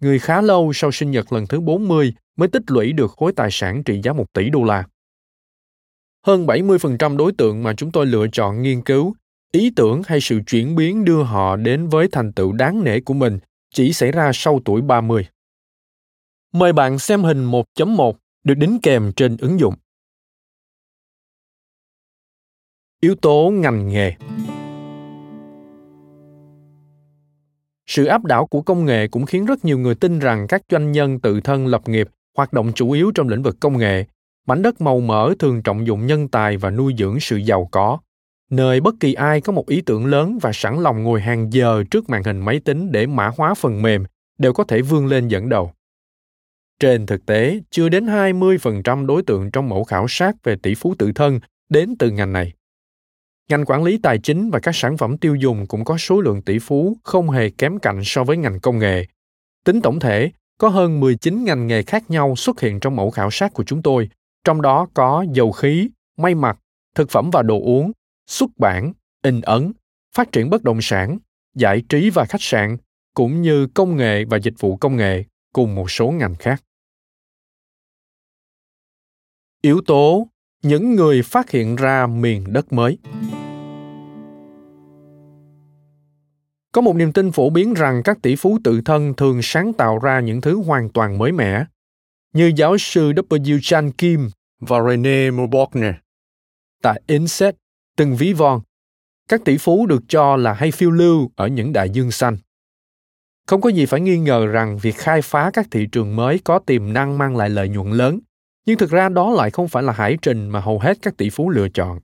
người 0.00 0.18
khá 0.18 0.40
lâu 0.40 0.72
sau 0.74 0.92
sinh 0.92 1.10
nhật 1.10 1.32
lần 1.32 1.46
thứ 1.46 1.60
40 1.60 2.14
mới 2.36 2.48
tích 2.48 2.62
lũy 2.66 2.92
được 2.92 3.10
khối 3.10 3.32
tài 3.32 3.48
sản 3.50 3.82
trị 3.84 4.00
giá 4.02 4.12
1 4.12 4.32
tỷ 4.32 4.50
đô 4.50 4.64
la. 4.64 4.84
Hơn 6.26 6.46
70% 6.46 7.16
đối 7.16 7.32
tượng 7.32 7.62
mà 7.62 7.74
chúng 7.74 7.92
tôi 7.92 8.06
lựa 8.06 8.26
chọn 8.32 8.62
nghiên 8.62 8.82
cứu, 8.82 9.14
ý 9.52 9.70
tưởng 9.76 10.02
hay 10.06 10.20
sự 10.20 10.40
chuyển 10.46 10.76
biến 10.76 11.04
đưa 11.04 11.22
họ 11.22 11.56
đến 11.56 11.88
với 11.88 12.08
thành 12.12 12.32
tựu 12.32 12.52
đáng 12.52 12.84
nể 12.84 13.00
của 13.00 13.14
mình 13.14 13.38
chỉ 13.74 13.92
xảy 13.92 14.12
ra 14.12 14.30
sau 14.34 14.60
tuổi 14.64 14.82
30. 14.82 15.26
Mời 16.52 16.72
bạn 16.72 16.98
xem 16.98 17.22
hình 17.22 17.50
1.1 17.50 18.12
được 18.44 18.54
đính 18.54 18.78
kèm 18.82 19.12
trên 19.16 19.36
ứng 19.36 19.60
dụng. 19.60 19.74
Yếu 23.00 23.14
tố 23.14 23.50
ngành 23.54 23.88
nghề 23.88 24.12
sự 27.86 28.04
áp 28.04 28.24
đảo 28.24 28.46
của 28.46 28.62
công 28.62 28.84
nghệ 28.84 29.08
cũng 29.08 29.26
khiến 29.26 29.46
rất 29.46 29.64
nhiều 29.64 29.78
người 29.78 29.94
tin 29.94 30.18
rằng 30.18 30.46
các 30.48 30.62
doanh 30.70 30.92
nhân 30.92 31.20
tự 31.20 31.40
thân 31.40 31.66
lập 31.66 31.88
nghiệp 31.88 32.08
hoạt 32.36 32.52
động 32.52 32.72
chủ 32.74 32.90
yếu 32.90 33.10
trong 33.14 33.28
lĩnh 33.28 33.42
vực 33.42 33.56
công 33.60 33.78
nghệ 33.78 34.04
mảnh 34.46 34.62
đất 34.62 34.80
màu 34.80 35.00
mỡ 35.00 35.34
thường 35.38 35.62
trọng 35.62 35.86
dụng 35.86 36.06
nhân 36.06 36.28
tài 36.28 36.56
và 36.56 36.70
nuôi 36.70 36.94
dưỡng 36.98 37.20
sự 37.20 37.36
giàu 37.36 37.68
có 37.72 37.98
nơi 38.50 38.80
bất 38.80 38.94
kỳ 39.00 39.14
ai 39.14 39.40
có 39.40 39.52
một 39.52 39.66
ý 39.66 39.80
tưởng 39.80 40.06
lớn 40.06 40.38
và 40.42 40.50
sẵn 40.54 40.82
lòng 40.82 41.02
ngồi 41.02 41.20
hàng 41.20 41.52
giờ 41.52 41.84
trước 41.90 42.08
màn 42.08 42.24
hình 42.24 42.40
máy 42.40 42.60
tính 42.64 42.92
để 42.92 43.06
mã 43.06 43.30
hóa 43.36 43.54
phần 43.54 43.82
mềm 43.82 44.04
đều 44.38 44.52
có 44.52 44.64
thể 44.64 44.82
vươn 44.82 45.06
lên 45.06 45.28
dẫn 45.28 45.48
đầu. 45.48 45.72
Trên 46.80 47.06
thực 47.06 47.26
tế, 47.26 47.60
chưa 47.70 47.88
đến 47.88 48.06
20% 48.06 49.06
đối 49.06 49.22
tượng 49.22 49.50
trong 49.50 49.68
mẫu 49.68 49.84
khảo 49.84 50.06
sát 50.08 50.44
về 50.44 50.56
tỷ 50.62 50.74
phú 50.74 50.94
tự 50.98 51.12
thân 51.12 51.40
đến 51.68 51.94
từ 51.98 52.10
ngành 52.10 52.32
này. 52.32 52.52
Ngành 53.48 53.64
quản 53.64 53.84
lý 53.84 53.98
tài 53.98 54.18
chính 54.18 54.50
và 54.50 54.60
các 54.60 54.76
sản 54.76 54.96
phẩm 54.96 55.18
tiêu 55.18 55.34
dùng 55.34 55.66
cũng 55.66 55.84
có 55.84 55.98
số 55.98 56.20
lượng 56.20 56.42
tỷ 56.42 56.58
phú 56.58 56.96
không 57.02 57.30
hề 57.30 57.50
kém 57.50 57.78
cạnh 57.78 58.00
so 58.04 58.24
với 58.24 58.36
ngành 58.36 58.60
công 58.60 58.78
nghệ. 58.78 59.06
Tính 59.64 59.80
tổng 59.82 60.00
thể, 60.00 60.30
có 60.58 60.68
hơn 60.68 61.00
19 61.00 61.44
ngành 61.44 61.66
nghề 61.66 61.82
khác 61.82 62.10
nhau 62.10 62.36
xuất 62.36 62.60
hiện 62.60 62.80
trong 62.80 62.96
mẫu 62.96 63.10
khảo 63.10 63.30
sát 63.30 63.52
của 63.52 63.64
chúng 63.64 63.82
tôi, 63.82 64.08
trong 64.44 64.62
đó 64.62 64.86
có 64.94 65.24
dầu 65.32 65.52
khí, 65.52 65.90
may 66.16 66.34
mặc, 66.34 66.58
thực 66.94 67.10
phẩm 67.10 67.30
và 67.30 67.42
đồ 67.42 67.60
uống, 67.60 67.92
xuất 68.26 68.50
bản, 68.58 68.92
in 69.22 69.40
ấn, 69.40 69.72
phát 70.14 70.32
triển 70.32 70.50
bất 70.50 70.62
động 70.62 70.78
sản, 70.82 71.18
giải 71.54 71.82
trí 71.88 72.10
và 72.10 72.24
khách 72.24 72.42
sạn, 72.42 72.76
cũng 73.14 73.42
như 73.42 73.66
công 73.66 73.96
nghệ 73.96 74.24
và 74.24 74.36
dịch 74.36 74.54
vụ 74.58 74.76
công 74.76 74.96
nghệ 74.96 75.24
cùng 75.52 75.74
một 75.74 75.90
số 75.90 76.10
ngành 76.10 76.34
khác. 76.34 76.62
Yếu 79.62 79.80
tố 79.86 80.28
những 80.62 80.94
người 80.94 81.22
phát 81.22 81.50
hiện 81.50 81.76
ra 81.76 82.06
miền 82.06 82.44
đất 82.52 82.72
mới. 82.72 82.98
Có 86.72 86.80
một 86.80 86.96
niềm 86.96 87.12
tin 87.12 87.32
phổ 87.32 87.50
biến 87.50 87.74
rằng 87.74 88.02
các 88.02 88.18
tỷ 88.22 88.36
phú 88.36 88.58
tự 88.64 88.80
thân 88.84 89.14
thường 89.14 89.40
sáng 89.42 89.72
tạo 89.72 89.98
ra 89.98 90.20
những 90.20 90.40
thứ 90.40 90.62
hoàn 90.62 90.88
toàn 90.88 91.18
mới 91.18 91.32
mẻ, 91.32 91.64
như 92.32 92.52
giáo 92.56 92.78
sư 92.78 93.12
W. 93.12 93.58
Chan 93.62 93.92
Kim 93.92 94.30
và 94.60 94.82
René 94.88 95.30
Mourbogner. 95.30 95.94
Tại 96.82 97.02
Inset, 97.06 97.56
từng 97.96 98.16
ví 98.16 98.32
von, 98.32 98.60
các 99.28 99.44
tỷ 99.44 99.58
phú 99.58 99.86
được 99.86 100.02
cho 100.08 100.36
là 100.36 100.52
hay 100.52 100.70
phiêu 100.70 100.90
lưu 100.90 101.30
ở 101.36 101.46
những 101.46 101.72
đại 101.72 101.90
dương 101.90 102.10
xanh. 102.10 102.36
Không 103.46 103.60
có 103.60 103.68
gì 103.68 103.86
phải 103.86 104.00
nghi 104.00 104.18
ngờ 104.18 104.46
rằng 104.46 104.78
việc 104.78 104.96
khai 104.96 105.22
phá 105.22 105.50
các 105.52 105.66
thị 105.70 105.86
trường 105.92 106.16
mới 106.16 106.40
có 106.44 106.58
tiềm 106.58 106.92
năng 106.92 107.18
mang 107.18 107.36
lại 107.36 107.50
lợi 107.50 107.68
nhuận 107.68 107.90
lớn, 107.90 108.18
nhưng 108.68 108.78
thực 108.78 108.90
ra 108.90 109.08
đó 109.08 109.30
lại 109.30 109.50
không 109.50 109.68
phải 109.68 109.82
là 109.82 109.92
hải 109.92 110.16
trình 110.22 110.48
mà 110.48 110.60
hầu 110.60 110.78
hết 110.78 110.98
các 111.02 111.16
tỷ 111.16 111.30
phú 111.30 111.50
lựa 111.50 111.68
chọn. 111.68 112.00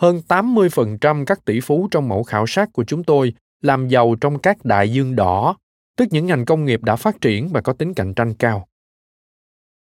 Hơn 0.00 0.20
80% 0.28 1.24
các 1.24 1.44
tỷ 1.44 1.60
phú 1.60 1.88
trong 1.90 2.08
mẫu 2.08 2.22
khảo 2.22 2.46
sát 2.46 2.68
của 2.72 2.84
chúng 2.84 3.04
tôi 3.04 3.34
làm 3.62 3.88
giàu 3.88 4.14
trong 4.20 4.38
các 4.38 4.64
đại 4.64 4.92
dương 4.92 5.16
đỏ, 5.16 5.56
tức 5.96 6.08
những 6.10 6.26
ngành 6.26 6.44
công 6.44 6.64
nghiệp 6.64 6.84
đã 6.84 6.96
phát 6.96 7.20
triển 7.20 7.48
và 7.48 7.60
có 7.60 7.72
tính 7.72 7.94
cạnh 7.94 8.14
tranh 8.14 8.34
cao. 8.34 8.68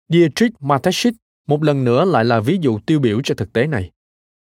Dietrich 0.09 0.53
Mateschitz 0.59 1.13
một 1.47 1.63
lần 1.63 1.83
nữa 1.83 2.05
lại 2.05 2.25
là 2.25 2.39
ví 2.39 2.57
dụ 2.61 2.79
tiêu 2.79 2.99
biểu 2.99 3.21
cho 3.23 3.35
thực 3.35 3.53
tế 3.53 3.67
này. 3.67 3.91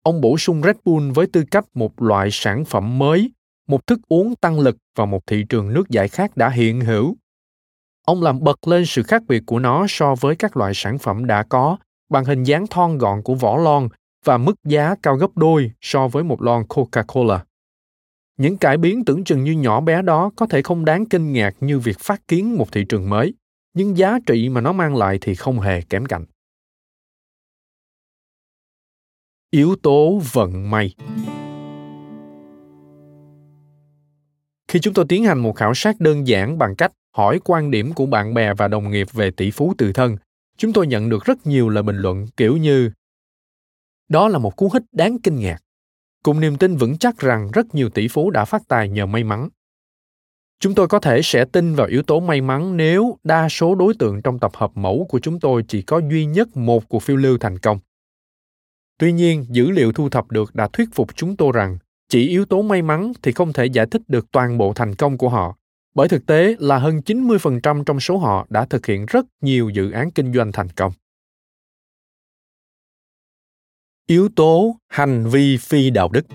Ông 0.02 0.20
bổ 0.20 0.38
sung 0.38 0.62
Red 0.62 0.76
Bull 0.84 1.10
với 1.12 1.26
tư 1.26 1.44
cách 1.50 1.64
một 1.74 2.02
loại 2.02 2.28
sản 2.32 2.64
phẩm 2.64 2.98
mới, 2.98 3.30
một 3.68 3.86
thức 3.86 4.00
uống 4.08 4.36
tăng 4.36 4.60
lực 4.60 4.76
và 4.96 5.04
một 5.04 5.26
thị 5.26 5.44
trường 5.48 5.72
nước 5.72 5.90
giải 5.90 6.08
khát 6.08 6.36
đã 6.36 6.48
hiện 6.48 6.80
hữu. 6.80 7.16
Ông 8.06 8.22
làm 8.22 8.40
bật 8.40 8.68
lên 8.68 8.86
sự 8.86 9.02
khác 9.02 9.22
biệt 9.28 9.42
của 9.46 9.58
nó 9.58 9.86
so 9.88 10.14
với 10.14 10.36
các 10.36 10.56
loại 10.56 10.72
sản 10.74 10.98
phẩm 10.98 11.26
đã 11.26 11.42
có 11.42 11.76
bằng 12.10 12.24
hình 12.24 12.42
dáng 12.42 12.66
thon 12.66 12.98
gọn 12.98 13.22
của 13.22 13.34
vỏ 13.34 13.56
lon 13.56 13.88
và 14.24 14.38
mức 14.38 14.54
giá 14.64 14.94
cao 15.02 15.16
gấp 15.16 15.36
đôi 15.36 15.72
so 15.80 16.08
với 16.08 16.24
một 16.24 16.42
lon 16.42 16.62
Coca-Cola. 16.62 17.38
Những 18.36 18.56
cải 18.56 18.76
biến 18.76 19.04
tưởng 19.04 19.24
chừng 19.24 19.44
như 19.44 19.52
nhỏ 19.52 19.80
bé 19.80 20.02
đó 20.02 20.30
có 20.36 20.46
thể 20.46 20.62
không 20.62 20.84
đáng 20.84 21.06
kinh 21.06 21.32
ngạc 21.32 21.54
như 21.60 21.78
việc 21.78 21.98
phát 21.98 22.28
kiến 22.28 22.56
một 22.58 22.72
thị 22.72 22.84
trường 22.88 23.10
mới, 23.10 23.34
nhưng 23.74 23.98
giá 23.98 24.18
trị 24.26 24.48
mà 24.48 24.60
nó 24.60 24.72
mang 24.72 24.96
lại 24.96 25.18
thì 25.20 25.34
không 25.34 25.60
hề 25.60 25.80
kém 25.80 26.06
cạnh. 26.06 26.24
Yếu 29.50 29.76
tố 29.76 30.20
vận 30.32 30.70
may 30.70 30.94
Khi 34.68 34.80
chúng 34.80 34.94
tôi 34.94 35.04
tiến 35.08 35.24
hành 35.24 35.38
một 35.38 35.56
khảo 35.56 35.74
sát 35.74 36.00
đơn 36.00 36.28
giản 36.28 36.58
bằng 36.58 36.76
cách 36.76 36.92
hỏi 37.16 37.40
quan 37.44 37.70
điểm 37.70 37.92
của 37.92 38.06
bạn 38.06 38.34
bè 38.34 38.54
và 38.54 38.68
đồng 38.68 38.90
nghiệp 38.90 39.06
về 39.12 39.30
tỷ 39.30 39.50
phú 39.50 39.74
tự 39.78 39.92
thân, 39.92 40.16
chúng 40.56 40.72
tôi 40.72 40.86
nhận 40.86 41.08
được 41.08 41.24
rất 41.24 41.46
nhiều 41.46 41.68
lời 41.68 41.82
bình 41.82 41.96
luận 41.96 42.26
kiểu 42.36 42.56
như 42.56 42.90
đó 44.10 44.28
là 44.28 44.38
một 44.38 44.56
cú 44.56 44.70
hích 44.72 44.82
đáng 44.92 45.18
kinh 45.22 45.36
ngạc. 45.36 45.58
Cùng 46.22 46.40
niềm 46.40 46.56
tin 46.56 46.76
vững 46.76 46.98
chắc 46.98 47.18
rằng 47.18 47.50
rất 47.52 47.74
nhiều 47.74 47.90
tỷ 47.90 48.08
phú 48.08 48.30
đã 48.30 48.44
phát 48.44 48.62
tài 48.68 48.88
nhờ 48.88 49.06
may 49.06 49.24
mắn. 49.24 49.48
Chúng 50.60 50.74
tôi 50.74 50.88
có 50.88 50.98
thể 50.98 51.20
sẽ 51.22 51.44
tin 51.44 51.74
vào 51.74 51.86
yếu 51.86 52.02
tố 52.02 52.20
may 52.20 52.40
mắn 52.40 52.76
nếu 52.76 53.18
đa 53.24 53.48
số 53.48 53.74
đối 53.74 53.94
tượng 53.94 54.22
trong 54.22 54.38
tập 54.38 54.52
hợp 54.54 54.70
mẫu 54.74 55.06
của 55.08 55.20
chúng 55.20 55.40
tôi 55.40 55.64
chỉ 55.68 55.82
có 55.82 56.00
duy 56.10 56.24
nhất 56.24 56.56
một 56.56 56.88
cuộc 56.88 57.02
phiêu 57.02 57.16
lưu 57.16 57.38
thành 57.38 57.58
công. 57.58 57.78
Tuy 58.98 59.12
nhiên 59.12 59.46
dữ 59.48 59.70
liệu 59.70 59.92
thu 59.92 60.08
thập 60.08 60.30
được 60.30 60.54
đã 60.54 60.68
thuyết 60.72 60.88
phục 60.94 61.16
chúng 61.16 61.36
tôi 61.36 61.52
rằng 61.54 61.78
chỉ 62.08 62.28
yếu 62.28 62.44
tố 62.44 62.62
may 62.62 62.82
mắn 62.82 63.12
thì 63.22 63.32
không 63.32 63.52
thể 63.52 63.66
giải 63.66 63.86
thích 63.86 64.02
được 64.08 64.30
toàn 64.30 64.58
bộ 64.58 64.72
thành 64.72 64.94
công 64.94 65.18
của 65.18 65.28
họ 65.28 65.56
bởi 65.94 66.08
thực 66.08 66.26
tế 66.26 66.56
là 66.58 66.78
hơn 66.78 67.00
90% 67.06 67.84
trong 67.84 68.00
số 68.00 68.18
họ 68.18 68.46
đã 68.50 68.64
thực 68.64 68.86
hiện 68.86 69.06
rất 69.06 69.26
nhiều 69.40 69.68
dự 69.68 69.90
án 69.90 70.10
kinh 70.10 70.32
doanh 70.32 70.52
thành 70.52 70.68
công. 70.68 70.92
Yếu 74.06 74.28
tố 74.36 74.76
hành 74.88 75.26
vi 75.26 75.56
phi 75.56 75.90
đạo 75.90 76.08
đức 76.08 76.26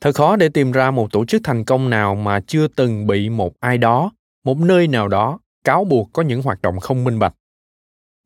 Thật 0.00 0.14
khó 0.14 0.36
để 0.36 0.48
tìm 0.48 0.72
ra 0.72 0.90
một 0.90 1.12
tổ 1.12 1.24
chức 1.24 1.40
thành 1.44 1.64
công 1.64 1.90
nào 1.90 2.14
mà 2.14 2.40
chưa 2.46 2.68
từng 2.68 3.06
bị 3.06 3.28
một 3.28 3.52
ai 3.60 3.78
đó, 3.78 4.12
một 4.44 4.58
nơi 4.58 4.88
nào 4.88 5.08
đó 5.08 5.38
cáo 5.64 5.84
buộc 5.84 6.10
có 6.12 6.22
những 6.22 6.42
hoạt 6.42 6.62
động 6.62 6.80
không 6.80 7.04
minh 7.04 7.18
bạch. 7.18 7.34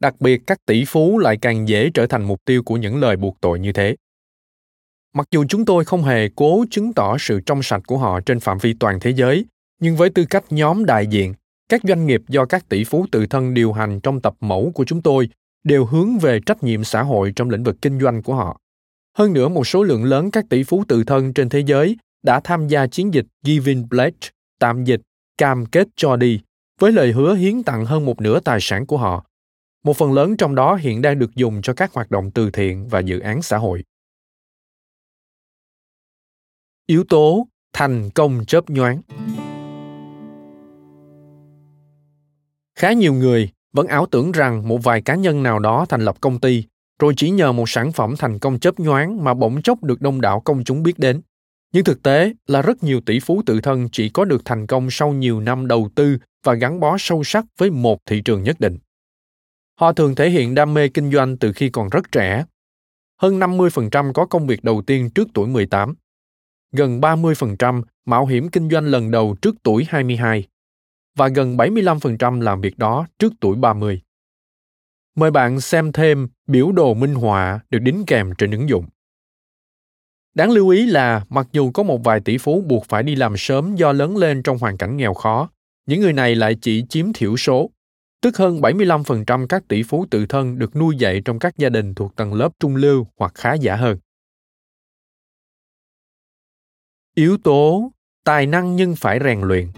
Đặc 0.01 0.21
biệt 0.21 0.41
các 0.47 0.67
tỷ 0.67 0.85
phú 0.85 1.19
lại 1.19 1.39
càng 1.41 1.69
dễ 1.69 1.91
trở 1.95 2.07
thành 2.07 2.23
mục 2.23 2.45
tiêu 2.45 2.63
của 2.63 2.77
những 2.77 3.01
lời 3.01 3.17
buộc 3.17 3.41
tội 3.41 3.59
như 3.59 3.73
thế. 3.73 3.97
Mặc 5.17 5.27
dù 5.31 5.45
chúng 5.49 5.65
tôi 5.65 5.85
không 5.85 6.03
hề 6.03 6.29
cố 6.37 6.65
chứng 6.71 6.93
tỏ 6.93 7.17
sự 7.19 7.41
trong 7.41 7.63
sạch 7.63 7.83
của 7.87 7.99
họ 7.99 8.21
trên 8.21 8.41
phạm 8.41 8.59
vi 8.59 8.75
toàn 8.81 9.01
thế 9.01 9.11
giới, 9.11 9.45
nhưng 9.81 9.97
với 9.97 10.11
tư 10.11 10.25
cách 10.31 10.45
nhóm 10.51 10.85
đại 10.85 11.07
diện, 11.07 11.35
các 11.69 11.81
doanh 11.85 12.07
nghiệp 12.07 12.23
do 12.29 12.45
các 12.45 12.69
tỷ 12.69 12.85
phú 12.85 13.07
tự 13.13 13.27
thân 13.27 13.55
điều 13.55 13.73
hành 13.73 14.01
trong 14.01 14.21
tập 14.21 14.35
mẫu 14.41 14.73
của 14.75 14.85
chúng 14.85 15.03
tôi 15.03 15.29
đều 15.65 15.85
hướng 15.85 16.19
về 16.19 16.41
trách 16.47 16.63
nhiệm 16.63 16.85
xã 16.85 17.03
hội 17.03 17.33
trong 17.37 17.51
lĩnh 17.51 17.63
vực 17.63 17.77
kinh 17.83 18.01
doanh 18.01 18.23
của 18.23 18.35
họ. 18.35 18.61
Hơn 19.19 19.33
nữa, 19.33 19.49
một 19.49 19.67
số 19.67 19.83
lượng 19.83 20.05
lớn 20.05 20.31
các 20.31 20.45
tỷ 20.49 20.63
phú 20.63 20.85
tự 20.89 21.05
thân 21.05 21.33
trên 21.33 21.49
thế 21.49 21.61
giới 21.61 21.97
đã 22.23 22.41
tham 22.45 22.69
gia 22.69 22.87
chiến 22.87 23.15
dịch 23.15 23.27
Giving 23.43 23.89
Pledge, 23.91 24.29
tạm 24.61 24.85
dịch 24.85 25.01
cam 25.39 25.67
kết 25.67 25.89
cho 25.97 26.17
đi, 26.17 26.41
với 26.81 26.93
lời 26.93 27.13
hứa 27.13 27.35
hiến 27.35 27.63
tặng 27.63 27.85
hơn 27.85 28.05
một 28.05 28.21
nửa 28.21 28.41
tài 28.41 28.59
sản 28.61 28.87
của 28.87 28.97
họ. 28.97 29.25
Một 29.85 29.97
phần 29.97 30.13
lớn 30.13 30.37
trong 30.37 30.55
đó 30.55 30.75
hiện 30.75 31.03
đang 31.03 31.19
được 31.19 31.35
dùng 31.35 31.63
cho 31.63 31.73
các 31.73 31.93
hoạt 31.93 32.11
động 32.11 32.31
từ 32.31 32.51
thiện 32.51 32.89
và 32.89 33.01
dự 33.01 33.19
án 33.19 33.43
xã 33.43 33.59
hội 33.59 33.83
yếu 36.87 37.05
tố 37.05 37.47
thành 37.73 38.11
công 38.11 38.45
chớp 38.47 38.71
nhoáng 38.71 39.03
khá 42.79 42.93
nhiều 42.93 43.15
người 43.15 43.51
vẫn 43.73 43.87
ảo 43.87 44.07
tưởng 44.07 44.33
rằng 44.33 44.69
một 44.69 44.79
vài 44.83 45.03
cá 45.03 45.15
nhân 45.15 45.43
nào 45.43 45.59
đó 45.59 45.87
thành 45.89 46.01
lập 46.01 46.17
công 46.21 46.41
ty, 46.41 46.65
rồi 47.01 47.15
chỉ 47.17 47.31
nhờ 47.31 47.53
một 47.53 47.69
sản 47.69 47.93
phẩm 47.93 48.15
thành 48.19 48.39
công 48.39 48.59
chớp 48.59 48.81
nhoáng 48.81 49.25
mà 49.25 49.35
bỗng 49.35 49.63
chốc 49.63 49.83
được 49.83 50.01
đông 50.01 50.21
đảo 50.21 50.41
công 50.41 50.65
chúng 50.65 50.83
biết 50.83 50.99
đến 50.99 51.21
nhưng 51.73 51.85
thực 51.85 52.03
tế 52.03 52.33
là 52.47 52.63
rất 52.63 52.83
nhiều 52.85 53.01
tỷ 53.01 53.21
phú 53.21 53.43
tự 53.47 53.61
thân 53.61 53.89
chỉ 53.93 54.09
có 54.09 54.25
được 54.25 54.43
thành 54.45 54.67
công 54.67 54.91
sau 54.91 55.13
nhiều 55.13 55.41
năm 55.41 55.67
đầu 55.67 55.89
tư 55.95 56.19
và 56.45 56.55
gắn 56.55 56.81
bó 56.81 56.97
sâu 56.99 57.25
sắc 57.25 57.45
với 57.59 57.71
một 57.71 57.99
thị 58.07 58.21
trường 58.21 58.43
nhất 58.43 58.61
định. 58.61 58.79
Họ 59.81 59.93
thường 59.93 60.15
thể 60.15 60.31
hiện 60.31 60.55
đam 60.55 60.75
mê 60.75 60.89
kinh 60.89 61.13
doanh 61.13 61.37
từ 61.37 61.53
khi 61.53 61.71
còn 61.71 61.89
rất 61.89 62.13
trẻ. 62.13 62.45
Hơn 63.23 63.41
50% 63.41 64.13
có 64.13 64.27
công 64.27 64.47
việc 64.47 64.65
đầu 64.65 64.83
tiên 64.83 65.11
trước 65.11 65.29
tuổi 65.35 65.47
18 65.47 65.95
gần 66.77 67.01
30% 67.01 67.83
mạo 68.05 68.27
hiểm 68.27 68.49
kinh 68.49 68.71
doanh 68.71 68.87
lần 68.87 69.11
đầu 69.11 69.37
trước 69.43 69.55
tuổi 69.63 69.87
22 69.89 70.45
và 71.17 71.29
gần 71.29 71.57
75% 71.57 72.41
làm 72.41 72.61
việc 72.61 72.79
đó 72.79 73.07
trước 73.19 73.33
tuổi 73.41 73.57
30. 73.57 74.01
Mời 75.17 75.31
bạn 75.31 75.61
xem 75.61 75.93
thêm 75.93 76.29
biểu 76.47 76.73
đồ 76.73 76.95
minh 76.95 77.15
họa 77.15 77.61
được 77.71 77.79
đính 77.79 78.05
kèm 78.07 78.35
trên 78.39 78.51
ứng 78.51 78.69
dụng. 78.69 78.87
Đáng 80.35 80.51
lưu 80.51 80.69
ý 80.69 80.87
là 80.87 81.25
mặc 81.29 81.47
dù 81.53 81.71
có 81.71 81.83
một 81.83 82.05
vài 82.05 82.21
tỷ 82.21 82.39
phú 82.39 82.65
buộc 82.67 82.85
phải 82.89 83.03
đi 83.03 83.17
làm 83.17 83.37
sớm 83.37 83.77
do 83.77 83.93
lớn 83.93 84.17
lên 84.17 84.43
trong 84.43 84.59
hoàn 84.59 84.77
cảnh 84.77 84.97
nghèo 84.97 85.15
khó, 85.15 85.51
những 85.87 86.01
người 86.01 86.13
này 86.13 86.35
lại 86.35 86.57
chỉ 86.61 86.85
chiếm 86.89 87.13
thiểu 87.13 87.37
số, 87.37 87.71
tức 88.23 88.37
hơn 88.37 88.61
75% 88.61 89.47
các 89.47 89.69
tỷ 89.69 89.83
phú 89.83 90.07
tự 90.11 90.27
thân 90.27 90.59
được 90.59 90.77
nuôi 90.77 90.97
dạy 90.99 91.23
trong 91.25 91.39
các 91.39 91.59
gia 91.59 91.69
đình 91.69 91.95
thuộc 91.95 92.17
tầng 92.17 92.35
lớp 92.35 92.49
trung 92.61 92.77
lưu 92.77 93.07
hoặc 93.19 93.33
khá 93.35 93.55
giả 93.55 93.77
hơn. 93.77 93.99
Yếu 97.19 97.37
tố 97.37 97.93
tài 98.25 98.47
năng 98.47 98.77
nhưng 98.77 98.97
phải 98.97 99.19
rèn 99.25 99.41
luyện 99.41 99.69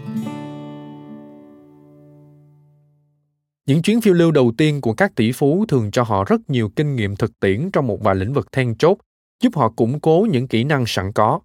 những 3.65 3.81
chuyến 3.81 4.01
phiêu 4.01 4.13
lưu 4.13 4.31
đầu 4.31 4.51
tiên 4.57 4.81
của 4.81 4.93
các 4.93 5.15
tỷ 5.15 5.31
phú 5.31 5.65
thường 5.67 5.91
cho 5.91 6.03
họ 6.03 6.23
rất 6.23 6.49
nhiều 6.49 6.69
kinh 6.75 6.95
nghiệm 6.95 7.15
thực 7.15 7.39
tiễn 7.39 7.69
trong 7.73 7.87
một 7.87 8.01
vài 8.01 8.15
lĩnh 8.15 8.33
vực 8.33 8.51
then 8.51 8.75
chốt, 8.75 8.97
giúp 9.43 9.55
họ 9.55 9.69
củng 9.69 9.99
cố 9.99 10.27
những 10.31 10.47
kỹ 10.47 10.63
năng 10.63 10.83
sẵn 10.87 11.11
có. 11.13 11.39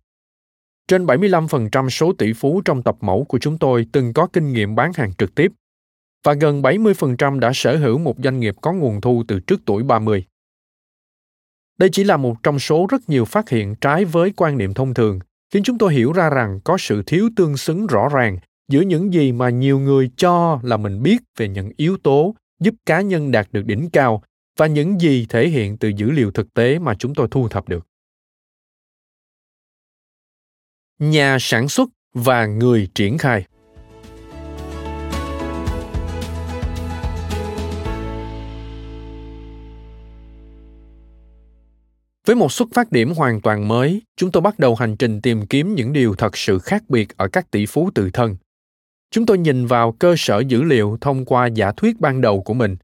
Trên 0.88 1.06
75% 1.06 1.88
số 1.88 2.12
tỷ 2.12 2.32
phú 2.32 2.60
trong 2.64 2.82
tập 2.82 2.96
mẫu 3.00 3.24
của 3.24 3.38
chúng 3.38 3.58
tôi 3.58 3.86
từng 3.92 4.12
có 4.12 4.26
kinh 4.26 4.52
nghiệm 4.52 4.74
bán 4.74 4.92
hàng 4.94 5.14
trực 5.14 5.34
tiếp 5.34 5.52
và 6.24 6.34
gần 6.34 6.62
70% 6.62 7.38
đã 7.38 7.50
sở 7.54 7.76
hữu 7.76 7.98
một 7.98 8.14
doanh 8.24 8.40
nghiệp 8.40 8.54
có 8.60 8.72
nguồn 8.72 9.00
thu 9.00 9.24
từ 9.28 9.40
trước 9.40 9.60
tuổi 9.66 9.82
30. 9.82 10.24
Đây 11.78 11.88
chỉ 11.92 12.04
là 12.04 12.16
một 12.16 12.42
trong 12.42 12.58
số 12.58 12.86
rất 12.90 13.08
nhiều 13.08 13.24
phát 13.24 13.48
hiện 13.48 13.74
trái 13.80 14.04
với 14.04 14.32
quan 14.36 14.58
niệm 14.58 14.74
thông 14.74 14.94
thường 14.94 15.18
khiến 15.54 15.62
chúng 15.62 15.78
tôi 15.78 15.94
hiểu 15.94 16.12
ra 16.12 16.30
rằng 16.30 16.60
có 16.64 16.76
sự 16.78 17.02
thiếu 17.06 17.30
tương 17.36 17.56
xứng 17.56 17.86
rõ 17.86 18.08
ràng 18.08 18.38
giữa 18.68 18.80
những 18.80 19.12
gì 19.12 19.32
mà 19.32 19.50
nhiều 19.50 19.78
người 19.78 20.10
cho 20.16 20.60
là 20.62 20.76
mình 20.76 21.02
biết 21.02 21.18
về 21.36 21.48
những 21.48 21.70
yếu 21.76 21.96
tố 21.96 22.34
giúp 22.60 22.74
cá 22.86 23.00
nhân 23.00 23.30
đạt 23.30 23.48
được 23.52 23.66
đỉnh 23.66 23.90
cao 23.90 24.22
và 24.58 24.66
những 24.66 25.00
gì 25.00 25.26
thể 25.28 25.48
hiện 25.48 25.78
từ 25.78 25.88
dữ 25.88 26.10
liệu 26.10 26.30
thực 26.30 26.54
tế 26.54 26.78
mà 26.78 26.94
chúng 26.94 27.14
tôi 27.14 27.28
thu 27.30 27.48
thập 27.48 27.68
được. 27.68 27.86
Nhà 30.98 31.36
sản 31.40 31.68
xuất 31.68 31.88
và 32.14 32.46
người 32.46 32.88
triển 32.94 33.18
khai. 33.18 33.46
Với 42.26 42.36
một 42.36 42.52
xuất 42.52 42.68
phát 42.72 42.92
điểm 42.92 43.12
hoàn 43.12 43.40
toàn 43.40 43.68
mới, 43.68 44.02
chúng 44.16 44.30
tôi 44.30 44.40
bắt 44.40 44.58
đầu 44.58 44.74
hành 44.74 44.96
trình 44.96 45.20
tìm 45.20 45.46
kiếm 45.46 45.74
những 45.74 45.92
điều 45.92 46.14
thật 46.14 46.36
sự 46.36 46.58
khác 46.58 46.82
biệt 46.88 47.16
ở 47.16 47.28
các 47.28 47.50
tỷ 47.50 47.66
phú 47.66 47.90
tự 47.94 48.10
thân. 48.12 48.36
Chúng 49.10 49.26
tôi 49.26 49.38
nhìn 49.38 49.66
vào 49.66 49.92
cơ 49.92 50.14
sở 50.18 50.40
dữ 50.40 50.62
liệu 50.62 50.98
thông 51.00 51.24
qua 51.24 51.46
giả 51.46 51.72
thuyết 51.76 52.00
ban 52.00 52.20
đầu 52.20 52.42
của 52.42 52.54
mình, 52.54 52.76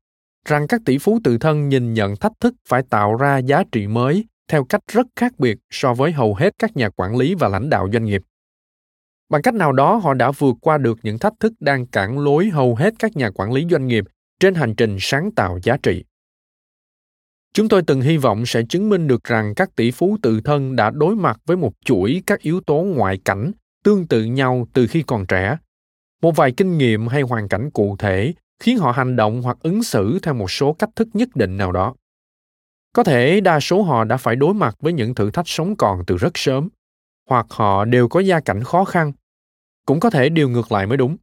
rằng 0.48 0.66
các 0.68 0.80
tỷ 0.84 0.98
phú 0.98 1.18
tự 1.24 1.38
thân 1.38 1.68
nhìn 1.68 1.94
nhận 1.94 2.16
thách 2.16 2.32
thức 2.40 2.54
phải 2.68 2.82
tạo 2.90 3.16
ra 3.16 3.38
giá 3.38 3.62
trị 3.72 3.86
mới 3.86 4.24
theo 4.48 4.64
cách 4.64 4.80
rất 4.92 5.06
khác 5.16 5.32
biệt 5.38 5.58
so 5.70 5.94
với 5.94 6.12
hầu 6.12 6.34
hết 6.34 6.54
các 6.58 6.76
nhà 6.76 6.88
quản 6.88 7.16
lý 7.16 7.34
và 7.34 7.48
lãnh 7.48 7.70
đạo 7.70 7.88
doanh 7.92 8.04
nghiệp. 8.04 8.22
Bằng 9.28 9.42
cách 9.42 9.54
nào 9.54 9.72
đó 9.72 9.96
họ 9.96 10.14
đã 10.14 10.30
vượt 10.30 10.56
qua 10.60 10.78
được 10.78 10.98
những 11.02 11.18
thách 11.18 11.34
thức 11.40 11.52
đang 11.60 11.86
cản 11.86 12.18
lối 12.18 12.48
hầu 12.48 12.74
hết 12.74 12.94
các 12.98 13.16
nhà 13.16 13.30
quản 13.30 13.52
lý 13.52 13.66
doanh 13.70 13.86
nghiệp 13.86 14.04
trên 14.40 14.54
hành 14.54 14.74
trình 14.74 14.96
sáng 15.00 15.30
tạo 15.30 15.58
giá 15.62 15.76
trị. 15.82 16.04
Chúng 17.52 17.68
tôi 17.68 17.82
từng 17.86 18.00
hy 18.00 18.16
vọng 18.16 18.46
sẽ 18.46 18.62
chứng 18.68 18.88
minh 18.88 19.06
được 19.06 19.24
rằng 19.24 19.54
các 19.54 19.76
tỷ 19.76 19.90
phú 19.90 20.16
tự 20.22 20.40
thân 20.44 20.76
đã 20.76 20.90
đối 20.90 21.16
mặt 21.16 21.40
với 21.46 21.56
một 21.56 21.72
chuỗi 21.84 22.22
các 22.26 22.40
yếu 22.40 22.60
tố 22.60 22.74
ngoại 22.74 23.18
cảnh 23.24 23.52
tương 23.84 24.06
tự 24.06 24.24
nhau 24.24 24.66
từ 24.72 24.86
khi 24.86 25.02
còn 25.02 25.26
trẻ. 25.26 25.56
Một 26.22 26.36
vài 26.36 26.52
kinh 26.56 26.78
nghiệm 26.78 27.08
hay 27.08 27.22
hoàn 27.22 27.48
cảnh 27.48 27.70
cụ 27.70 27.96
thể 27.98 28.34
khiến 28.60 28.78
họ 28.78 28.92
hành 28.92 29.16
động 29.16 29.42
hoặc 29.42 29.56
ứng 29.62 29.82
xử 29.82 30.18
theo 30.22 30.34
một 30.34 30.50
số 30.50 30.72
cách 30.72 30.90
thức 30.96 31.08
nhất 31.12 31.28
định 31.34 31.56
nào 31.56 31.72
đó. 31.72 31.94
Có 32.92 33.04
thể 33.04 33.40
đa 33.40 33.60
số 33.60 33.82
họ 33.82 34.04
đã 34.04 34.16
phải 34.16 34.36
đối 34.36 34.54
mặt 34.54 34.76
với 34.80 34.92
những 34.92 35.14
thử 35.14 35.30
thách 35.30 35.48
sống 35.48 35.76
còn 35.76 36.04
từ 36.06 36.16
rất 36.16 36.38
sớm, 36.38 36.68
hoặc 37.28 37.46
họ 37.50 37.84
đều 37.84 38.08
có 38.08 38.20
gia 38.20 38.40
cảnh 38.40 38.62
khó 38.64 38.84
khăn. 38.84 39.12
Cũng 39.86 40.00
có 40.00 40.10
thể 40.10 40.28
điều 40.28 40.48
ngược 40.48 40.72
lại 40.72 40.86
mới 40.86 40.96
đúng. 40.96 41.16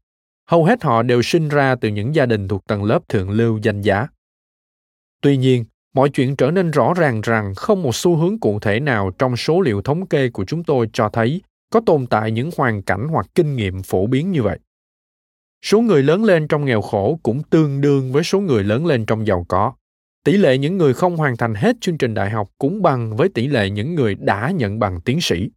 Hầu 0.49 0.65
hết 0.65 0.83
họ 0.83 1.03
đều 1.03 1.21
sinh 1.21 1.47
ra 1.47 1.75
từ 1.75 1.89
những 1.89 2.15
gia 2.15 2.25
đình 2.25 2.47
thuộc 2.47 2.67
tầng 2.67 2.83
lớp 2.83 2.99
thượng 3.09 3.29
lưu 3.29 3.59
danh 3.63 3.81
giá. 3.81 4.07
Tuy 5.21 5.37
nhiên, 5.37 5.65
mọi 5.97 6.09
chuyện 6.09 6.35
trở 6.35 6.51
nên 6.51 6.71
rõ 6.71 6.93
ràng 6.93 7.21
rằng 7.21 7.55
không 7.55 7.83
một 7.83 7.95
xu 7.95 8.15
hướng 8.15 8.39
cụ 8.39 8.59
thể 8.59 8.79
nào 8.79 9.11
trong 9.19 9.37
số 9.37 9.61
liệu 9.61 9.81
thống 9.81 10.05
kê 10.05 10.29
của 10.29 10.45
chúng 10.45 10.63
tôi 10.63 10.89
cho 10.93 11.09
thấy 11.09 11.41
có 11.69 11.81
tồn 11.85 12.07
tại 12.07 12.31
những 12.31 12.49
hoàn 12.57 12.81
cảnh 12.81 13.07
hoặc 13.07 13.25
kinh 13.35 13.55
nghiệm 13.55 13.83
phổ 13.83 14.07
biến 14.07 14.31
như 14.31 14.43
vậy. 14.43 14.59
Số 15.65 15.81
người 15.81 16.03
lớn 16.03 16.23
lên 16.23 16.47
trong 16.47 16.65
nghèo 16.65 16.81
khổ 16.81 17.19
cũng 17.23 17.43
tương 17.43 17.81
đương 17.81 18.11
với 18.11 18.23
số 18.23 18.39
người 18.39 18.63
lớn 18.63 18.85
lên 18.85 19.05
trong 19.05 19.27
giàu 19.27 19.45
có. 19.47 19.73
Tỷ 20.23 20.37
lệ 20.37 20.57
những 20.57 20.77
người 20.77 20.93
không 20.93 21.17
hoàn 21.17 21.37
thành 21.37 21.55
hết 21.55 21.75
chương 21.81 21.97
trình 21.97 22.13
đại 22.13 22.29
học 22.29 22.49
cũng 22.57 22.81
bằng 22.81 23.15
với 23.15 23.29
tỷ 23.29 23.47
lệ 23.47 23.69
những 23.69 23.95
người 23.95 24.15
đã 24.15 24.51
nhận 24.55 24.79
bằng 24.79 25.01
tiến 25.01 25.21
sĩ. 25.21 25.49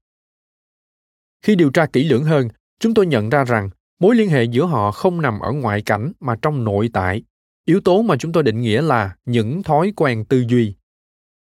Khi 1.43 1.55
điều 1.55 1.71
tra 1.71 1.87
kỹ 1.87 2.05
lưỡng 2.05 2.25
hơn, 2.25 2.49
chúng 2.79 2.95
tôi 2.95 3.07
nhận 3.07 3.31
ra 3.31 3.45
rằng 3.45 3.71
mối 4.01 4.15
liên 4.17 4.29
hệ 4.29 4.45
giữa 4.45 4.65
họ 4.65 4.91
không 4.91 5.23
nằm 5.23 5.41
ở 5.41 5.53
ngoại 5.53 5.83
cảnh 5.83 6.13
mà 6.21 6.37
trong 6.43 6.65
nội 6.65 6.91
tại 6.93 7.23
yếu 7.71 7.81
tố 7.81 8.03
mà 8.03 8.17
chúng 8.17 8.33
tôi 8.33 8.43
định 8.43 8.61
nghĩa 8.61 8.83
là 8.83 9.17
những 9.25 9.63
thói 9.63 9.93
quen 9.97 10.25
tư 10.25 10.45
duy. 10.49 10.75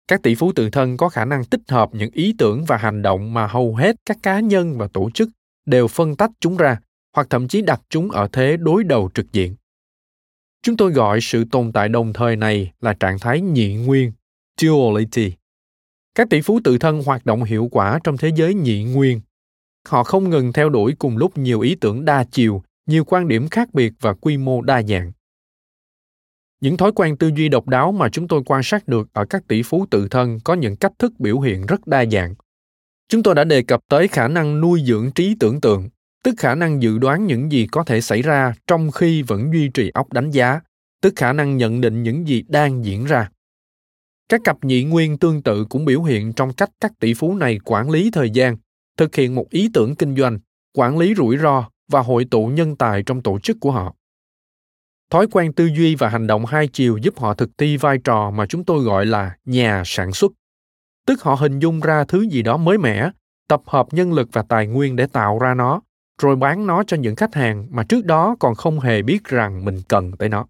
Các 0.07 0.23
tỷ 0.23 0.35
phú 0.35 0.51
tự 0.55 0.69
thân 0.69 0.97
có 0.97 1.09
khả 1.09 1.25
năng 1.25 1.45
tích 1.45 1.61
hợp 1.67 1.89
những 1.93 2.09
ý 2.13 2.35
tưởng 2.37 2.65
và 2.65 2.77
hành 2.77 3.01
động 3.01 3.33
mà 3.33 3.47
hầu 3.47 3.75
hết 3.75 3.95
các 4.05 4.17
cá 4.23 4.39
nhân 4.39 4.77
và 4.77 4.87
tổ 4.87 5.09
chức 5.11 5.29
đều 5.65 5.87
phân 5.87 6.15
tách 6.15 6.31
chúng 6.39 6.57
ra, 6.57 6.79
hoặc 7.15 7.27
thậm 7.29 7.47
chí 7.47 7.61
đặt 7.61 7.81
chúng 7.89 8.11
ở 8.11 8.27
thế 8.31 8.57
đối 8.57 8.83
đầu 8.83 9.09
trực 9.13 9.31
diện. 9.31 9.55
Chúng 10.63 10.77
tôi 10.77 10.91
gọi 10.91 11.21
sự 11.21 11.45
tồn 11.51 11.71
tại 11.71 11.89
đồng 11.89 12.13
thời 12.13 12.35
này 12.35 12.71
là 12.81 12.93
trạng 12.93 13.19
thái 13.19 13.41
nhị 13.41 13.75
nguyên, 13.75 14.11
duality. 14.61 15.33
Các 16.15 16.29
tỷ 16.29 16.41
phú 16.41 16.59
tự 16.63 16.77
thân 16.77 17.03
hoạt 17.03 17.25
động 17.25 17.43
hiệu 17.43 17.69
quả 17.71 17.99
trong 18.03 18.17
thế 18.17 18.31
giới 18.35 18.53
nhị 18.53 18.83
nguyên. 18.83 19.21
Họ 19.87 20.03
không 20.03 20.29
ngừng 20.29 20.53
theo 20.53 20.69
đuổi 20.69 20.95
cùng 20.99 21.17
lúc 21.17 21.37
nhiều 21.37 21.61
ý 21.61 21.75
tưởng 21.75 22.05
đa 22.05 22.23
chiều, 22.31 22.63
nhiều 22.85 23.05
quan 23.05 23.27
điểm 23.27 23.47
khác 23.47 23.73
biệt 23.73 23.93
và 23.99 24.13
quy 24.13 24.37
mô 24.37 24.61
đa 24.61 24.83
dạng 24.83 25.11
những 26.61 26.77
thói 26.77 26.91
quen 26.91 27.17
tư 27.17 27.31
duy 27.35 27.49
độc 27.49 27.67
đáo 27.67 27.91
mà 27.91 28.09
chúng 28.09 28.27
tôi 28.27 28.41
quan 28.45 28.63
sát 28.63 28.87
được 28.87 29.09
ở 29.13 29.25
các 29.25 29.47
tỷ 29.47 29.63
phú 29.63 29.85
tự 29.89 30.07
thân 30.07 30.39
có 30.43 30.53
những 30.53 30.75
cách 30.75 30.91
thức 30.99 31.19
biểu 31.19 31.39
hiện 31.39 31.65
rất 31.65 31.87
đa 31.87 32.05
dạng. 32.05 32.35
Chúng 33.09 33.23
tôi 33.23 33.35
đã 33.35 33.43
đề 33.43 33.63
cập 33.63 33.81
tới 33.89 34.07
khả 34.07 34.27
năng 34.27 34.61
nuôi 34.61 34.83
dưỡng 34.85 35.11
trí 35.11 35.35
tưởng 35.39 35.61
tượng, 35.61 35.89
tức 36.23 36.35
khả 36.37 36.55
năng 36.55 36.81
dự 36.81 36.97
đoán 36.97 37.27
những 37.27 37.51
gì 37.51 37.67
có 37.71 37.83
thể 37.83 38.01
xảy 38.01 38.21
ra 38.21 38.53
trong 38.67 38.91
khi 38.91 39.21
vẫn 39.21 39.53
duy 39.53 39.69
trì 39.69 39.91
óc 39.93 40.13
đánh 40.13 40.31
giá, 40.31 40.59
tức 41.01 41.13
khả 41.15 41.33
năng 41.33 41.57
nhận 41.57 41.81
định 41.81 42.03
những 42.03 42.27
gì 42.27 42.43
đang 42.47 42.85
diễn 42.85 43.05
ra. 43.05 43.29
Các 44.29 44.41
cặp 44.43 44.57
nhị 44.63 44.83
nguyên 44.83 45.17
tương 45.17 45.43
tự 45.43 45.65
cũng 45.65 45.85
biểu 45.85 46.03
hiện 46.03 46.33
trong 46.33 46.53
cách 46.53 46.69
các 46.81 46.91
tỷ 46.99 47.13
phú 47.13 47.35
này 47.35 47.59
quản 47.65 47.89
lý 47.89 48.11
thời 48.11 48.29
gian, 48.29 48.57
thực 48.97 49.15
hiện 49.15 49.35
một 49.35 49.49
ý 49.49 49.69
tưởng 49.73 49.95
kinh 49.95 50.15
doanh, 50.15 50.39
quản 50.77 50.97
lý 50.97 51.13
rủi 51.15 51.37
ro 51.37 51.69
và 51.91 52.01
hội 52.01 52.25
tụ 52.31 52.47
nhân 52.47 52.75
tài 52.75 53.03
trong 53.03 53.21
tổ 53.21 53.39
chức 53.39 53.57
của 53.59 53.71
họ 53.71 53.95
thói 55.11 55.27
quen 55.31 55.53
tư 55.53 55.65
duy 55.65 55.95
và 55.95 56.09
hành 56.09 56.27
động 56.27 56.45
hai 56.45 56.67
chiều 56.67 56.97
giúp 56.97 57.19
họ 57.19 57.33
thực 57.33 57.49
thi 57.57 57.77
vai 57.77 57.97
trò 57.97 58.31
mà 58.31 58.45
chúng 58.45 58.65
tôi 58.65 58.83
gọi 58.83 59.05
là 59.05 59.35
nhà 59.45 59.83
sản 59.85 60.11
xuất. 60.11 60.31
Tức 61.07 61.21
họ 61.23 61.35
hình 61.35 61.59
dung 61.59 61.79
ra 61.79 62.03
thứ 62.07 62.21
gì 62.21 62.41
đó 62.41 62.57
mới 62.57 62.77
mẻ, 62.77 63.11
tập 63.47 63.61
hợp 63.65 63.87
nhân 63.91 64.13
lực 64.13 64.29
và 64.31 64.43
tài 64.49 64.67
nguyên 64.67 64.95
để 64.95 65.07
tạo 65.07 65.39
ra 65.39 65.53
nó, 65.53 65.81
rồi 66.21 66.35
bán 66.35 66.67
nó 66.67 66.83
cho 66.83 66.97
những 66.97 67.15
khách 67.15 67.35
hàng 67.35 67.67
mà 67.69 67.83
trước 67.83 68.05
đó 68.05 68.35
còn 68.39 68.55
không 68.55 68.79
hề 68.79 69.01
biết 69.01 69.23
rằng 69.23 69.65
mình 69.65 69.81
cần 69.87 70.11
tới 70.11 70.29
nó. 70.29 70.45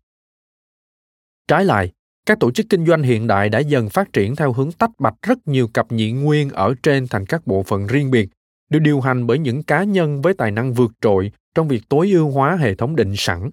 Trái 1.47 1.65
lại, 1.65 1.91
các 2.25 2.39
tổ 2.39 2.51
chức 2.51 2.65
kinh 2.69 2.85
doanh 2.85 3.03
hiện 3.03 3.27
đại 3.27 3.49
đã 3.49 3.59
dần 3.59 3.89
phát 3.89 4.13
triển 4.13 4.35
theo 4.35 4.53
hướng 4.53 4.71
tách 4.71 4.91
bạch 4.99 5.15
rất 5.21 5.37
nhiều 5.47 5.67
cặp 5.67 5.91
nhị 5.91 6.11
nguyên 6.11 6.49
ở 6.49 6.73
trên 6.83 7.07
thành 7.07 7.25
các 7.25 7.47
bộ 7.47 7.63
phận 7.63 7.87
riêng 7.87 8.11
biệt, 8.11 8.29
được 8.69 8.79
điều 8.79 9.01
hành 9.01 9.27
bởi 9.27 9.39
những 9.39 9.63
cá 9.63 9.83
nhân 9.83 10.21
với 10.21 10.33
tài 10.33 10.51
năng 10.51 10.73
vượt 10.73 10.91
trội 11.01 11.31
trong 11.55 11.67
việc 11.67 11.81
tối 11.89 12.11
ưu 12.11 12.31
hóa 12.31 12.55
hệ 12.55 12.75
thống 12.75 12.95
định 12.95 13.13
sẵn 13.17 13.49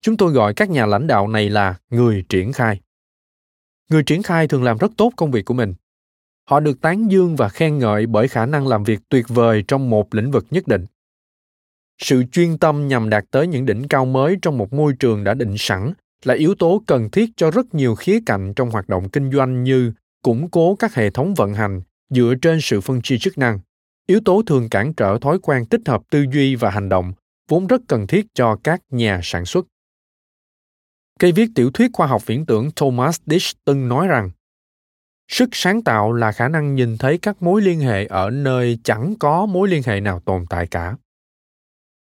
chúng 0.00 0.16
tôi 0.16 0.32
gọi 0.32 0.54
các 0.54 0.70
nhà 0.70 0.86
lãnh 0.86 1.06
đạo 1.06 1.28
này 1.28 1.50
là 1.50 1.74
người 1.90 2.24
triển 2.28 2.52
khai. 2.52 2.80
Người 3.90 4.02
triển 4.02 4.22
khai 4.22 4.48
thường 4.48 4.62
làm 4.62 4.78
rất 4.78 4.92
tốt 4.96 5.12
công 5.16 5.30
việc 5.30 5.44
của 5.44 5.54
mình. 5.54 5.74
Họ 6.48 6.60
được 6.60 6.80
tán 6.80 7.10
dương 7.10 7.36
và 7.36 7.48
khen 7.48 7.78
ngợi 7.78 8.06
bởi 8.06 8.28
khả 8.28 8.46
năng 8.46 8.66
làm 8.66 8.84
việc 8.84 9.00
tuyệt 9.08 9.24
vời 9.28 9.64
trong 9.68 9.90
một 9.90 10.14
lĩnh 10.14 10.30
vực 10.30 10.46
nhất 10.50 10.68
định. 10.68 10.86
Sự 11.98 12.24
chuyên 12.32 12.58
tâm 12.58 12.88
nhằm 12.88 13.10
đạt 13.10 13.24
tới 13.30 13.46
những 13.46 13.66
đỉnh 13.66 13.88
cao 13.88 14.04
mới 14.04 14.36
trong 14.42 14.58
một 14.58 14.72
môi 14.72 14.92
trường 14.98 15.24
đã 15.24 15.34
định 15.34 15.54
sẵn 15.58 15.92
là 16.24 16.34
yếu 16.34 16.54
tố 16.54 16.82
cần 16.86 17.10
thiết 17.10 17.30
cho 17.36 17.50
rất 17.50 17.74
nhiều 17.74 17.94
khía 17.94 18.18
cạnh 18.26 18.54
trong 18.54 18.70
hoạt 18.70 18.88
động 18.88 19.08
kinh 19.08 19.32
doanh 19.32 19.64
như 19.64 19.92
củng 20.22 20.50
cố 20.50 20.74
các 20.74 20.94
hệ 20.94 21.10
thống 21.10 21.34
vận 21.34 21.54
hành 21.54 21.82
dựa 22.10 22.34
trên 22.42 22.60
sự 22.60 22.80
phân 22.80 23.02
chia 23.02 23.18
chức 23.18 23.38
năng, 23.38 23.58
yếu 24.06 24.20
tố 24.24 24.42
thường 24.46 24.68
cản 24.68 24.94
trở 24.94 25.18
thói 25.20 25.38
quen 25.38 25.66
tích 25.66 25.80
hợp 25.86 26.02
tư 26.10 26.26
duy 26.32 26.54
và 26.54 26.70
hành 26.70 26.88
động 26.88 27.12
vốn 27.48 27.66
rất 27.66 27.80
cần 27.88 28.06
thiết 28.06 28.26
cho 28.34 28.56
các 28.64 28.82
nhà 28.90 29.20
sản 29.22 29.44
xuất 29.44 29.66
cây 31.18 31.32
viết 31.32 31.50
tiểu 31.54 31.70
thuyết 31.70 31.90
khoa 31.92 32.06
học 32.06 32.26
viễn 32.26 32.46
tưởng 32.46 32.70
thomas 32.76 33.20
Dish 33.26 33.56
từng 33.64 33.88
nói 33.88 34.08
rằng, 34.08 34.30
sức 35.28 35.48
sáng 35.52 35.82
tạo 35.82 36.12
là 36.12 36.32
khả 36.32 36.48
năng 36.48 36.74
nhìn 36.74 36.98
thấy 36.98 37.18
các 37.18 37.42
mối 37.42 37.62
liên 37.62 37.80
hệ 37.80 38.06
ở 38.06 38.30
nơi 38.30 38.78
chẳng 38.84 39.14
có 39.20 39.46
mối 39.46 39.68
liên 39.68 39.82
hệ 39.86 40.00
nào 40.00 40.20
tồn 40.20 40.46
tại 40.50 40.66
cả. 40.66 40.96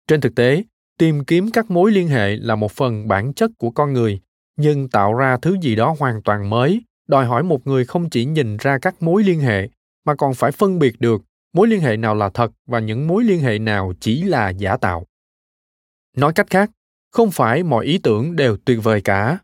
Trên 0.08 0.22
thực 0.22 0.36
tế, 0.36 0.64
tìm 0.98 1.26
kiếm 1.26 1.52
các 1.52 1.72
mối 1.72 1.92
liên 1.92 2.08
hệ 2.08 2.36
là 2.36 2.56
một 2.56 2.72
phần 2.72 3.08
bản 3.08 3.34
chất 3.34 3.52
của 3.58 3.72
con 3.72 3.94
người, 3.94 4.20
nhưng 4.58 4.90
tạo 4.90 5.14
ra 5.14 5.38
thứ 5.38 5.58
gì 5.62 5.76
đó 5.76 5.96
hoàn 6.00 6.22
toàn 6.22 6.50
mới, 6.50 6.82
đòi 7.08 7.26
hỏi 7.26 7.44
một 7.44 7.68
người 7.68 7.86
không 7.86 8.10
chỉ 8.10 8.26
nhìn 8.26 8.58
ra 8.58 8.78
các 8.82 9.02
mối 9.02 9.24
liên 9.24 9.40
hệ, 9.40 9.70
mà 10.06 10.16
còn 10.16 10.34
phải 10.34 10.52
phân 10.52 10.80
biệt 10.80 11.00
được 11.00 11.22
mối 11.54 11.68
liên 11.68 11.80
hệ 11.80 11.98
nào 11.98 12.16
là 12.16 12.30
thật 12.30 12.52
và 12.68 12.80
những 12.80 13.08
mối 13.08 13.24
liên 13.24 13.40
hệ 13.40 13.60
nào 13.60 13.94
chỉ 14.00 14.24
là 14.24 14.50
giả 14.50 14.78
tạo. 14.78 15.06
Nói 16.18 16.34
cách 16.34 16.50
khác 16.50 16.72
không 17.12 17.32
phải 17.32 17.64
mọi 17.64 17.86
ý 17.86 17.98
tưởng 17.98 18.36
đều 18.36 18.58
tuyệt 18.66 18.80
vời 18.84 19.02
cả. 19.02 19.38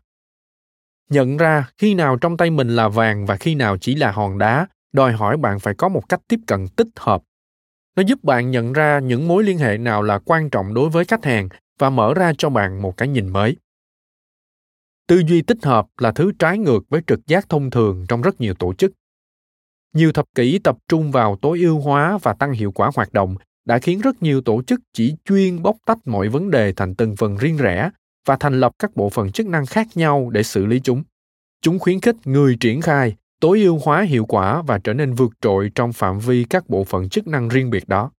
Nhận 1.10 1.36
ra 1.36 1.70
khi 1.78 1.94
nào 1.94 2.16
trong 2.16 2.36
tay 2.36 2.50
mình 2.50 2.68
là 2.68 2.88
vàng 2.88 3.26
và 3.26 3.36
khi 3.36 3.54
nào 3.54 3.76
chỉ 3.78 3.94
là 3.94 4.12
hòn 4.12 4.38
đá, 4.38 4.66
đòi 4.92 5.12
hỏi 5.12 5.36
bạn 5.36 5.58
phải 5.58 5.74
có 5.74 5.88
một 5.88 6.08
cách 6.08 6.20
tiếp 6.28 6.40
cận 6.46 6.68
tích 6.68 6.88
hợp. 6.96 7.22
Nó 7.96 8.02
giúp 8.02 8.24
bạn 8.24 8.50
nhận 8.50 8.72
ra 8.72 8.98
những 8.98 9.28
mối 9.28 9.44
liên 9.44 9.58
hệ 9.58 9.78
nào 9.78 10.02
là 10.02 10.18
quan 10.18 10.50
trọng 10.50 10.74
đối 10.74 10.90
với 10.90 11.04
khách 11.04 11.24
hàng 11.24 11.48
và 11.78 11.90
mở 11.90 12.14
ra 12.14 12.32
cho 12.38 12.50
bạn 12.50 12.82
một 12.82 12.96
cái 12.96 13.08
nhìn 13.08 13.28
mới. 13.28 13.56
Tư 15.06 15.22
duy 15.28 15.42
tích 15.42 15.64
hợp 15.64 15.86
là 15.98 16.12
thứ 16.12 16.32
trái 16.38 16.58
ngược 16.58 16.80
với 16.88 17.00
trực 17.06 17.26
giác 17.26 17.48
thông 17.48 17.70
thường 17.70 18.04
trong 18.08 18.22
rất 18.22 18.40
nhiều 18.40 18.54
tổ 18.54 18.74
chức. 18.74 18.92
Nhiều 19.92 20.12
thập 20.12 20.26
kỷ 20.34 20.58
tập 20.58 20.76
trung 20.88 21.12
vào 21.12 21.36
tối 21.42 21.60
ưu 21.60 21.80
hóa 21.80 22.18
và 22.22 22.32
tăng 22.32 22.52
hiệu 22.52 22.72
quả 22.72 22.90
hoạt 22.96 23.12
động 23.12 23.36
đã 23.66 23.78
khiến 23.78 24.00
rất 24.00 24.22
nhiều 24.22 24.40
tổ 24.40 24.62
chức 24.62 24.80
chỉ 24.92 25.14
chuyên 25.24 25.62
bóc 25.62 25.76
tách 25.86 25.98
mọi 26.04 26.28
vấn 26.28 26.50
đề 26.50 26.72
thành 26.72 26.94
từng 26.94 27.16
phần 27.16 27.36
riêng 27.36 27.56
rẽ 27.56 27.90
và 28.26 28.36
thành 28.36 28.60
lập 28.60 28.72
các 28.78 28.96
bộ 28.96 29.10
phận 29.10 29.32
chức 29.32 29.46
năng 29.46 29.66
khác 29.66 29.86
nhau 29.94 30.30
để 30.30 30.42
xử 30.42 30.66
lý 30.66 30.80
chúng. 30.80 31.02
Chúng 31.62 31.78
khuyến 31.78 32.00
khích 32.00 32.16
người 32.24 32.56
triển 32.60 32.80
khai, 32.80 33.16
tối 33.40 33.62
ưu 33.62 33.78
hóa 33.78 34.02
hiệu 34.02 34.24
quả 34.24 34.62
và 34.62 34.78
trở 34.78 34.94
nên 34.94 35.14
vượt 35.14 35.32
trội 35.40 35.70
trong 35.74 35.92
phạm 35.92 36.18
vi 36.18 36.44
các 36.50 36.68
bộ 36.68 36.84
phận 36.84 37.08
chức 37.08 37.26
năng 37.26 37.48
riêng 37.48 37.70
biệt 37.70 37.88
đó. 37.88 38.10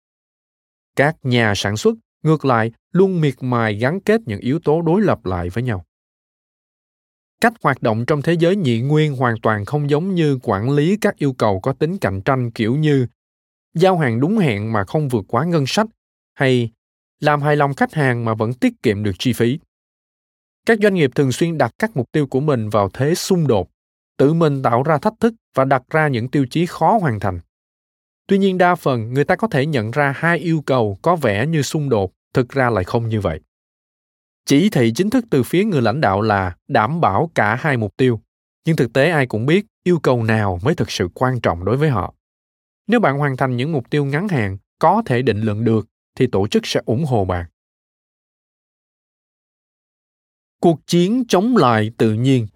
Các 0.96 1.16
nhà 1.24 1.54
sản 1.56 1.78
xuất, 1.78 1.96
ngược 2.24 2.46
lại, 2.46 2.72
luôn 2.94 3.22
miệt 3.22 3.36
mài 3.42 3.76
gắn 3.76 4.00
kết 4.00 4.22
những 4.26 4.40
yếu 4.40 4.60
tố 4.60 4.82
đối 4.82 5.02
lập 5.02 5.26
lại 5.26 5.50
với 5.50 5.64
nhau. 5.64 5.84
Cách 7.42 7.54
hoạt 7.64 7.82
động 7.82 8.06
trong 8.06 8.22
thế 8.22 8.34
giới 8.34 8.56
nhị 8.56 8.82
nguyên 8.82 9.16
hoàn 9.16 9.36
toàn 9.42 9.66
không 9.66 9.90
giống 9.90 10.16
như 10.16 10.40
quản 10.44 10.70
lý 10.70 10.98
các 11.02 11.18
yêu 11.18 11.34
cầu 11.34 11.60
có 11.60 11.74
tính 11.74 11.98
cạnh 11.98 12.22
tranh 12.22 12.52
kiểu 12.52 12.76
như 12.76 13.08
giao 13.78 13.98
hàng 13.98 14.20
đúng 14.20 14.38
hẹn 14.38 14.74
mà 14.74 14.84
không 14.84 15.08
vượt 15.08 15.26
quá 15.28 15.46
ngân 15.46 15.68
sách 15.68 15.88
hay 16.34 16.72
làm 17.20 17.42
hài 17.42 17.56
lòng 17.56 17.74
khách 17.74 17.94
hàng 17.94 18.26
mà 18.26 18.34
vẫn 18.34 18.54
tiết 18.54 18.74
kiệm 18.84 19.04
được 19.04 19.12
chi 19.20 19.34
phí. 19.34 19.60
Các 20.66 20.80
doanh 20.82 20.94
nghiệp 20.94 21.12
thường 21.16 21.32
xuyên 21.32 21.58
đặt 21.58 21.72
các 21.80 21.98
mục 21.98 22.12
tiêu 22.12 22.28
của 22.28 22.40
mình 22.40 22.70
vào 22.70 22.90
thế 22.94 23.16
xung 23.16 23.48
đột, 23.48 23.70
tự 24.18 24.34
mình 24.34 24.64
tạo 24.64 24.84
ra 24.84 24.98
thách 24.98 25.14
thức 25.20 25.34
và 25.56 25.66
đặt 25.66 25.84
ra 25.90 26.08
những 26.08 26.28
tiêu 26.28 26.46
chí 26.50 26.66
khó 26.66 26.98
hoàn 27.02 27.20
thành. 27.20 27.40
Tuy 28.28 28.38
nhiên 28.38 28.58
đa 28.58 28.76
phần, 28.76 29.14
người 29.14 29.24
ta 29.24 29.36
có 29.36 29.48
thể 29.48 29.66
nhận 29.66 29.92
ra 29.92 30.14
hai 30.18 30.40
yêu 30.40 30.64
cầu 30.66 30.98
có 31.02 31.16
vẻ 31.16 31.48
như 31.48 31.62
xung 31.62 31.90
đột, 31.90 32.14
thực 32.34 32.50
ra 32.50 32.70
lại 32.70 32.84
không 32.84 33.10
như 33.10 33.22
vậy. 33.22 33.40
Chỉ 34.46 34.70
thị 34.70 34.94
chính 34.96 35.10
thức 35.10 35.26
từ 35.30 35.44
phía 35.44 35.64
người 35.64 35.82
lãnh 35.82 36.02
đạo 36.02 36.22
là 36.22 36.56
đảm 36.68 37.02
bảo 37.02 37.32
cả 37.36 37.56
hai 37.56 37.78
mục 37.78 37.98
tiêu, 37.98 38.22
nhưng 38.66 38.76
thực 38.76 38.94
tế 38.94 39.10
ai 39.10 39.26
cũng 39.28 39.46
biết 39.46 39.66
yêu 39.84 40.00
cầu 40.00 40.24
nào 40.24 40.60
mới 40.64 40.76
thực 40.76 40.92
sự 40.92 41.10
quan 41.14 41.42
trọng 41.42 41.66
đối 41.66 41.78
với 41.78 41.90
họ 41.90 42.14
nếu 42.88 43.00
bạn 43.00 43.18
hoàn 43.18 43.38
thành 43.38 43.58
những 43.58 43.72
mục 43.72 43.90
tiêu 43.90 44.06
ngắn 44.06 44.28
hạn, 44.28 44.58
có 44.80 45.02
thể 45.06 45.22
định 45.22 45.42
lượng 45.42 45.64
được, 45.64 45.88
thì 46.16 46.28
tổ 46.32 46.48
chức 46.48 46.66
sẽ 46.66 46.82
ủng 46.86 47.06
hộ 47.06 47.26
bạn. 47.26 47.46
Cuộc 50.62 50.80
chiến 50.88 51.24
chống 51.28 51.58
lại 51.58 51.92
tự 51.98 52.14
nhiên. 52.14 52.48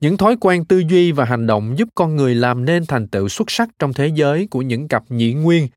Những 0.00 0.16
thói 0.16 0.36
quen 0.40 0.64
tư 0.64 0.82
duy 0.88 1.12
và 1.12 1.24
hành 1.24 1.46
động 1.46 1.78
giúp 1.78 1.88
con 1.94 2.16
người 2.16 2.34
làm 2.34 2.64
nên 2.64 2.86
thành 2.86 3.08
tựu 3.08 3.28
xuất 3.28 3.50
sắc 3.50 3.68
trong 3.78 3.92
thế 3.92 4.10
giới 4.14 4.46
của 4.50 4.62
những 4.62 4.88
cặp 4.88 5.04
nhị 5.08 5.34
nguyên, 5.34 5.68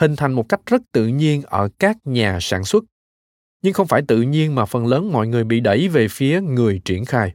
hình 0.00 0.16
thành 0.16 0.32
một 0.32 0.48
cách 0.48 0.60
rất 0.66 0.82
tự 0.92 1.06
nhiên 1.06 1.42
ở 1.42 1.68
các 1.78 1.96
nhà 2.04 2.38
sản 2.40 2.64
xuất 2.64 2.84
nhưng 3.64 3.72
không 3.72 3.86
phải 3.86 4.02
tự 4.08 4.22
nhiên 4.22 4.54
mà 4.54 4.64
phần 4.64 4.86
lớn 4.86 5.12
mọi 5.12 5.26
người 5.26 5.44
bị 5.44 5.60
đẩy 5.60 5.88
về 5.88 6.08
phía 6.10 6.40
người 6.40 6.80
triển 6.84 7.04
khai. 7.04 7.32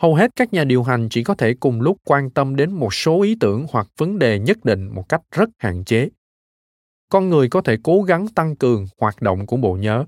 Hầu 0.00 0.14
hết 0.14 0.30
các 0.36 0.52
nhà 0.52 0.64
điều 0.64 0.82
hành 0.82 1.08
chỉ 1.08 1.24
có 1.24 1.34
thể 1.34 1.54
cùng 1.60 1.80
lúc 1.80 1.96
quan 2.04 2.30
tâm 2.30 2.56
đến 2.56 2.72
một 2.72 2.94
số 2.94 3.22
ý 3.22 3.36
tưởng 3.40 3.66
hoặc 3.70 3.86
vấn 3.96 4.18
đề 4.18 4.38
nhất 4.38 4.64
định 4.64 4.94
một 4.94 5.08
cách 5.08 5.20
rất 5.30 5.48
hạn 5.58 5.84
chế. 5.84 6.08
Con 7.08 7.28
người 7.28 7.48
có 7.48 7.60
thể 7.60 7.76
cố 7.82 8.02
gắng 8.02 8.28
tăng 8.28 8.56
cường 8.56 8.86
hoạt 9.00 9.22
động 9.22 9.46
của 9.46 9.56
bộ 9.56 9.74
nhớ. 9.74 10.04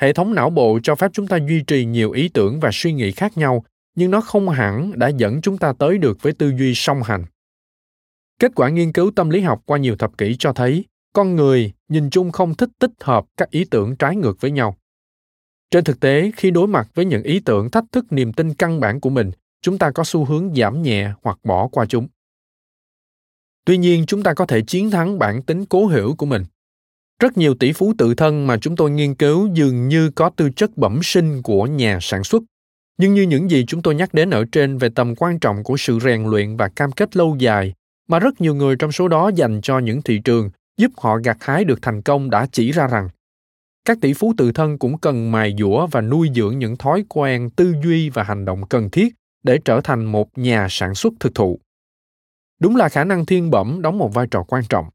Hệ 0.00 0.12
thống 0.12 0.34
não 0.34 0.50
bộ 0.50 0.78
cho 0.82 0.94
phép 0.94 1.10
chúng 1.14 1.26
ta 1.26 1.38
duy 1.48 1.62
trì 1.66 1.84
nhiều 1.84 2.10
ý 2.10 2.28
tưởng 2.28 2.60
và 2.60 2.70
suy 2.72 2.92
nghĩ 2.92 3.12
khác 3.12 3.38
nhau, 3.38 3.64
nhưng 3.94 4.10
nó 4.10 4.20
không 4.20 4.48
hẳn 4.48 4.98
đã 4.98 5.08
dẫn 5.08 5.40
chúng 5.40 5.58
ta 5.58 5.72
tới 5.78 5.98
được 5.98 6.22
với 6.22 6.32
tư 6.32 6.52
duy 6.58 6.72
song 6.74 7.02
hành. 7.02 7.24
Kết 8.38 8.52
quả 8.54 8.68
nghiên 8.68 8.92
cứu 8.92 9.10
tâm 9.16 9.30
lý 9.30 9.40
học 9.40 9.62
qua 9.66 9.78
nhiều 9.78 9.96
thập 9.96 10.18
kỷ 10.18 10.36
cho 10.38 10.52
thấy 10.52 10.84
con 11.12 11.36
người 11.36 11.72
nhìn 11.88 12.10
chung 12.10 12.32
không 12.32 12.54
thích 12.54 12.70
tích 12.78 12.92
hợp 13.00 13.26
các 13.36 13.50
ý 13.50 13.64
tưởng 13.64 13.96
trái 13.96 14.16
ngược 14.16 14.40
với 14.40 14.50
nhau. 14.50 14.76
Trên 15.70 15.84
thực 15.84 16.00
tế, 16.00 16.30
khi 16.36 16.50
đối 16.50 16.66
mặt 16.66 16.88
với 16.94 17.04
những 17.04 17.22
ý 17.22 17.40
tưởng 17.40 17.70
thách 17.70 17.84
thức 17.92 18.12
niềm 18.12 18.32
tin 18.32 18.54
căn 18.54 18.80
bản 18.80 19.00
của 19.00 19.10
mình, 19.10 19.30
chúng 19.62 19.78
ta 19.78 19.90
có 19.90 20.04
xu 20.04 20.24
hướng 20.24 20.54
giảm 20.54 20.82
nhẹ 20.82 21.12
hoặc 21.22 21.38
bỏ 21.44 21.68
qua 21.68 21.86
chúng. 21.86 22.08
Tuy 23.64 23.78
nhiên, 23.78 24.06
chúng 24.06 24.22
ta 24.22 24.34
có 24.34 24.46
thể 24.46 24.60
chiến 24.60 24.90
thắng 24.90 25.18
bản 25.18 25.42
tính 25.42 25.66
cố 25.66 25.86
hữu 25.86 26.16
của 26.16 26.26
mình. 26.26 26.44
Rất 27.20 27.38
nhiều 27.38 27.54
tỷ 27.54 27.72
phú 27.72 27.92
tự 27.98 28.14
thân 28.14 28.46
mà 28.46 28.56
chúng 28.56 28.76
tôi 28.76 28.90
nghiên 28.90 29.14
cứu 29.14 29.48
dường 29.54 29.88
như 29.88 30.10
có 30.10 30.30
tư 30.30 30.50
chất 30.50 30.76
bẩm 30.76 31.00
sinh 31.02 31.42
của 31.42 31.66
nhà 31.66 31.98
sản 32.00 32.24
xuất. 32.24 32.42
Nhưng 32.98 33.14
như 33.14 33.22
những 33.22 33.50
gì 33.50 33.64
chúng 33.68 33.82
tôi 33.82 33.94
nhắc 33.94 34.14
đến 34.14 34.30
ở 34.30 34.44
trên 34.52 34.78
về 34.78 34.88
tầm 34.94 35.14
quan 35.16 35.38
trọng 35.38 35.64
của 35.64 35.76
sự 35.76 35.98
rèn 35.98 36.24
luyện 36.24 36.56
và 36.56 36.68
cam 36.68 36.92
kết 36.92 37.16
lâu 37.16 37.36
dài, 37.38 37.74
mà 38.08 38.18
rất 38.18 38.40
nhiều 38.40 38.54
người 38.54 38.76
trong 38.76 38.92
số 38.92 39.08
đó 39.08 39.30
dành 39.34 39.60
cho 39.62 39.78
những 39.78 40.02
thị 40.02 40.20
trường 40.24 40.50
giúp 40.80 40.90
họ 40.96 41.18
gặt 41.24 41.36
hái 41.40 41.64
được 41.64 41.82
thành 41.82 42.02
công 42.02 42.30
đã 42.30 42.46
chỉ 42.52 42.72
ra 42.72 42.86
rằng, 42.86 43.08
các 43.84 43.98
tỷ 44.00 44.12
phú 44.12 44.34
tự 44.36 44.52
thân 44.52 44.78
cũng 44.78 44.98
cần 44.98 45.32
mài 45.32 45.54
dũa 45.58 45.86
và 45.86 46.00
nuôi 46.00 46.30
dưỡng 46.34 46.58
những 46.58 46.76
thói 46.76 47.04
quen 47.08 47.50
tư 47.50 47.74
duy 47.84 48.10
và 48.10 48.22
hành 48.22 48.44
động 48.44 48.66
cần 48.68 48.90
thiết 48.90 49.14
để 49.42 49.58
trở 49.64 49.80
thành 49.80 50.04
một 50.04 50.38
nhà 50.38 50.66
sản 50.70 50.94
xuất 50.94 51.12
thực 51.20 51.34
thụ. 51.34 51.58
Đúng 52.60 52.76
là 52.76 52.88
khả 52.88 53.04
năng 53.04 53.26
thiên 53.26 53.50
bẩm 53.50 53.82
đóng 53.82 53.98
một 53.98 54.14
vai 54.14 54.26
trò 54.30 54.42
quan 54.42 54.64
trọng. 54.68 54.86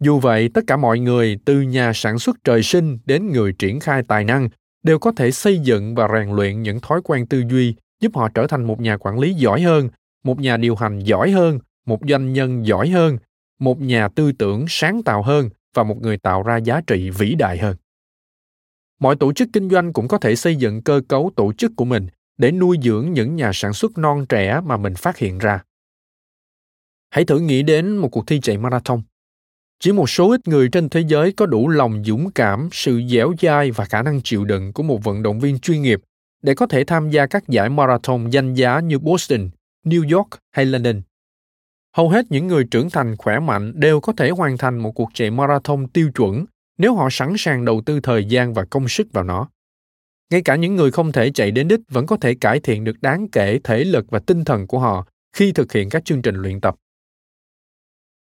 Dù 0.00 0.18
vậy, 0.18 0.50
tất 0.54 0.64
cả 0.66 0.76
mọi 0.76 0.98
người, 0.98 1.38
từ 1.44 1.60
nhà 1.60 1.92
sản 1.94 2.18
xuất 2.18 2.36
trời 2.44 2.62
sinh 2.62 2.98
đến 3.06 3.32
người 3.32 3.52
triển 3.52 3.80
khai 3.80 4.02
tài 4.08 4.24
năng, 4.24 4.48
đều 4.82 4.98
có 4.98 5.12
thể 5.12 5.30
xây 5.30 5.58
dựng 5.58 5.94
và 5.94 6.08
rèn 6.12 6.30
luyện 6.30 6.62
những 6.62 6.80
thói 6.80 7.00
quen 7.04 7.26
tư 7.26 7.42
duy, 7.50 7.74
giúp 8.00 8.16
họ 8.16 8.28
trở 8.28 8.46
thành 8.46 8.64
một 8.64 8.80
nhà 8.80 8.96
quản 8.96 9.18
lý 9.18 9.34
giỏi 9.34 9.62
hơn, 9.62 9.88
một 10.24 10.40
nhà 10.40 10.56
điều 10.56 10.74
hành 10.74 10.98
giỏi 10.98 11.30
hơn, 11.30 11.58
một 11.86 11.98
doanh 12.08 12.32
nhân 12.32 12.66
giỏi 12.66 12.88
hơn 12.88 13.18
một 13.58 13.80
nhà 13.80 14.08
tư 14.08 14.32
tưởng 14.32 14.64
sáng 14.68 15.02
tạo 15.02 15.22
hơn 15.22 15.50
và 15.74 15.82
một 15.82 16.02
người 16.02 16.18
tạo 16.18 16.42
ra 16.42 16.56
giá 16.56 16.80
trị 16.86 17.10
vĩ 17.10 17.34
đại 17.34 17.58
hơn. 17.58 17.76
Mọi 19.00 19.16
tổ 19.16 19.32
chức 19.32 19.48
kinh 19.52 19.70
doanh 19.70 19.92
cũng 19.92 20.08
có 20.08 20.18
thể 20.18 20.36
xây 20.36 20.56
dựng 20.56 20.82
cơ 20.82 21.00
cấu 21.08 21.30
tổ 21.36 21.52
chức 21.52 21.72
của 21.76 21.84
mình 21.84 22.06
để 22.38 22.52
nuôi 22.52 22.78
dưỡng 22.82 23.12
những 23.12 23.36
nhà 23.36 23.50
sản 23.54 23.72
xuất 23.72 23.98
non 23.98 24.26
trẻ 24.28 24.60
mà 24.64 24.76
mình 24.76 24.94
phát 24.94 25.18
hiện 25.18 25.38
ra. 25.38 25.62
Hãy 27.10 27.24
thử 27.24 27.38
nghĩ 27.38 27.62
đến 27.62 27.96
một 27.96 28.08
cuộc 28.08 28.26
thi 28.26 28.40
chạy 28.40 28.58
marathon. 28.58 29.02
Chỉ 29.80 29.92
một 29.92 30.10
số 30.10 30.30
ít 30.30 30.48
người 30.48 30.68
trên 30.68 30.88
thế 30.88 31.00
giới 31.00 31.32
có 31.32 31.46
đủ 31.46 31.68
lòng 31.68 32.04
dũng 32.04 32.30
cảm, 32.30 32.68
sự 32.72 33.02
dẻo 33.08 33.34
dai 33.40 33.70
và 33.70 33.84
khả 33.84 34.02
năng 34.02 34.20
chịu 34.22 34.44
đựng 34.44 34.72
của 34.72 34.82
một 34.82 35.04
vận 35.04 35.22
động 35.22 35.40
viên 35.40 35.58
chuyên 35.58 35.82
nghiệp 35.82 36.00
để 36.42 36.54
có 36.54 36.66
thể 36.66 36.84
tham 36.84 37.10
gia 37.10 37.26
các 37.26 37.48
giải 37.48 37.68
marathon 37.68 38.30
danh 38.30 38.54
giá 38.54 38.80
như 38.80 38.98
boston, 38.98 39.50
new 39.84 40.16
york 40.16 40.28
hay 40.52 40.66
london 40.66 41.02
hầu 41.96 42.08
hết 42.08 42.26
những 42.30 42.46
người 42.46 42.64
trưởng 42.70 42.90
thành 42.90 43.16
khỏe 43.16 43.38
mạnh 43.40 43.72
đều 43.74 44.00
có 44.00 44.12
thể 44.12 44.30
hoàn 44.30 44.58
thành 44.58 44.78
một 44.78 44.92
cuộc 44.92 45.10
chạy 45.14 45.30
marathon 45.30 45.88
tiêu 45.88 46.10
chuẩn 46.14 46.44
nếu 46.78 46.94
họ 46.94 47.08
sẵn 47.10 47.34
sàng 47.38 47.64
đầu 47.64 47.82
tư 47.86 48.00
thời 48.00 48.24
gian 48.24 48.54
và 48.54 48.64
công 48.70 48.88
sức 48.88 49.06
vào 49.12 49.24
nó. 49.24 49.48
Ngay 50.30 50.42
cả 50.42 50.56
những 50.56 50.76
người 50.76 50.90
không 50.90 51.12
thể 51.12 51.30
chạy 51.30 51.50
đến 51.50 51.68
đích 51.68 51.80
vẫn 51.88 52.06
có 52.06 52.16
thể 52.16 52.34
cải 52.34 52.60
thiện 52.60 52.84
được 52.84 52.96
đáng 53.00 53.28
kể 53.32 53.60
thể 53.64 53.84
lực 53.84 54.06
và 54.10 54.18
tinh 54.18 54.44
thần 54.44 54.66
của 54.66 54.78
họ 54.78 55.06
khi 55.32 55.52
thực 55.52 55.72
hiện 55.72 55.90
các 55.90 56.04
chương 56.04 56.22
trình 56.22 56.34
luyện 56.34 56.60
tập. 56.60 56.76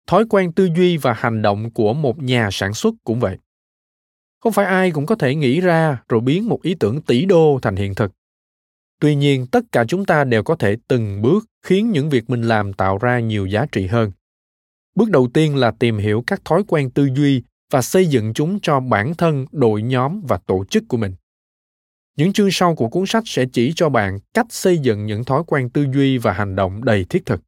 Thói 0.07 0.25
quen 0.31 0.53
tư 0.53 0.69
duy 0.77 0.97
và 0.97 1.13
hành 1.13 1.43
động 1.43 1.71
của 1.71 1.95
một 1.95 2.23
nhà 2.23 2.49
sản 2.53 2.75
xuất 2.75 2.95
cũng 3.05 3.21
vậy. 3.21 3.39
Không 4.41 4.53
phải 4.53 4.67
ai 4.67 4.91
cũng 4.91 5.07
có 5.07 5.15
thể 5.15 5.35
nghĩ 5.35 5.61
ra 5.61 6.03
rồi 6.09 6.21
biến 6.21 6.49
một 6.49 6.63
ý 6.63 6.75
tưởng 6.81 7.03
tỷ 7.03 7.25
đô 7.25 7.59
thành 7.63 7.77
hiện 7.77 7.95
thực 7.95 8.13
tuy 9.01 9.15
nhiên 9.15 9.47
tất 9.47 9.65
cả 9.73 9.85
chúng 9.89 10.05
ta 10.05 10.25
đều 10.25 10.43
có 10.43 10.57
thể 10.57 10.77
từng 10.89 11.23
bước 11.23 11.47
khiến 11.63 11.91
những 11.91 12.11
việc 12.11 12.31
mình 12.31 12.43
làm 12.43 12.73
tạo 12.73 12.99
ra 12.99 13.21
nhiều 13.21 13.47
giá 13.47 13.67
trị 13.73 13.87
hơn. 13.87 14.13
Bước 14.95 15.11
đầu 15.11 15.29
tiên 15.35 15.57
là 15.57 15.71
tìm 15.71 15.99
hiểu 15.99 16.25
các 16.27 16.45
thói 16.45 16.63
quen 16.69 16.91
tư 16.91 17.09
duy 17.15 17.43
và 17.71 17.83
xây 17.83 18.07
dựng 18.07 18.35
chúng 18.35 18.61
cho 18.61 18.81
bản 18.81 19.15
thân 19.15 19.47
đội 19.53 19.83
nhóm 19.83 20.21
và 20.29 20.39
tổ 20.47 20.65
chức 20.65 20.85
của 20.89 20.97
mình. 20.97 21.15
Những 22.17 22.33
chương 22.33 22.51
sau 22.51 22.75
của 22.75 22.89
cuốn 22.89 23.07
sách 23.07 23.23
sẽ 23.27 23.45
chỉ 23.53 23.73
cho 23.77 23.89
bạn 23.89 24.19
cách 24.35 24.47
xây 24.51 24.79
dựng 24.79 25.07
những 25.07 25.25
thói 25.25 25.43
quen 25.47 25.71
tư 25.71 25.87
duy 25.95 26.19
và 26.19 26.33
hành 26.33 26.57
động 26.57 26.85
đầy 26.85 27.05
thiết 27.05 27.27
thực. 27.27 27.41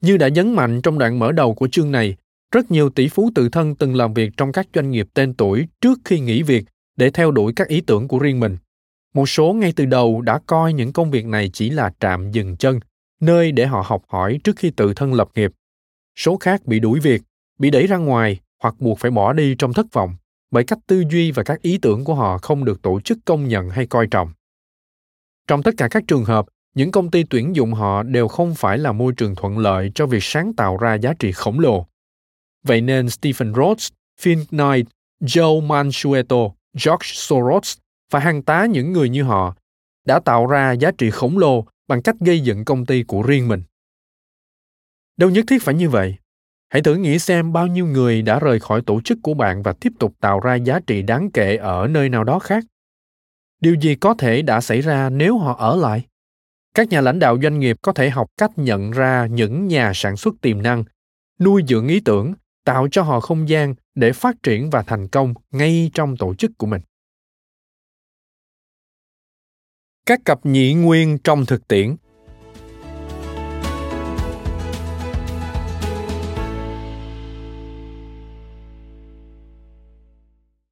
Như 0.00 0.16
đã 0.16 0.28
nhấn 0.28 0.52
mạnh 0.52 0.80
trong 0.82 0.98
đoạn 0.98 1.18
mở 1.18 1.32
đầu 1.32 1.54
của 1.54 1.68
chương 1.68 1.92
này, 1.92 2.16
rất 2.50 2.70
nhiều 2.70 2.90
tỷ 2.90 3.08
phú 3.08 3.30
tự 3.34 3.48
thân 3.48 3.74
từng 3.74 3.94
làm 3.94 4.14
việc 4.14 4.30
trong 4.36 4.52
các 4.52 4.66
doanh 4.74 4.90
nghiệp 4.90 5.08
tên 5.14 5.34
tuổi 5.34 5.66
trước 5.80 5.98
khi 6.04 6.20
nghỉ 6.20 6.42
việc 6.42 6.64
để 6.96 7.10
theo 7.10 7.30
đuổi 7.30 7.52
các 7.56 7.68
ý 7.68 7.80
tưởng 7.80 8.08
của 8.08 8.18
riêng 8.18 8.40
mình. 8.40 8.56
Một 9.14 9.28
số 9.28 9.52
ngay 9.52 9.72
từ 9.76 9.84
đầu 9.84 10.20
đã 10.20 10.40
coi 10.46 10.72
những 10.72 10.92
công 10.92 11.10
việc 11.10 11.26
này 11.26 11.50
chỉ 11.52 11.70
là 11.70 11.92
trạm 12.00 12.30
dừng 12.30 12.56
chân, 12.56 12.80
nơi 13.20 13.52
để 13.52 13.66
họ 13.66 13.84
học 13.86 14.02
hỏi 14.08 14.40
trước 14.44 14.56
khi 14.56 14.70
tự 14.70 14.94
thân 14.94 15.14
lập 15.14 15.28
nghiệp. 15.34 15.52
Số 16.16 16.36
khác 16.36 16.66
bị 16.66 16.80
đuổi 16.80 17.00
việc, 17.00 17.22
bị 17.58 17.70
đẩy 17.70 17.86
ra 17.86 17.96
ngoài 17.96 18.40
hoặc 18.62 18.74
buộc 18.78 18.98
phải 18.98 19.10
bỏ 19.10 19.32
đi 19.32 19.54
trong 19.58 19.72
thất 19.72 19.86
vọng 19.92 20.16
bởi 20.50 20.64
cách 20.64 20.78
tư 20.86 21.04
duy 21.10 21.30
và 21.30 21.42
các 21.42 21.62
ý 21.62 21.78
tưởng 21.78 22.04
của 22.04 22.14
họ 22.14 22.38
không 22.38 22.64
được 22.64 22.82
tổ 22.82 23.00
chức 23.00 23.18
công 23.24 23.48
nhận 23.48 23.70
hay 23.70 23.86
coi 23.86 24.06
trọng. 24.06 24.32
Trong 25.46 25.62
tất 25.62 25.74
cả 25.76 25.88
các 25.90 26.02
trường 26.08 26.24
hợp, 26.24 26.46
những 26.74 26.90
công 26.90 27.10
ty 27.10 27.24
tuyển 27.30 27.56
dụng 27.56 27.72
họ 27.72 28.02
đều 28.02 28.28
không 28.28 28.54
phải 28.54 28.78
là 28.78 28.92
môi 28.92 29.12
trường 29.16 29.34
thuận 29.34 29.58
lợi 29.58 29.92
cho 29.94 30.06
việc 30.06 30.22
sáng 30.22 30.52
tạo 30.52 30.76
ra 30.76 30.94
giá 30.94 31.14
trị 31.18 31.32
khổng 31.32 31.60
lồ. 31.60 31.86
Vậy 32.62 32.80
nên 32.80 33.10
Stephen 33.10 33.54
Rhodes, 33.54 33.88
Phil 34.20 34.38
Knight, 34.50 34.88
Joe 35.20 35.66
Mansueto, 35.66 36.36
George 36.84 37.06
Soros 37.12 37.76
và 38.10 38.20
hàng 38.20 38.42
tá 38.42 38.66
những 38.66 38.92
người 38.92 39.08
như 39.08 39.22
họ 39.22 39.56
đã 40.04 40.20
tạo 40.20 40.46
ra 40.46 40.72
giá 40.72 40.90
trị 40.98 41.10
khổng 41.10 41.38
lồ 41.38 41.64
bằng 41.88 42.02
cách 42.02 42.16
gây 42.20 42.40
dựng 42.40 42.64
công 42.64 42.86
ty 42.86 43.02
của 43.02 43.22
riêng 43.22 43.48
mình. 43.48 43.62
Đâu 45.16 45.30
nhất 45.30 45.44
thiết 45.48 45.62
phải 45.62 45.74
như 45.74 45.88
vậy. 45.88 46.16
Hãy 46.68 46.82
thử 46.82 46.94
nghĩ 46.94 47.18
xem 47.18 47.52
bao 47.52 47.66
nhiêu 47.66 47.86
người 47.86 48.22
đã 48.22 48.38
rời 48.38 48.60
khỏi 48.60 48.82
tổ 48.86 49.00
chức 49.00 49.18
của 49.22 49.34
bạn 49.34 49.62
và 49.62 49.72
tiếp 49.72 49.92
tục 49.98 50.14
tạo 50.20 50.40
ra 50.40 50.54
giá 50.54 50.80
trị 50.86 51.02
đáng 51.02 51.30
kể 51.30 51.56
ở 51.56 51.88
nơi 51.88 52.08
nào 52.08 52.24
đó 52.24 52.38
khác. 52.38 52.64
Điều 53.60 53.74
gì 53.74 53.94
có 53.94 54.14
thể 54.14 54.42
đã 54.42 54.60
xảy 54.60 54.80
ra 54.80 55.10
nếu 55.10 55.38
họ 55.38 55.56
ở 55.58 55.76
lại? 55.76 56.04
các 56.74 56.88
nhà 56.88 57.00
lãnh 57.00 57.18
đạo 57.18 57.38
doanh 57.42 57.58
nghiệp 57.58 57.76
có 57.82 57.92
thể 57.92 58.10
học 58.10 58.30
cách 58.36 58.50
nhận 58.56 58.90
ra 58.90 59.26
những 59.26 59.66
nhà 59.66 59.92
sản 59.94 60.16
xuất 60.16 60.34
tiềm 60.40 60.62
năng, 60.62 60.84
nuôi 61.40 61.62
dưỡng 61.68 61.88
ý 61.88 62.00
tưởng, 62.00 62.34
tạo 62.64 62.88
cho 62.90 63.02
họ 63.02 63.20
không 63.20 63.48
gian 63.48 63.74
để 63.94 64.12
phát 64.12 64.42
triển 64.42 64.70
và 64.70 64.82
thành 64.82 65.08
công 65.08 65.34
ngay 65.50 65.90
trong 65.94 66.16
tổ 66.16 66.34
chức 66.34 66.50
của 66.58 66.66
mình 66.66 66.82
các 70.06 70.20
cặp 70.24 70.46
nhị 70.46 70.74
nguyên 70.74 71.18
trong 71.24 71.46
thực 71.46 71.68
tiễn 71.68 71.96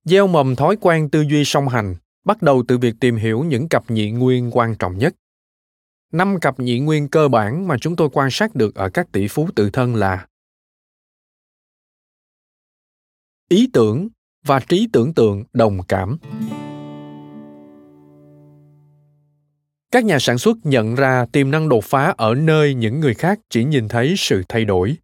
gieo 0.05 0.27
mầm 0.27 0.57
thói 0.57 0.77
quen 0.81 1.11
tư 1.11 1.25
duy 1.31 1.45
song 1.45 1.69
hành, 1.69 1.95
bắt 2.25 2.43
đầu 2.43 2.65
từ 2.69 2.79
việc 2.79 2.95
tìm 3.01 3.17
hiểu 3.17 3.45
những 3.45 3.69
cặp 3.69 3.91
nhị 3.91 4.11
nguyên 4.11 4.51
quan 4.53 4.75
trọng 4.79 4.99
nhất 4.99 5.15
Năm 6.13 6.41
cặp 6.41 6.61
nhị 6.61 6.79
nguyên 6.79 7.09
cơ 7.09 7.29
bản 7.29 7.69
mà 7.69 7.77
chúng 7.81 7.97
tôi 7.97 8.09
quan 8.13 8.29
sát 8.31 8.55
được 8.55 8.75
ở 8.75 8.91
các 8.91 9.13
tỷ 9.13 9.29
phú 9.29 9.49
tự 9.57 9.71
thân 9.71 9.95
là 9.95 10.27
ý 13.49 13.71
tưởng 13.73 14.09
và 14.45 14.61
trí 14.61 14.89
tưởng 14.93 15.15
tượng, 15.15 15.45
đồng 15.53 15.83
cảm. 15.89 16.19
Các 19.93 20.05
nhà 20.05 20.19
sản 20.19 20.39
xuất 20.39 20.57
nhận 20.63 20.95
ra 20.95 21.27
tiềm 21.33 21.51
năng 21.51 21.69
đột 21.69 21.85
phá 21.85 22.15
ở 22.17 22.35
nơi 22.35 22.75
những 22.75 23.01
người 23.01 23.15
khác 23.15 23.41
chỉ 23.51 23.65
nhìn 23.65 23.89
thấy 23.89 24.15
sự 24.17 24.43
thay 24.49 24.65
đổi. 24.65 24.97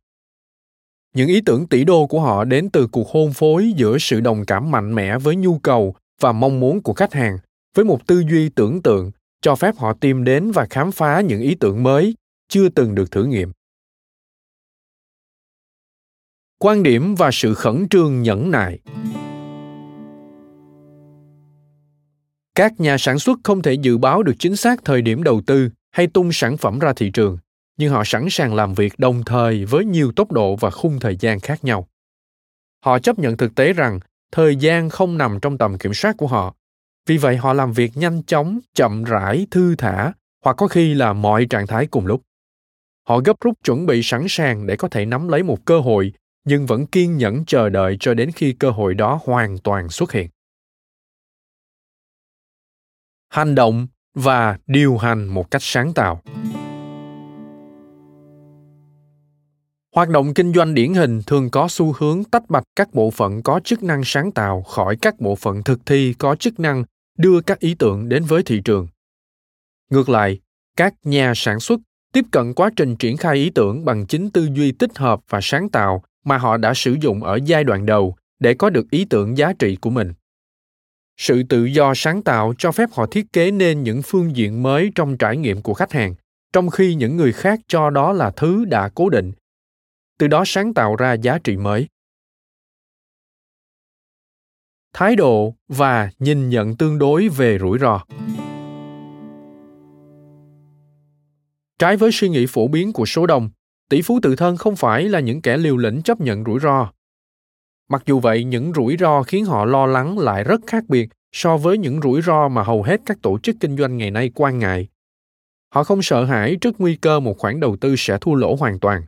Những 1.14 1.28
ý 1.28 1.40
tưởng 1.46 1.66
tỷ 1.66 1.84
đô 1.84 2.06
của 2.06 2.20
họ 2.20 2.44
đến 2.44 2.70
từ 2.70 2.86
cuộc 2.86 3.08
hôn 3.08 3.32
phối 3.32 3.72
giữa 3.76 3.98
sự 3.98 4.20
đồng 4.20 4.44
cảm 4.46 4.70
mạnh 4.70 4.94
mẽ 4.94 5.18
với 5.18 5.36
nhu 5.36 5.58
cầu 5.58 5.94
và 6.20 6.32
mong 6.32 6.60
muốn 6.60 6.82
của 6.82 6.92
khách 6.92 7.12
hàng, 7.12 7.38
với 7.76 7.84
một 7.84 8.06
tư 8.06 8.22
duy 8.30 8.48
tưởng 8.48 8.82
tượng, 8.82 9.10
cho 9.42 9.56
phép 9.56 9.76
họ 9.76 9.92
tìm 9.92 10.24
đến 10.24 10.50
và 10.50 10.66
khám 10.70 10.92
phá 10.92 11.20
những 11.20 11.40
ý 11.40 11.54
tưởng 11.54 11.82
mới 11.82 12.14
chưa 12.48 12.68
từng 12.68 12.94
được 12.94 13.10
thử 13.10 13.24
nghiệm 13.24 13.52
quan 16.58 16.82
điểm 16.82 17.14
và 17.14 17.30
sự 17.32 17.54
khẩn 17.54 17.88
trương 17.90 18.22
nhẫn 18.22 18.50
nại 18.50 18.78
các 22.58 22.80
nhà 22.80 22.98
sản 22.98 23.18
xuất 23.18 23.38
không 23.44 23.62
thể 23.62 23.72
dự 23.72 23.98
báo 23.98 24.22
được 24.22 24.32
chính 24.38 24.56
xác 24.56 24.84
thời 24.84 25.02
điểm 25.02 25.22
đầu 25.22 25.40
tư 25.46 25.70
hay 25.90 26.06
tung 26.06 26.32
sản 26.32 26.56
phẩm 26.56 26.78
ra 26.78 26.92
thị 26.92 27.10
trường, 27.10 27.38
nhưng 27.76 27.92
họ 27.92 28.02
sẵn 28.04 28.26
sàng 28.30 28.54
làm 28.54 28.74
việc 28.74 28.98
đồng 28.98 29.22
thời 29.26 29.64
với 29.64 29.84
nhiều 29.84 30.12
tốc 30.16 30.32
độ 30.32 30.56
và 30.56 30.70
khung 30.70 31.00
thời 31.00 31.16
gian 31.16 31.40
khác 31.40 31.64
nhau. 31.64 31.88
Họ 32.84 32.98
chấp 32.98 33.18
nhận 33.18 33.36
thực 33.36 33.54
tế 33.54 33.72
rằng 33.72 34.00
thời 34.32 34.56
gian 34.56 34.90
không 34.90 35.18
nằm 35.18 35.38
trong 35.42 35.58
tầm 35.58 35.78
kiểm 35.78 35.94
soát 35.94 36.16
của 36.16 36.26
họ. 36.26 36.54
Vì 37.06 37.16
vậy, 37.16 37.36
họ 37.36 37.52
làm 37.52 37.72
việc 37.72 37.96
nhanh 37.96 38.22
chóng, 38.22 38.58
chậm 38.74 39.04
rãi, 39.04 39.46
thư 39.50 39.74
thả 39.76 40.12
hoặc 40.44 40.56
có 40.56 40.68
khi 40.68 40.94
là 40.94 41.12
mọi 41.12 41.46
trạng 41.50 41.66
thái 41.66 41.86
cùng 41.86 42.06
lúc. 42.06 42.22
Họ 43.08 43.18
gấp 43.18 43.40
rút 43.40 43.54
chuẩn 43.64 43.86
bị 43.86 44.00
sẵn 44.02 44.26
sàng 44.28 44.66
để 44.66 44.76
có 44.76 44.88
thể 44.88 45.06
nắm 45.06 45.28
lấy 45.28 45.42
một 45.42 45.64
cơ 45.64 45.80
hội, 45.80 46.12
nhưng 46.44 46.66
vẫn 46.66 46.86
kiên 46.86 47.16
nhẫn 47.16 47.44
chờ 47.46 47.68
đợi 47.68 47.96
cho 48.00 48.14
đến 48.14 48.30
khi 48.34 48.52
cơ 48.52 48.70
hội 48.70 48.94
đó 48.94 49.20
hoàn 49.24 49.58
toàn 49.58 49.88
xuất 49.88 50.12
hiện 50.12 50.28
hành 53.28 53.54
động 53.54 53.86
và 54.14 54.58
điều 54.66 54.96
hành 54.96 55.26
một 55.26 55.50
cách 55.50 55.62
sáng 55.62 55.92
tạo. 55.94 56.22
Hoạt 59.94 60.08
động 60.08 60.34
kinh 60.34 60.52
doanh 60.52 60.74
điển 60.74 60.94
hình 60.94 61.22
thường 61.26 61.50
có 61.50 61.66
xu 61.70 61.94
hướng 61.98 62.24
tách 62.24 62.50
bạch 62.50 62.64
các 62.76 62.94
bộ 62.94 63.10
phận 63.10 63.42
có 63.42 63.60
chức 63.64 63.82
năng 63.82 64.02
sáng 64.04 64.32
tạo 64.32 64.62
khỏi 64.62 64.96
các 64.96 65.20
bộ 65.20 65.36
phận 65.36 65.62
thực 65.62 65.86
thi 65.86 66.14
có 66.18 66.34
chức 66.34 66.60
năng 66.60 66.84
đưa 67.18 67.40
các 67.40 67.58
ý 67.58 67.74
tưởng 67.74 68.08
đến 68.08 68.24
với 68.24 68.42
thị 68.42 68.60
trường. 68.64 68.88
Ngược 69.90 70.08
lại, 70.08 70.40
các 70.76 70.94
nhà 71.04 71.32
sản 71.36 71.60
xuất 71.60 71.80
tiếp 72.12 72.24
cận 72.30 72.54
quá 72.54 72.70
trình 72.76 72.96
triển 72.96 73.16
khai 73.16 73.36
ý 73.36 73.50
tưởng 73.50 73.84
bằng 73.84 74.06
chính 74.06 74.30
tư 74.30 74.48
duy 74.54 74.72
tích 74.72 74.98
hợp 74.98 75.20
và 75.28 75.40
sáng 75.42 75.68
tạo 75.68 76.02
mà 76.24 76.38
họ 76.38 76.56
đã 76.56 76.74
sử 76.74 76.96
dụng 77.00 77.24
ở 77.24 77.38
giai 77.44 77.64
đoạn 77.64 77.86
đầu 77.86 78.16
để 78.38 78.54
có 78.54 78.70
được 78.70 78.90
ý 78.90 79.04
tưởng 79.04 79.38
giá 79.38 79.52
trị 79.58 79.76
của 79.76 79.90
mình 79.90 80.12
sự 81.18 81.42
tự 81.42 81.64
do 81.64 81.92
sáng 81.96 82.22
tạo 82.22 82.54
cho 82.58 82.72
phép 82.72 82.88
họ 82.92 83.06
thiết 83.06 83.32
kế 83.32 83.50
nên 83.50 83.82
những 83.82 84.02
phương 84.02 84.36
diện 84.36 84.62
mới 84.62 84.90
trong 84.94 85.16
trải 85.16 85.36
nghiệm 85.36 85.62
của 85.62 85.74
khách 85.74 85.92
hàng, 85.92 86.14
trong 86.52 86.70
khi 86.70 86.94
những 86.94 87.16
người 87.16 87.32
khác 87.32 87.60
cho 87.68 87.90
đó 87.90 88.12
là 88.12 88.30
thứ 88.30 88.64
đã 88.64 88.90
cố 88.94 89.10
định. 89.10 89.32
Từ 90.18 90.28
đó 90.28 90.42
sáng 90.46 90.74
tạo 90.74 90.96
ra 90.96 91.12
giá 91.12 91.38
trị 91.38 91.56
mới. 91.56 91.86
Thái 94.92 95.16
độ 95.16 95.54
và 95.68 96.10
nhìn 96.18 96.48
nhận 96.48 96.76
tương 96.76 96.98
đối 96.98 97.28
về 97.28 97.58
rủi 97.58 97.78
ro. 97.78 98.04
Trái 101.78 101.96
với 101.96 102.10
suy 102.12 102.28
nghĩ 102.28 102.46
phổ 102.48 102.68
biến 102.68 102.92
của 102.92 103.06
số 103.06 103.26
đông, 103.26 103.50
tỷ 103.90 104.02
phú 104.02 104.20
tự 104.22 104.36
thân 104.36 104.56
không 104.56 104.76
phải 104.76 105.08
là 105.08 105.20
những 105.20 105.42
kẻ 105.42 105.56
liều 105.56 105.76
lĩnh 105.76 106.02
chấp 106.02 106.20
nhận 106.20 106.44
rủi 106.44 106.60
ro 106.60 106.92
mặc 107.88 108.02
dù 108.06 108.20
vậy, 108.20 108.44
những 108.44 108.72
rủi 108.74 108.96
ro 108.96 109.22
khiến 109.22 109.44
họ 109.44 109.64
lo 109.64 109.86
lắng 109.86 110.18
lại 110.18 110.44
rất 110.44 110.60
khác 110.66 110.84
biệt 110.88 111.08
so 111.32 111.56
với 111.56 111.78
những 111.78 112.00
rủi 112.00 112.22
ro 112.22 112.48
mà 112.48 112.62
hầu 112.62 112.82
hết 112.82 113.00
các 113.06 113.18
tổ 113.22 113.38
chức 113.38 113.56
kinh 113.60 113.76
doanh 113.76 113.96
ngày 113.96 114.10
nay 114.10 114.30
quan 114.34 114.58
ngại. 114.58 114.88
Họ 115.74 115.84
không 115.84 116.02
sợ 116.02 116.24
hãi 116.24 116.56
trước 116.60 116.80
nguy 116.80 116.96
cơ 116.96 117.20
một 117.20 117.38
khoản 117.38 117.60
đầu 117.60 117.76
tư 117.76 117.94
sẽ 117.98 118.18
thua 118.20 118.34
lỗ 118.34 118.56
hoàn 118.56 118.78
toàn. 118.78 119.02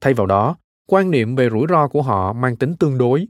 Thay 0.00 0.14
vào 0.14 0.26
đó, 0.26 0.56
quan 0.86 1.10
niệm 1.10 1.36
về 1.36 1.50
rủi 1.50 1.66
ro 1.68 1.88
của 1.88 2.02
họ 2.02 2.32
mang 2.32 2.56
tính 2.56 2.76
tương 2.76 2.98
đối. 2.98 3.26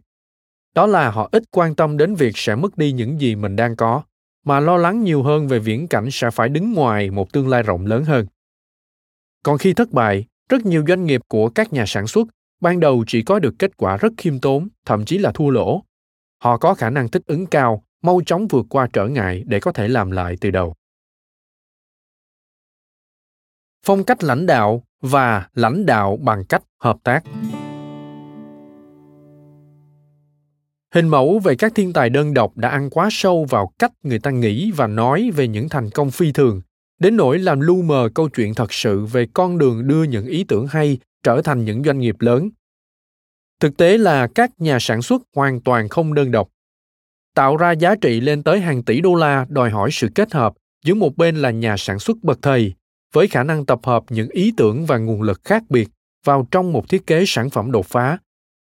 Đó 0.75 0.87
là 0.87 1.11
họ 1.11 1.29
ít 1.33 1.43
quan 1.51 1.75
tâm 1.75 1.97
đến 1.97 2.15
việc 2.15 2.39
sẽ 2.39 2.55
mất 2.55 2.79
đi 2.79 2.93
những 2.93 3.21
gì 3.21 3.35
mình 3.35 3.57
đang 3.57 3.77
có, 3.77 4.03
mà 4.45 4.61
lo 4.61 4.77
lắng 4.77 5.05
nhiều 5.05 5.23
hơn 5.23 5.49
về 5.49 5.59
viễn 5.59 5.89
cảnh 5.89 6.09
sẽ 6.11 6.31
phải 6.31 6.49
đứng 6.49 6.73
ngoài 6.73 7.11
một 7.11 7.33
tương 7.33 7.49
lai 7.49 7.63
rộng 7.63 7.87
lớn 7.87 8.05
hơn. 8.05 8.27
Còn 9.43 9.59
khi 9.59 9.75
thất 9.75 9.91
bại, 9.91 10.25
rất 10.49 10.67
nhiều 10.67 10.85
doanh 10.89 11.05
nghiệp 11.05 11.21
của 11.29 11.49
các 11.49 11.73
nhà 11.73 11.85
sản 11.87 12.07
xuất 12.07 12.29
ban 12.61 12.81
đầu 12.81 13.05
chỉ 13.07 13.23
có 13.23 13.39
được 13.39 13.55
kết 13.59 13.77
quả 13.77 13.97
rất 13.97 14.13
khiêm 14.17 14.41
tốn, 14.41 14.69
thậm 14.85 15.05
chí 15.05 15.19
là 15.19 15.33
thua 15.33 15.51
lỗ. 15.51 15.83
Họ 16.43 16.57
có 16.57 16.75
khả 16.75 16.91
năng 16.91 17.09
thích 17.09 17.23
ứng 17.27 17.47
cao, 17.47 17.85
mau 18.03 18.21
chóng 18.27 18.49
vượt 18.49 18.67
qua 18.69 18.89
trở 18.93 19.07
ngại 19.07 19.45
để 19.47 19.61
có 19.61 19.73
thể 19.73 19.89
làm 19.89 20.11
lại 20.11 20.37
từ 20.41 20.51
đầu. 20.51 20.75
Phong 23.87 24.05
cách 24.05 24.25
lãnh 24.25 24.47
đạo 24.47 24.83
và 25.01 25.49
lãnh 25.55 25.87
đạo 25.87 26.17
bằng 26.17 26.45
cách 26.45 26.63
hợp 26.81 26.97
tác. 27.05 27.25
Hình 30.95 31.09
mẫu 31.09 31.39
về 31.39 31.57
các 31.57 31.73
thiên 31.75 31.93
tài 31.93 32.11
đơn 32.11 32.35
độc 32.35 32.57
đã 32.57 32.69
ăn 32.69 32.91
quá 32.91 33.09
sâu 33.11 33.45
vào 33.45 33.73
cách 33.79 33.93
người 34.03 34.19
ta 34.19 34.31
nghĩ 34.31 34.71
và 34.71 34.87
nói 34.87 35.31
về 35.35 35.49
những 35.49 35.69
thành 35.69 35.91
công 35.91 36.11
phi 36.11 36.33
thường, 36.33 36.61
đến 36.99 37.17
nỗi 37.17 37.39
làm 37.39 37.61
lu 37.61 37.83
mờ 37.83 38.09
câu 38.15 38.29
chuyện 38.29 38.55
thật 38.55 38.73
sự 38.73 39.05
về 39.05 39.27
con 39.35 39.59
đường 39.59 39.89
đưa 39.89 40.03
những 40.03 40.27
ý 40.27 40.45
tưởng 40.45 40.67
hay 40.67 40.99
trở 41.25 41.43
thành 41.43 41.65
những 41.65 41.83
doanh 41.85 41.99
nghiệp 41.99 42.17
lớn. 42.19 42.51
Thực 43.61 43.77
tế 43.77 43.99
là 43.99 44.29
các 44.35 44.51
nhà 44.59 44.79
sản 44.81 45.03
xuất 45.03 45.23
hoàn 45.37 45.61
toàn 45.61 45.89
không 45.89 46.15
đơn 46.15 46.31
độc. 46.31 46.49
Tạo 47.35 47.57
ra 47.57 47.73
giá 47.73 47.95
trị 47.95 48.21
lên 48.21 48.43
tới 48.43 48.61
hàng 48.61 48.83
tỷ 48.83 49.01
đô 49.01 49.15
la 49.15 49.47
đòi 49.49 49.71
hỏi 49.71 49.91
sự 49.93 50.09
kết 50.15 50.33
hợp 50.33 50.55
giữa 50.85 50.95
một 50.95 51.17
bên 51.17 51.37
là 51.37 51.51
nhà 51.51 51.77
sản 51.77 51.99
xuất 51.99 52.17
bậc 52.23 52.39
thầy 52.43 52.75
với 53.13 53.29
khả 53.29 53.45
năng 53.45 53.67
tập 53.67 53.81
hợp 53.83 54.05
những 54.09 54.29
ý 54.29 54.53
tưởng 54.57 54.87
và 54.87 54.99
nguồn 54.99 55.23
lực 55.23 55.41
khác 55.45 55.63
biệt 55.69 55.89
vào 56.25 56.49
trong 56.51 56.73
một 56.73 56.89
thiết 56.89 57.07
kế 57.07 57.25
sản 57.27 57.51
phẩm 57.51 57.71
đột 57.71 57.87
phá. 57.87 58.19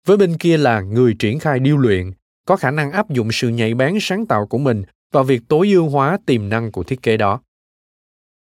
Với 0.07 0.17
bên 0.17 0.37
kia 0.37 0.57
là 0.57 0.81
người 0.81 1.15
triển 1.19 1.39
khai 1.39 1.59
điêu 1.59 1.77
luyện, 1.77 2.11
có 2.45 2.55
khả 2.55 2.71
năng 2.71 2.91
áp 2.91 3.09
dụng 3.09 3.29
sự 3.31 3.49
nhạy 3.49 3.73
bén 3.73 3.97
sáng 4.01 4.25
tạo 4.25 4.47
của 4.47 4.57
mình 4.57 4.83
vào 5.11 5.23
việc 5.23 5.41
tối 5.47 5.69
ưu 5.71 5.89
hóa 5.89 6.17
tiềm 6.25 6.49
năng 6.49 6.71
của 6.71 6.83
thiết 6.83 7.01
kế 7.01 7.17
đó. 7.17 7.41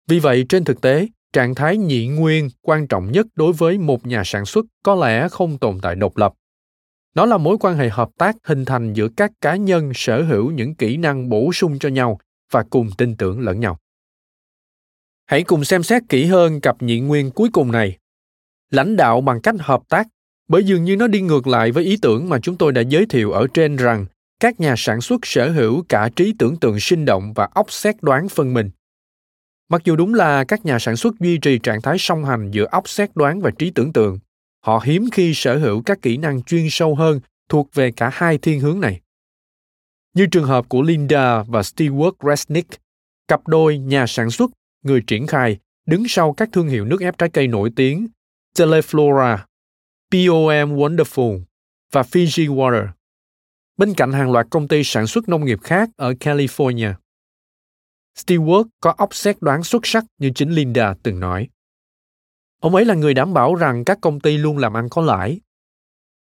Vì 0.08 0.20
vậy, 0.20 0.45
trên 0.50 0.64
thực 0.64 0.82
tế 0.82 1.08
trạng 1.34 1.55
thái 1.55 1.78
nhị 1.78 2.07
nguyên 2.07 2.49
quan 2.61 2.88
trọng 2.88 3.11
nhất 3.11 3.28
đối 3.36 3.53
với 3.53 3.78
một 3.78 4.05
nhà 4.05 4.21
sản 4.25 4.45
xuất 4.45 4.65
có 4.84 4.95
lẽ 4.95 5.30
không 5.30 5.57
tồn 5.57 5.80
tại 5.82 5.95
độc 5.95 6.17
lập. 6.17 6.34
Nó 7.15 7.25
là 7.25 7.38
mối 7.38 7.57
quan 7.59 7.78
hệ 7.78 7.89
hợp 7.89 8.09
tác 8.17 8.36
hình 8.43 8.65
thành 8.65 8.93
giữa 8.93 9.07
các 9.17 9.32
cá 9.41 9.55
nhân 9.55 9.91
sở 9.95 10.23
hữu 10.23 10.51
những 10.51 10.75
kỹ 10.75 10.97
năng 10.97 11.30
bổ 11.30 11.53
sung 11.53 11.80
cho 11.80 11.89
nhau 11.89 12.19
và 12.51 12.63
cùng 12.69 12.89
tin 12.97 13.15
tưởng 13.15 13.39
lẫn 13.39 13.59
nhau. 13.59 13.78
Hãy 15.25 15.43
cùng 15.43 15.63
xem 15.63 15.84
xét 15.84 16.03
kỹ 16.09 16.25
hơn 16.25 16.61
cặp 16.61 16.82
nhị 16.82 16.99
nguyên 16.99 17.32
cuối 17.32 17.49
cùng 17.53 17.71
này. 17.71 17.97
Lãnh 18.69 18.95
đạo 18.95 19.21
bằng 19.21 19.41
cách 19.41 19.55
hợp 19.59 19.82
tác, 19.89 20.07
bởi 20.47 20.63
dường 20.63 20.84
như 20.84 20.95
nó 20.95 21.07
đi 21.07 21.21
ngược 21.21 21.47
lại 21.47 21.71
với 21.71 21.84
ý 21.84 21.97
tưởng 22.01 22.30
mà 22.30 22.39
chúng 22.39 22.57
tôi 22.57 22.71
đã 22.71 22.82
giới 22.82 23.05
thiệu 23.05 23.32
ở 23.32 23.47
trên 23.53 23.75
rằng 23.75 24.05
các 24.39 24.59
nhà 24.59 24.73
sản 24.78 25.01
xuất 25.01 25.19
sở 25.23 25.51
hữu 25.51 25.84
cả 25.89 26.09
trí 26.15 26.34
tưởng 26.39 26.57
tượng 26.57 26.80
sinh 26.80 27.05
động 27.05 27.34
và 27.36 27.47
óc 27.53 27.71
xét 27.71 27.95
đoán 28.01 28.30
phân 28.30 28.53
minh 28.53 28.69
mặc 29.70 29.82
dù 29.84 29.95
đúng 29.95 30.13
là 30.13 30.43
các 30.43 30.65
nhà 30.65 30.80
sản 30.80 30.97
xuất 30.97 31.20
duy 31.20 31.38
trì 31.38 31.59
trạng 31.59 31.82
thái 31.82 31.95
song 31.99 32.26
hành 32.26 32.51
giữa 32.51 32.65
óc 32.72 32.89
xét 32.89 33.09
đoán 33.15 33.41
và 33.41 33.51
trí 33.51 33.72
tưởng 33.72 33.93
tượng 33.93 34.20
họ 34.65 34.82
hiếm 34.86 35.09
khi 35.11 35.34
sở 35.34 35.57
hữu 35.57 35.82
các 35.82 36.01
kỹ 36.01 36.18
năng 36.18 36.43
chuyên 36.43 36.68
sâu 36.70 36.95
hơn 36.95 37.20
thuộc 37.49 37.74
về 37.74 37.91
cả 37.91 38.09
hai 38.13 38.38
thiên 38.38 38.59
hướng 38.59 38.80
này 38.80 39.01
như 40.13 40.26
trường 40.26 40.47
hợp 40.47 40.70
của 40.70 40.82
linda 40.82 41.43
và 41.43 41.61
stewart 41.61 42.11
resnick 42.22 42.82
cặp 43.28 43.47
đôi 43.47 43.78
nhà 43.78 44.07
sản 44.07 44.30
xuất 44.30 44.51
người 44.84 45.01
triển 45.07 45.28
khai 45.28 45.57
đứng 45.86 46.03
sau 46.07 46.34
các 46.34 46.49
thương 46.51 46.68
hiệu 46.68 46.86
nước 46.86 47.01
ép 47.01 47.18
trái 47.18 47.30
cây 47.30 47.47
nổi 47.47 47.72
tiếng 47.76 48.07
Teleflora, 48.57 49.38
POM 50.11 50.76
Wonderful 50.76 51.41
và 51.91 52.01
Fiji 52.01 52.55
Water, 52.55 52.88
bên 53.78 53.93
cạnh 53.93 54.11
hàng 54.11 54.32
loạt 54.32 54.47
công 54.49 54.68
ty 54.68 54.84
sản 54.84 55.07
xuất 55.07 55.30
nông 55.30 55.45
nghiệp 55.45 55.59
khác 55.63 55.89
ở 55.95 56.13
California. 56.20 56.93
Stewart 58.18 58.65
có 58.82 58.93
óc 58.97 59.15
xét 59.15 59.38
đoán 59.41 59.63
xuất 59.63 59.88
sắc 59.88 60.05
như 60.18 60.32
chính 60.36 60.49
Linda 60.49 60.95
từng 61.03 61.20
nói. 61.20 61.47
Ông 62.61 62.76
ấy 62.76 62.86
là 62.86 62.93
người 62.93 63.13
đảm 63.13 63.34
bảo 63.34 63.55
rằng 63.55 63.86
các 63.86 63.97
công 64.01 64.20
ty 64.20 64.38
luôn 64.38 64.57
làm 64.57 64.78
ăn 64.78 64.89
có 64.89 65.01
lãi. 65.01 65.39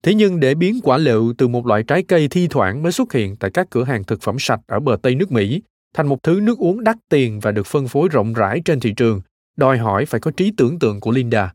Thế 0.02 0.14
nhưng 0.14 0.40
để 0.40 0.54
biến 0.54 0.80
quả 0.82 0.98
lựu 0.98 1.34
từ 1.38 1.48
một 1.48 1.66
loại 1.66 1.82
trái 1.82 2.02
cây 2.02 2.28
thi 2.28 2.48
thoảng 2.50 2.82
mới 2.82 2.92
xuất 2.92 3.12
hiện 3.12 3.36
tại 3.36 3.50
các 3.54 3.66
cửa 3.70 3.84
hàng 3.84 4.04
thực 4.04 4.22
phẩm 4.22 4.36
sạch 4.38 4.60
ở 4.66 4.80
bờ 4.80 4.96
Tây 5.02 5.14
nước 5.14 5.32
Mỹ 5.32 5.62
thành 5.94 6.06
một 6.06 6.22
thứ 6.22 6.40
nước 6.42 6.58
uống 6.58 6.84
đắt 6.84 6.96
tiền 7.08 7.40
và 7.40 7.52
được 7.52 7.66
phân 7.66 7.88
phối 7.88 8.08
rộng 8.08 8.32
rãi 8.32 8.62
trên 8.64 8.80
thị 8.80 8.94
trường, 8.96 9.20
đòi 9.56 9.78
hỏi 9.78 10.06
phải 10.06 10.20
có 10.20 10.30
trí 10.30 10.52
tưởng 10.56 10.78
tượng 10.78 11.00
của 11.00 11.10
Linda. 11.10 11.52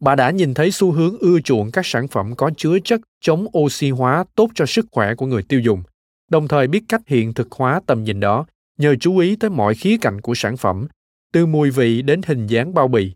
Bà 0.00 0.14
đã 0.14 0.30
nhìn 0.30 0.54
thấy 0.54 0.70
xu 0.70 0.92
hướng 0.92 1.18
ưa 1.18 1.40
chuộng 1.40 1.70
các 1.70 1.86
sản 1.86 2.08
phẩm 2.08 2.34
có 2.36 2.50
chứa 2.56 2.78
chất 2.84 3.00
chống 3.20 3.46
oxy 3.58 3.90
hóa 3.90 4.24
tốt 4.34 4.50
cho 4.54 4.66
sức 4.66 4.86
khỏe 4.92 5.14
của 5.14 5.26
người 5.26 5.42
tiêu 5.42 5.60
dùng, 5.60 5.82
đồng 6.30 6.48
thời 6.48 6.66
biết 6.66 6.82
cách 6.88 7.00
hiện 7.06 7.34
thực 7.34 7.52
hóa 7.52 7.80
tầm 7.86 8.04
nhìn 8.04 8.20
đó 8.20 8.46
nhờ 8.78 8.96
chú 9.00 9.18
ý 9.18 9.36
tới 9.36 9.50
mọi 9.50 9.74
khía 9.74 9.96
cạnh 10.00 10.20
của 10.20 10.34
sản 10.34 10.56
phẩm, 10.56 10.86
từ 11.32 11.46
mùi 11.46 11.70
vị 11.70 12.02
đến 12.02 12.20
hình 12.26 12.46
dáng 12.46 12.74
bao 12.74 12.88
bì. 12.88 13.14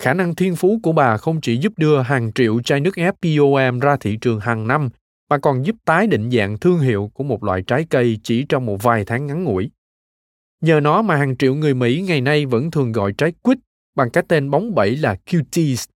Khả 0.00 0.14
năng 0.14 0.34
thiên 0.34 0.56
phú 0.56 0.80
của 0.82 0.92
bà 0.92 1.16
không 1.16 1.40
chỉ 1.40 1.56
giúp 1.56 1.72
đưa 1.76 2.02
hàng 2.02 2.32
triệu 2.32 2.62
chai 2.62 2.80
nước 2.80 2.96
ép 2.96 3.14
POM 3.22 3.80
ra 3.80 3.96
thị 4.00 4.18
trường 4.20 4.40
hàng 4.40 4.66
năm, 4.66 4.88
mà 5.30 5.38
còn 5.38 5.66
giúp 5.66 5.76
tái 5.84 6.06
định 6.06 6.30
dạng 6.30 6.58
thương 6.58 6.78
hiệu 6.78 7.10
của 7.14 7.24
một 7.24 7.44
loại 7.44 7.62
trái 7.66 7.86
cây 7.90 8.18
chỉ 8.22 8.44
trong 8.48 8.66
một 8.66 8.82
vài 8.82 9.04
tháng 9.04 9.26
ngắn 9.26 9.44
ngủi. 9.44 9.70
Nhờ 10.60 10.80
nó 10.80 11.02
mà 11.02 11.16
hàng 11.16 11.36
triệu 11.36 11.54
người 11.54 11.74
Mỹ 11.74 12.04
ngày 12.06 12.20
nay 12.20 12.46
vẫn 12.46 12.70
thường 12.70 12.92
gọi 12.92 13.12
trái 13.18 13.32
quýt 13.42 13.58
bằng 13.94 14.10
cái 14.10 14.24
tên 14.28 14.50
bóng 14.50 14.74
bẩy 14.74 14.96
là 14.96 15.16
cuties, 15.30 15.88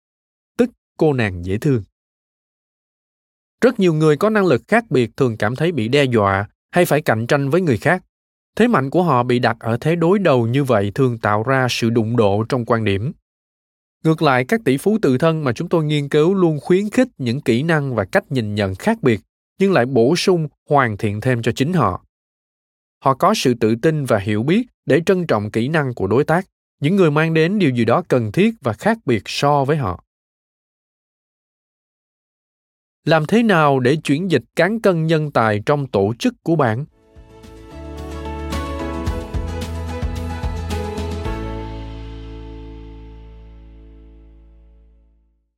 tức 0.58 0.70
cô 0.98 1.14
nàng 1.14 1.46
dễ 1.46 1.58
thương. 1.58 1.84
Rất 3.62 3.80
nhiều 3.80 3.94
người 3.94 4.18
có 4.18 4.30
năng 4.30 4.46
lực 4.46 4.62
khác 4.68 4.86
biệt 4.90 5.18
thường 5.18 5.38
cảm 5.38 5.56
thấy 5.56 5.72
bị 5.72 5.88
đe 5.88 6.04
dọa 6.04 6.48
hay 6.72 6.86
phải 6.86 7.02
cạnh 7.02 7.28
tranh 7.28 7.50
với 7.50 7.62
người 7.62 7.78
khác. 7.78 8.04
Thế 8.56 8.68
mạnh 8.68 8.90
của 8.90 9.04
họ 9.04 9.24
bị 9.24 9.40
đặt 9.40 9.58
ở 9.60 9.78
thế 9.82 9.96
đối 9.96 10.20
đầu 10.20 10.48
như 10.48 10.64
vậy 10.64 10.92
thường 10.96 11.18
tạo 11.18 11.44
ra 11.44 11.68
sự 11.70 11.90
đụng 11.90 12.18
độ 12.18 12.44
trong 12.50 12.66
quan 12.66 12.84
điểm. 12.84 13.12
Ngược 14.04 14.22
lại, 14.22 14.46
các 14.48 14.62
tỷ 14.66 14.78
phú 14.78 14.98
tự 15.02 15.18
thân 15.18 15.44
mà 15.44 15.54
chúng 15.54 15.70
tôi 15.70 15.84
nghiên 15.84 16.10
cứu 16.10 16.34
luôn 16.34 16.60
khuyến 16.62 16.90
khích 16.90 17.08
những 17.18 17.42
kỹ 17.42 17.64
năng 17.64 17.96
và 17.96 18.06
cách 18.06 18.32
nhìn 18.32 18.56
nhận 18.56 18.76
khác 18.76 18.98
biệt, 19.02 19.22
nhưng 19.60 19.74
lại 19.74 19.86
bổ 19.86 20.16
sung, 20.16 20.48
hoàn 20.70 20.98
thiện 20.98 21.22
thêm 21.22 21.42
cho 21.42 21.52
chính 21.56 21.74
họ. 21.74 22.06
Họ 23.04 23.14
có 23.14 23.34
sự 23.34 23.54
tự 23.54 23.76
tin 23.76 24.06
và 24.06 24.18
hiểu 24.18 24.44
biết 24.44 24.68
để 24.86 25.02
trân 25.06 25.28
trọng 25.28 25.52
kỹ 25.52 25.68
năng 25.68 25.94
của 25.94 26.08
đối 26.08 26.24
tác, 26.24 26.46
những 26.80 26.96
người 26.96 27.12
mang 27.12 27.34
đến 27.34 27.60
điều 27.60 27.70
gì 27.70 27.86
đó 27.86 28.04
cần 28.08 28.32
thiết 28.32 28.56
và 28.62 28.74
khác 28.74 28.98
biệt 29.06 29.22
so 29.26 29.66
với 29.66 29.78
họ. 29.78 30.04
Làm 33.06 33.26
thế 33.26 33.44
nào 33.44 33.80
để 33.80 33.96
chuyển 34.04 34.32
dịch 34.32 34.44
cán 34.56 34.82
cân 34.82 35.08
nhân 35.08 35.32
tài 35.32 35.62
trong 35.66 35.88
tổ 35.88 36.14
chức 36.20 36.34
của 36.44 36.56
bạn? 36.56 36.86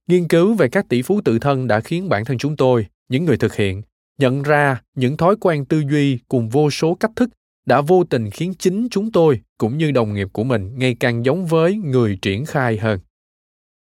Nghiên 0.08 0.28
cứu 0.28 0.54
về 0.54 0.68
các 0.68 0.90
tỷ 0.90 1.02
phú 1.02 1.22
tự 1.22 1.40
thân 1.40 1.68
đã 1.68 1.80
khiến 1.80 2.10
bản 2.10 2.26
thân 2.26 2.38
chúng 2.38 2.56
tôi, 2.56 2.88
những 3.10 3.26
người 3.26 3.38
thực 3.38 3.56
hiện, 3.56 3.82
nhận 4.18 4.44
ra 4.44 4.82
những 4.96 5.18
thói 5.18 5.36
quen 5.36 5.66
tư 5.66 5.84
duy 5.90 6.20
cùng 6.28 6.50
vô 6.50 6.70
số 6.70 6.96
cách 6.96 7.12
thức 7.16 7.30
đã 7.66 7.82
vô 7.82 8.04
tình 8.04 8.30
khiến 8.30 8.54
chính 8.54 8.88
chúng 8.92 9.12
tôi 9.12 9.42
cũng 9.58 9.78
như 9.78 9.92
đồng 9.92 10.14
nghiệp 10.14 10.28
của 10.34 10.44
mình 10.44 10.72
ngày 10.76 10.96
càng 11.00 11.26
giống 11.26 11.46
với 11.46 11.76
người 11.76 12.20
triển 12.22 12.46
khai 12.46 12.78
hơn. 12.78 13.00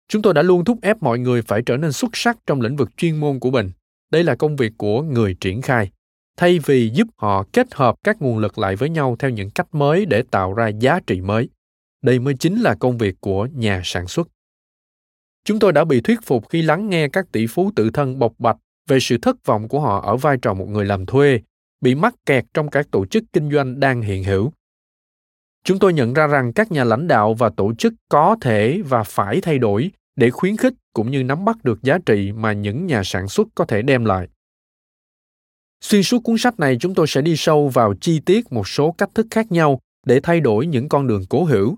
Chúng 0.08 0.22
tôi 0.22 0.34
đã 0.34 0.42
luôn 0.42 0.64
thúc 0.64 0.78
ép 0.82 1.02
mọi 1.02 1.18
người 1.18 1.42
phải 1.42 1.62
trở 1.62 1.76
nên 1.76 1.92
xuất 1.92 2.10
sắc 2.16 2.38
trong 2.46 2.60
lĩnh 2.60 2.76
vực 2.76 2.96
chuyên 2.96 3.16
môn 3.16 3.38
của 3.38 3.50
mình. 3.50 3.70
Đây 4.10 4.24
là 4.24 4.34
công 4.34 4.56
việc 4.56 4.72
của 4.76 5.02
người 5.02 5.36
triển 5.40 5.62
khai, 5.62 5.90
thay 6.36 6.58
vì 6.58 6.90
giúp 6.94 7.08
họ 7.16 7.44
kết 7.52 7.74
hợp 7.74 7.94
các 8.04 8.22
nguồn 8.22 8.38
lực 8.38 8.58
lại 8.58 8.76
với 8.76 8.88
nhau 8.88 9.16
theo 9.18 9.30
những 9.30 9.50
cách 9.50 9.74
mới 9.74 10.06
để 10.06 10.22
tạo 10.30 10.54
ra 10.54 10.68
giá 10.68 11.00
trị 11.06 11.20
mới. 11.20 11.48
Đây 12.02 12.18
mới 12.18 12.34
chính 12.34 12.60
là 12.60 12.74
công 12.74 12.98
việc 12.98 13.14
của 13.20 13.48
nhà 13.54 13.80
sản 13.84 14.06
xuất. 14.06 14.28
Chúng 15.44 15.58
tôi 15.58 15.72
đã 15.72 15.84
bị 15.84 16.00
thuyết 16.00 16.18
phục 16.22 16.48
khi 16.48 16.62
lắng 16.62 16.88
nghe 16.88 17.08
các 17.08 17.32
tỷ 17.32 17.46
phú 17.46 17.70
tự 17.76 17.90
thân 17.90 18.18
bộc 18.18 18.32
bạch 18.38 18.56
về 18.88 19.00
sự 19.00 19.18
thất 19.22 19.46
vọng 19.46 19.68
của 19.68 19.80
họ 19.80 20.00
ở 20.00 20.16
vai 20.16 20.36
trò 20.42 20.54
một 20.54 20.68
người 20.68 20.84
làm 20.84 21.06
thuê, 21.06 21.40
bị 21.80 21.94
mắc 21.94 22.14
kẹt 22.26 22.44
trong 22.54 22.70
các 22.70 22.90
tổ 22.90 23.06
chức 23.06 23.24
kinh 23.32 23.50
doanh 23.52 23.80
đang 23.80 24.02
hiện 24.02 24.24
hữu. 24.24 24.52
Chúng 25.64 25.78
tôi 25.78 25.92
nhận 25.92 26.12
ra 26.12 26.26
rằng 26.26 26.52
các 26.52 26.72
nhà 26.72 26.84
lãnh 26.84 27.08
đạo 27.08 27.34
và 27.34 27.50
tổ 27.56 27.74
chức 27.74 27.94
có 28.08 28.36
thể 28.40 28.82
và 28.88 29.02
phải 29.02 29.40
thay 29.40 29.58
đổi 29.58 29.90
để 30.16 30.30
khuyến 30.30 30.56
khích 30.56 30.74
cũng 30.92 31.10
như 31.10 31.24
nắm 31.24 31.44
bắt 31.44 31.64
được 31.64 31.82
giá 31.82 31.98
trị 32.06 32.32
mà 32.32 32.52
những 32.52 32.86
nhà 32.86 33.02
sản 33.04 33.28
xuất 33.28 33.48
có 33.54 33.64
thể 33.64 33.82
đem 33.82 34.04
lại. 34.04 34.28
Xuyên 35.80 36.02
suốt 36.02 36.20
cuốn 36.24 36.38
sách 36.38 36.60
này 36.60 36.76
chúng 36.80 36.94
tôi 36.94 37.06
sẽ 37.06 37.22
đi 37.22 37.36
sâu 37.36 37.68
vào 37.68 37.94
chi 38.00 38.20
tiết 38.20 38.52
một 38.52 38.68
số 38.68 38.94
cách 38.98 39.10
thức 39.14 39.26
khác 39.30 39.52
nhau 39.52 39.80
để 40.06 40.20
thay 40.22 40.40
đổi 40.40 40.66
những 40.66 40.88
con 40.88 41.06
đường 41.06 41.24
cố 41.28 41.44
hữu. 41.44 41.76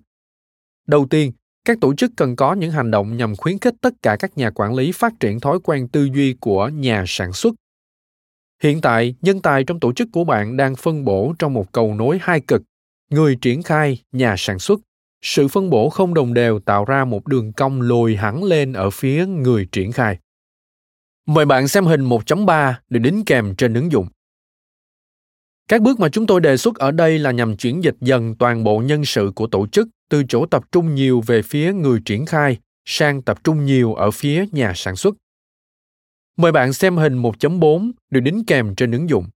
Đầu 0.86 1.06
tiên 1.10 1.32
các 1.64 1.78
tổ 1.80 1.94
chức 1.94 2.12
cần 2.16 2.36
có 2.36 2.52
những 2.52 2.70
hành 2.70 2.90
động 2.90 3.16
nhằm 3.16 3.36
khuyến 3.36 3.58
khích 3.58 3.74
tất 3.80 3.94
cả 4.02 4.16
các 4.18 4.38
nhà 4.38 4.50
quản 4.50 4.74
lý 4.74 4.92
phát 4.92 5.12
triển 5.20 5.40
thói 5.40 5.58
quen 5.64 5.88
tư 5.88 6.08
duy 6.14 6.36
của 6.40 6.68
nhà 6.68 7.04
sản 7.06 7.32
xuất 7.32 7.54
hiện 8.62 8.80
tại, 8.80 9.14
nhân 9.22 9.42
tài 9.42 9.64
trong 9.64 9.80
tổ 9.80 9.92
chức 9.92 10.08
của 10.12 10.24
bạn 10.24 10.56
đang 10.56 10.76
phân 10.76 11.04
bổ 11.04 11.34
trong 11.38 11.54
một 11.54 11.72
cầu 11.72 11.94
nối 11.94 12.18
hai 12.22 12.40
cực 12.40 12.62
người 13.10 13.36
triển 13.40 13.62
khai, 13.62 14.02
nhà 14.12 14.34
sản 14.38 14.58
xuất 14.58 14.80
sự 15.22 15.48
phân 15.48 15.70
bổ 15.70 15.90
không 15.90 16.14
đồng 16.14 16.34
đều 16.34 16.60
tạo 16.60 16.84
ra 16.84 17.04
một 17.04 17.26
đường 17.26 17.52
cong 17.52 17.80
lồi 17.80 18.16
hẳn 18.16 18.44
lên 18.44 18.72
ở 18.72 18.90
phía 18.90 19.26
người 19.26 19.68
triển 19.72 19.92
khai. 19.92 20.18
Mời 21.26 21.46
bạn 21.46 21.68
xem 21.68 21.84
hình 21.84 22.08
1.3 22.08 22.74
được 22.88 22.98
đính 22.98 23.24
kèm 23.24 23.54
trên 23.54 23.74
ứng 23.74 23.92
dụng. 23.92 24.08
Các 25.68 25.82
bước 25.82 26.00
mà 26.00 26.08
chúng 26.08 26.26
tôi 26.26 26.40
đề 26.40 26.56
xuất 26.56 26.74
ở 26.74 26.90
đây 26.90 27.18
là 27.18 27.30
nhằm 27.30 27.56
chuyển 27.56 27.84
dịch 27.84 27.96
dần 28.00 28.34
toàn 28.38 28.64
bộ 28.64 28.78
nhân 28.78 29.04
sự 29.04 29.32
của 29.34 29.46
tổ 29.46 29.66
chức 29.66 29.88
từ 30.08 30.22
chỗ 30.28 30.46
tập 30.46 30.64
trung 30.72 30.94
nhiều 30.94 31.20
về 31.26 31.42
phía 31.42 31.72
người 31.72 32.00
triển 32.04 32.26
khai 32.26 32.58
sang 32.84 33.22
tập 33.22 33.44
trung 33.44 33.64
nhiều 33.64 33.94
ở 33.94 34.10
phía 34.10 34.44
nhà 34.52 34.72
sản 34.76 34.96
xuất. 34.96 35.14
Mời 36.36 36.52
bạn 36.52 36.72
xem 36.72 36.96
hình 36.96 37.22
1.4 37.22 37.90
được 38.10 38.20
đính 38.20 38.44
kèm 38.46 38.74
trên 38.74 38.92
ứng 38.92 39.08
dụng. 39.08 39.26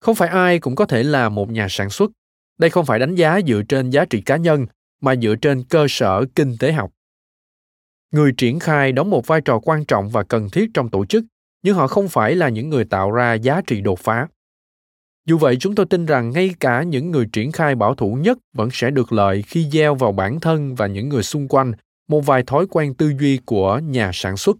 Không 0.00 0.14
phải 0.14 0.28
ai 0.28 0.58
cũng 0.58 0.74
có 0.74 0.86
thể 0.86 1.02
là 1.02 1.28
một 1.28 1.50
nhà 1.50 1.66
sản 1.70 1.90
xuất 1.90 2.10
đây 2.58 2.70
không 2.70 2.86
phải 2.86 2.98
đánh 2.98 3.14
giá 3.14 3.40
dựa 3.46 3.62
trên 3.68 3.90
giá 3.90 4.04
trị 4.04 4.20
cá 4.20 4.36
nhân, 4.36 4.66
mà 5.00 5.16
dựa 5.16 5.34
trên 5.42 5.64
cơ 5.64 5.86
sở 5.88 6.24
kinh 6.34 6.56
tế 6.58 6.72
học 6.72 6.90
người 8.10 8.32
triển 8.36 8.58
khai 8.58 8.92
đóng 8.92 9.10
một 9.10 9.26
vai 9.26 9.40
trò 9.40 9.58
quan 9.58 9.84
trọng 9.84 10.08
và 10.08 10.22
cần 10.22 10.50
thiết 10.50 10.70
trong 10.74 10.90
tổ 10.90 11.06
chức, 11.06 11.24
nhưng 11.62 11.74
họ 11.74 11.86
không 11.86 12.08
phải 12.08 12.36
là 12.36 12.48
những 12.48 12.68
người 12.68 12.84
tạo 12.84 13.10
ra 13.10 13.34
giá 13.34 13.60
trị 13.66 13.80
đột 13.80 13.98
phá 13.98 14.28
dù 15.28 15.38
vậy, 15.38 15.56
chúng 15.60 15.74
tôi 15.74 15.86
tin 15.86 16.06
rằng 16.06 16.30
ngay 16.30 16.50
cả 16.60 16.82
những 16.82 17.10
người 17.10 17.26
triển 17.32 17.52
khai 17.52 17.74
bảo 17.74 17.94
thủ 17.94 18.14
nhất 18.14 18.38
vẫn 18.52 18.68
sẽ 18.72 18.90
được 18.90 19.12
lợi 19.12 19.42
khi 19.42 19.68
gieo 19.72 19.94
vào 19.94 20.12
bản 20.12 20.40
thân 20.40 20.74
và 20.74 20.86
những 20.86 21.08
người 21.08 21.22
xung 21.22 21.48
quanh 21.48 21.72
một 22.08 22.20
vài 22.20 22.42
thói 22.46 22.66
quen 22.70 22.94
tư 22.94 23.12
duy 23.20 23.38
của 23.44 23.78
nhà 23.78 24.10
sản 24.14 24.36
xuất. 24.36 24.56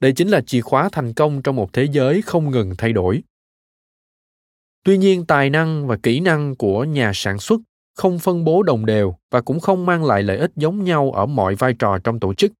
Đây 0.00 0.12
chính 0.12 0.28
là 0.28 0.40
chìa 0.40 0.60
khóa 0.60 0.88
thành 0.92 1.12
công 1.12 1.42
trong 1.42 1.56
một 1.56 1.72
thế 1.72 1.88
giới 1.92 2.22
không 2.22 2.50
ngừng 2.50 2.74
thay 2.78 2.92
đổi. 2.92 3.22
Tuy 4.84 4.98
nhiên, 4.98 5.26
tài 5.26 5.50
năng 5.50 5.86
và 5.86 5.96
kỹ 6.02 6.20
năng 6.20 6.56
của 6.56 6.84
nhà 6.84 7.10
sản 7.14 7.38
xuất 7.38 7.60
không 7.96 8.18
phân 8.18 8.44
bố 8.44 8.62
đồng 8.62 8.86
đều 8.86 9.14
và 9.30 9.40
cũng 9.40 9.60
không 9.60 9.86
mang 9.86 10.04
lại 10.04 10.22
lợi 10.22 10.36
ích 10.36 10.50
giống 10.56 10.84
nhau 10.84 11.10
ở 11.12 11.26
mọi 11.26 11.54
vai 11.54 11.74
trò 11.78 11.98
trong 11.98 12.20
tổ 12.20 12.34
chức. 12.34 12.52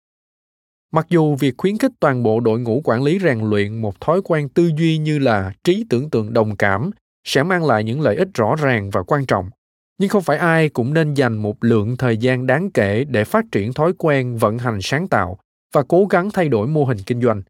Mặc 0.92 1.06
dù 1.08 1.34
việc 1.34 1.54
khuyến 1.58 1.78
khích 1.78 1.92
toàn 2.00 2.22
bộ 2.22 2.40
đội 2.40 2.60
ngũ 2.60 2.80
quản 2.84 3.02
lý 3.02 3.18
rèn 3.18 3.40
luyện 3.40 3.80
một 3.80 4.00
thói 4.00 4.20
quen 4.24 4.48
tư 4.48 4.70
duy 4.78 4.98
như 4.98 5.18
là 5.18 5.52
trí 5.64 5.84
tưởng 5.90 6.10
tượng 6.10 6.32
đồng 6.32 6.56
cảm 6.56 6.90
sẽ 7.24 7.42
mang 7.42 7.64
lại 7.64 7.84
những 7.84 8.00
lợi 8.00 8.16
ích 8.16 8.28
rõ 8.34 8.56
ràng 8.56 8.90
và 8.90 9.02
quan 9.02 9.26
trọng. 9.26 9.50
Nhưng 9.98 10.08
không 10.08 10.22
phải 10.22 10.38
ai 10.38 10.68
cũng 10.68 10.94
nên 10.94 11.14
dành 11.14 11.36
một 11.36 11.64
lượng 11.64 11.96
thời 11.96 12.16
gian 12.16 12.46
đáng 12.46 12.70
kể 12.70 13.04
để 13.08 13.24
phát 13.24 13.44
triển 13.52 13.72
thói 13.72 13.92
quen 13.98 14.36
vận 14.36 14.58
hành 14.58 14.78
sáng 14.82 15.08
tạo 15.08 15.38
và 15.72 15.82
cố 15.88 16.06
gắng 16.10 16.30
thay 16.30 16.48
đổi 16.48 16.66
mô 16.66 16.84
hình 16.84 16.98
kinh 17.06 17.22
doanh. 17.22 17.42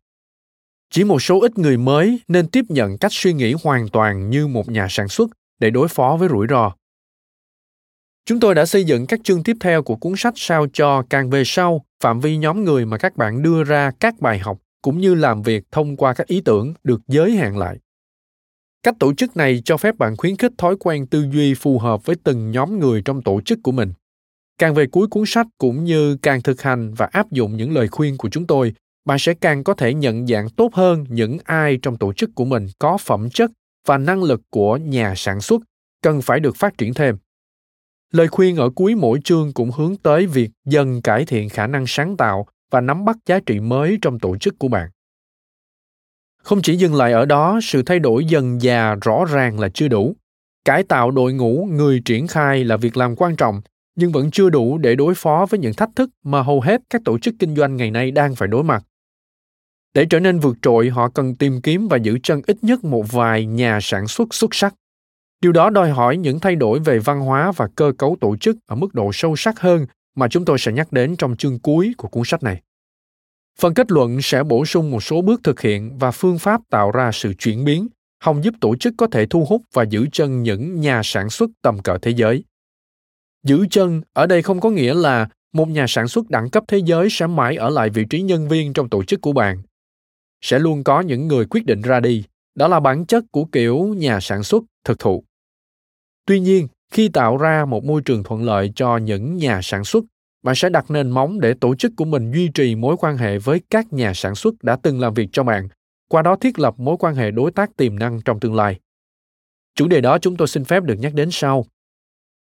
Chỉ 0.91 1.05
một 1.05 1.23
số 1.23 1.41
ít 1.41 1.59
người 1.59 1.77
mới 1.77 2.21
nên 2.29 2.49
tiếp 2.49 2.65
nhận 2.69 2.99
cách 2.99 3.13
suy 3.15 3.33
nghĩ 3.33 3.55
hoàn 3.63 3.89
toàn 3.89 4.31
như 4.31 4.47
một 4.47 4.69
nhà 4.69 4.87
sản 4.91 5.09
xuất 5.09 5.31
để 5.61 5.71
đối 5.71 5.89
phó 5.89 6.17
với 6.21 6.29
rủi 6.29 6.47
ro. 6.51 6.73
Chúng 8.27 8.41
tôi 8.41 8.55
đã 8.55 8.67
xây 8.67 8.85
dựng 8.85 9.07
các 9.07 9.21
chương 9.25 9.43
tiếp 9.43 9.57
theo 9.61 9.83
của 9.83 9.97
cuốn 9.97 10.13
sách 10.17 10.35
sao 10.37 10.67
cho 10.73 11.03
càng 11.11 11.31
về 11.31 11.43
sau, 11.47 11.85
phạm 12.01 12.21
vi 12.21 12.37
nhóm 12.37 12.65
người 12.65 12.87
mà 12.87 12.99
các 12.99 13.17
bạn 13.17 13.43
đưa 13.43 13.65
ra 13.65 13.91
các 14.01 14.21
bài 14.21 14.39
học, 14.39 14.59
cũng 14.83 14.99
như 14.99 15.15
làm 15.15 15.43
việc 15.43 15.65
thông 15.73 15.97
qua 15.97 16.15
các 16.15 16.27
ý 16.27 16.41
tưởng 16.45 16.75
được 16.85 17.01
giới 17.09 17.37
hạn 17.37 17.59
lại 17.59 17.79
cách 18.83 18.95
tổ 18.99 19.15
chức 19.15 19.37
này 19.37 19.63
cho 19.65 19.77
phép 19.77 19.99
bạn 19.99 20.17
khuyến 20.17 20.37
khích 20.37 20.53
thói 20.59 20.77
quen 20.81 21.07
tư 21.07 21.27
duy 21.33 21.55
phù 21.55 21.79
hợp 21.79 22.07
với 22.07 22.17
từng 22.25 22.51
nhóm 22.51 22.79
người 22.79 23.03
trong 23.05 23.23
tổ 23.23 23.41
chức 23.41 23.59
của 23.63 23.73
mình. 23.73 23.93
Càng 24.59 24.75
về 24.75 24.87
cuối 24.87 25.07
cuốn 25.07 25.25
sách 25.27 25.47
cũng 25.59 25.85
như 25.85 26.17
càng 26.17 26.43
thực 26.43 26.63
hành 26.63 26.95
và 26.95 27.09
áp 27.13 27.31
dụng 27.31 27.57
những 27.57 27.75
lời 27.75 27.89
khuyên 27.89 28.17
của 28.17 28.29
chúng 28.29 28.47
tôi, 28.47 28.75
bạn 29.05 29.19
sẽ 29.19 29.35
càng 29.35 29.65
có 29.65 29.75
thể 29.75 29.95
nhận 29.95 30.27
dạng 30.27 30.49
tốt 30.51 30.75
hơn 30.75 31.05
những 31.09 31.39
ai 31.45 31.79
trong 31.83 31.97
tổ 31.97 32.13
chức 32.13 32.31
của 32.35 32.45
mình 32.45 32.67
có 32.79 32.99
phẩm 32.99 33.31
chất 33.31 33.51
và 33.87 33.99
năng 33.99 34.23
lực 34.23 34.41
của 34.51 34.77
nhà 34.77 35.15
sản 35.17 35.41
xuất, 35.41 35.63
cần 36.03 36.23
phải 36.23 36.41
được 36.41 36.57
phát 36.57 36.79
triển 36.79 36.95
thêm. 36.95 37.17
Lời 38.13 38.29
khuyên 38.29 38.57
ở 38.57 38.71
cuối 38.71 38.95
mỗi 38.95 39.21
chương 39.25 39.53
cũng 39.53 39.71
hướng 39.71 39.97
tới 39.97 40.27
việc 40.27 40.51
dần 40.65 41.03
cải 41.03 41.25
thiện 41.25 41.49
khả 41.49 41.67
năng 41.67 41.85
sáng 41.87 42.17
tạo 42.17 42.47
và 42.71 42.81
nắm 42.81 43.05
bắt 43.05 43.17
giá 43.27 43.41
trị 43.47 43.61
mới 43.61 43.99
trong 44.03 44.19
tổ 44.19 44.37
chức 44.37 44.59
của 44.59 44.69
bạn 44.69 44.91
không 46.43 46.63
chỉ 46.63 46.77
dừng 46.77 46.95
lại 46.95 47.13
ở 47.13 47.25
đó, 47.25 47.61
sự 47.63 47.83
thay 47.83 47.99
đổi 47.99 48.25
dần 48.25 48.63
già 48.63 48.95
rõ 48.95 49.25
ràng 49.25 49.61
là 49.61 49.69
chưa 49.69 49.89
đủ. 49.89 50.17
Cải 50.65 50.83
tạo 50.83 51.11
đội 51.11 51.33
ngũ 51.33 51.69
người 51.71 52.03
triển 52.05 52.27
khai 52.27 52.65
là 52.65 52.77
việc 52.77 52.97
làm 52.97 53.17
quan 53.17 53.37
trọng, 53.37 53.61
nhưng 53.97 54.13
vẫn 54.13 54.31
chưa 54.31 54.51
đủ 54.51 54.79
để 54.79 54.95
đối 54.95 55.15
phó 55.15 55.47
với 55.51 55.61
những 55.61 55.75
thách 55.75 55.91
thức 55.97 56.11
mà 56.25 56.43
hầu 56.43 56.61
hết 56.61 56.81
các 56.91 57.03
tổ 57.05 57.19
chức 57.19 57.35
kinh 57.39 57.57
doanh 57.57 57.77
ngày 57.77 57.91
nay 57.91 58.11
đang 58.11 58.35
phải 58.35 58.49
đối 58.49 58.65
mặt. 58.65 58.85
Để 59.95 60.07
trở 60.11 60.21
nên 60.21 60.39
vượt 60.39 60.57
trội, 60.63 60.89
họ 60.89 61.09
cần 61.09 61.35
tìm 61.35 61.61
kiếm 61.61 61.89
và 61.89 61.97
giữ 61.97 62.19
chân 62.23 62.43
ít 62.47 62.57
nhất 62.63 62.85
một 62.85 63.13
vài 63.13 63.47
nhà 63.47 63.79
sản 63.83 64.09
xuất 64.09 64.35
xuất 64.35 64.55
sắc. 64.55 64.75
Điều 65.41 65.53
đó 65.53 65.71
đòi 65.71 65.91
hỏi 65.91 66.17
những 66.17 66.41
thay 66.41 66.57
đổi 66.57 66.79
về 66.79 66.99
văn 66.99 67.21
hóa 67.21 67.53
và 67.53 67.69
cơ 67.77 67.93
cấu 67.99 68.17
tổ 68.21 68.37
chức 68.37 68.57
ở 68.67 68.77
mức 68.77 68.95
độ 68.95 69.11
sâu 69.13 69.37
sắc 69.37 69.61
hơn 69.61 69.87
mà 70.15 70.29
chúng 70.29 70.45
tôi 70.45 70.59
sẽ 70.59 70.73
nhắc 70.73 70.93
đến 70.93 71.17
trong 71.17 71.37
chương 71.37 71.59
cuối 71.59 71.95
của 71.97 72.09
cuốn 72.09 72.23
sách 72.27 72.43
này 72.43 72.63
phần 73.59 73.75
kết 73.75 73.93
luận 73.93 74.23
sẽ 74.23 74.43
bổ 74.43 74.65
sung 74.65 74.91
một 74.91 75.03
số 75.03 75.23
bước 75.23 75.41
thực 75.45 75.61
hiện 75.61 75.99
và 75.99 76.11
phương 76.11 76.39
pháp 76.39 76.61
tạo 76.71 76.91
ra 76.91 77.11
sự 77.13 77.35
chuyển 77.35 77.65
biến, 77.65 77.89
hòng 78.23 78.45
giúp 78.45 78.55
tổ 78.61 78.77
chức 78.77 78.95
có 78.97 79.07
thể 79.07 79.27
thu 79.27 79.45
hút 79.45 79.63
và 79.73 79.83
giữ 79.83 80.07
chân 80.13 80.43
những 80.43 80.81
nhà 80.81 81.01
sản 81.05 81.31
xuất 81.31 81.51
tầm 81.63 81.79
cỡ 81.79 81.99
thế 82.03 82.11
giới. 82.11 82.45
Giữ 83.47 83.67
chân 83.71 84.03
ở 84.13 84.27
đây 84.27 84.43
không 84.43 84.61
có 84.61 84.71
nghĩa 84.71 84.95
là 84.95 85.29
một 85.53 85.69
nhà 85.69 85.87
sản 85.89 86.09
xuất 86.09 86.31
đẳng 86.31 86.51
cấp 86.51 86.65
thế 86.69 86.79
giới 86.79 87.09
sẽ 87.11 87.27
mãi 87.27 87.57
ở 87.57 87.71
lại 87.71 87.91
vị 87.91 88.05
trí 88.11 88.23
nhân 88.23 88.49
viên 88.49 88.73
trong 88.73 88.89
tổ 88.89 89.05
chức 89.05 89.21
của 89.21 89.33
bạn. 89.33 89.63
Sẽ 90.41 90.59
luôn 90.59 90.85
có 90.85 91.01
những 91.01 91.29
người 91.29 91.47
quyết 91.47 91.67
định 91.67 91.83
ra 91.83 92.01
đi, 92.01 92.25
đó 92.55 92.69
là 92.69 92.81
bản 92.81 93.07
chất 93.07 93.25
của 93.31 93.45
kiểu 93.45 93.95
nhà 93.97 94.21
sản 94.21 94.43
xuất 94.43 94.65
thực 94.85 94.99
thụ. 94.99 95.25
Tuy 96.27 96.41
nhiên, 96.41 96.69
khi 96.93 97.09
tạo 97.09 97.37
ra 97.37 97.65
một 97.65 97.85
môi 97.85 98.03
trường 98.03 98.23
thuận 98.23 98.43
lợi 98.43 98.73
cho 98.75 98.97
những 98.97 99.37
nhà 99.37 99.61
sản 99.63 99.85
xuất 99.85 100.05
bạn 100.43 100.55
sẽ 100.55 100.69
đặt 100.69 100.91
nền 100.91 101.11
móng 101.11 101.41
để 101.41 101.55
tổ 101.61 101.75
chức 101.75 101.93
của 101.97 102.05
mình 102.05 102.33
duy 102.33 102.49
trì 102.55 102.75
mối 102.75 102.97
quan 102.99 103.17
hệ 103.17 103.39
với 103.39 103.61
các 103.71 103.93
nhà 103.93 104.13
sản 104.15 104.35
xuất 104.35 104.55
đã 104.63 104.77
từng 104.83 105.01
làm 105.01 105.15
việc 105.15 105.29
cho 105.33 105.45
bạn, 105.45 105.69
qua 106.09 106.23
đó 106.23 106.37
thiết 106.37 106.59
lập 106.59 106.75
mối 106.79 106.97
quan 106.99 107.15
hệ 107.15 107.31
đối 107.31 107.53
tác 107.53 107.77
tiềm 107.77 107.99
năng 107.99 108.21
trong 108.25 108.41
tương 108.41 108.55
lai. 108.55 108.81
Chủ 109.75 109.89
đề 109.89 110.01
đó 110.01 110.19
chúng 110.19 110.37
tôi 110.37 110.49
xin 110.49 110.65
phép 110.65 110.83
được 110.83 110.95
nhắc 110.99 111.15
đến 111.15 111.29
sau. 111.33 111.67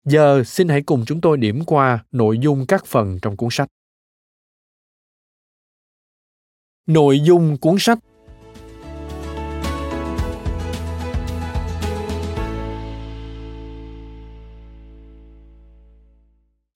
Giờ, 0.04 0.42
xin 0.44 0.68
hãy 0.68 0.82
cùng 0.82 1.04
chúng 1.06 1.20
tôi 1.20 1.36
điểm 1.36 1.64
qua 1.66 2.04
nội 2.12 2.38
dung 2.38 2.66
các 2.68 2.86
phần 2.86 3.18
trong 3.22 3.36
cuốn 3.36 3.48
sách. 3.52 3.68
Nội 6.86 7.20
dung 7.20 7.56
cuốn 7.60 7.76
sách. 7.78 7.98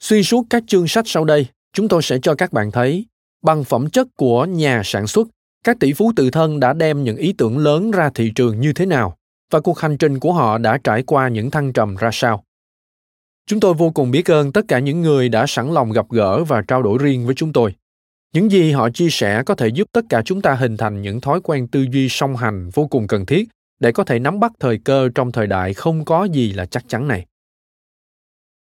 Xuyên 0.04 0.22
suốt 0.22 0.46
các 0.50 0.64
chương 0.66 0.88
sách 0.88 1.08
sau 1.08 1.24
đây, 1.24 1.46
chúng 1.72 1.88
tôi 1.88 2.02
sẽ 2.02 2.18
cho 2.22 2.34
các 2.34 2.52
bạn 2.52 2.70
thấy 2.70 3.06
bằng 3.42 3.64
phẩm 3.64 3.90
chất 3.90 4.08
của 4.16 4.44
nhà 4.44 4.82
sản 4.84 5.06
xuất, 5.06 5.28
các 5.64 5.76
tỷ 5.80 5.92
phú 5.92 6.12
tự 6.16 6.30
thân 6.30 6.60
đã 6.60 6.72
đem 6.72 7.04
những 7.04 7.16
ý 7.16 7.34
tưởng 7.38 7.58
lớn 7.58 7.90
ra 7.90 8.10
thị 8.14 8.32
trường 8.34 8.60
như 8.60 8.72
thế 8.72 8.86
nào 8.86 9.16
và 9.52 9.60
cuộc 9.60 9.78
hành 9.78 9.96
trình 9.96 10.20
của 10.20 10.32
họ 10.32 10.58
đã 10.58 10.78
trải 10.84 11.02
qua 11.02 11.28
những 11.28 11.50
thăng 11.50 11.72
trầm 11.72 11.96
ra 11.96 12.10
sao. 12.12 12.44
Chúng 13.46 13.60
tôi 13.60 13.74
vô 13.74 13.90
cùng 13.90 14.10
biết 14.10 14.30
ơn 14.30 14.52
tất 14.52 14.64
cả 14.68 14.78
những 14.78 15.02
người 15.02 15.28
đã 15.28 15.46
sẵn 15.46 15.74
lòng 15.74 15.92
gặp 15.92 16.06
gỡ 16.10 16.44
và 16.44 16.62
trao 16.68 16.82
đổi 16.82 16.98
riêng 16.98 17.26
với 17.26 17.34
chúng 17.34 17.52
tôi. 17.52 17.74
Những 18.34 18.50
gì 18.50 18.72
họ 18.72 18.90
chia 18.90 19.10
sẻ 19.10 19.42
có 19.46 19.54
thể 19.54 19.68
giúp 19.68 19.88
tất 19.92 20.04
cả 20.08 20.22
chúng 20.24 20.42
ta 20.42 20.54
hình 20.54 20.76
thành 20.76 21.02
những 21.02 21.20
thói 21.20 21.40
quen 21.40 21.68
tư 21.68 21.86
duy 21.92 22.08
song 22.08 22.36
hành 22.36 22.70
vô 22.70 22.86
cùng 22.86 23.06
cần 23.06 23.26
thiết 23.26 23.48
để 23.80 23.92
có 23.92 24.04
thể 24.04 24.18
nắm 24.18 24.40
bắt 24.40 24.52
thời 24.60 24.78
cơ 24.78 25.08
trong 25.14 25.32
thời 25.32 25.46
đại 25.46 25.74
không 25.74 26.04
có 26.04 26.24
gì 26.24 26.52
là 26.52 26.66
chắc 26.66 26.88
chắn 26.88 27.08
này. 27.08 27.26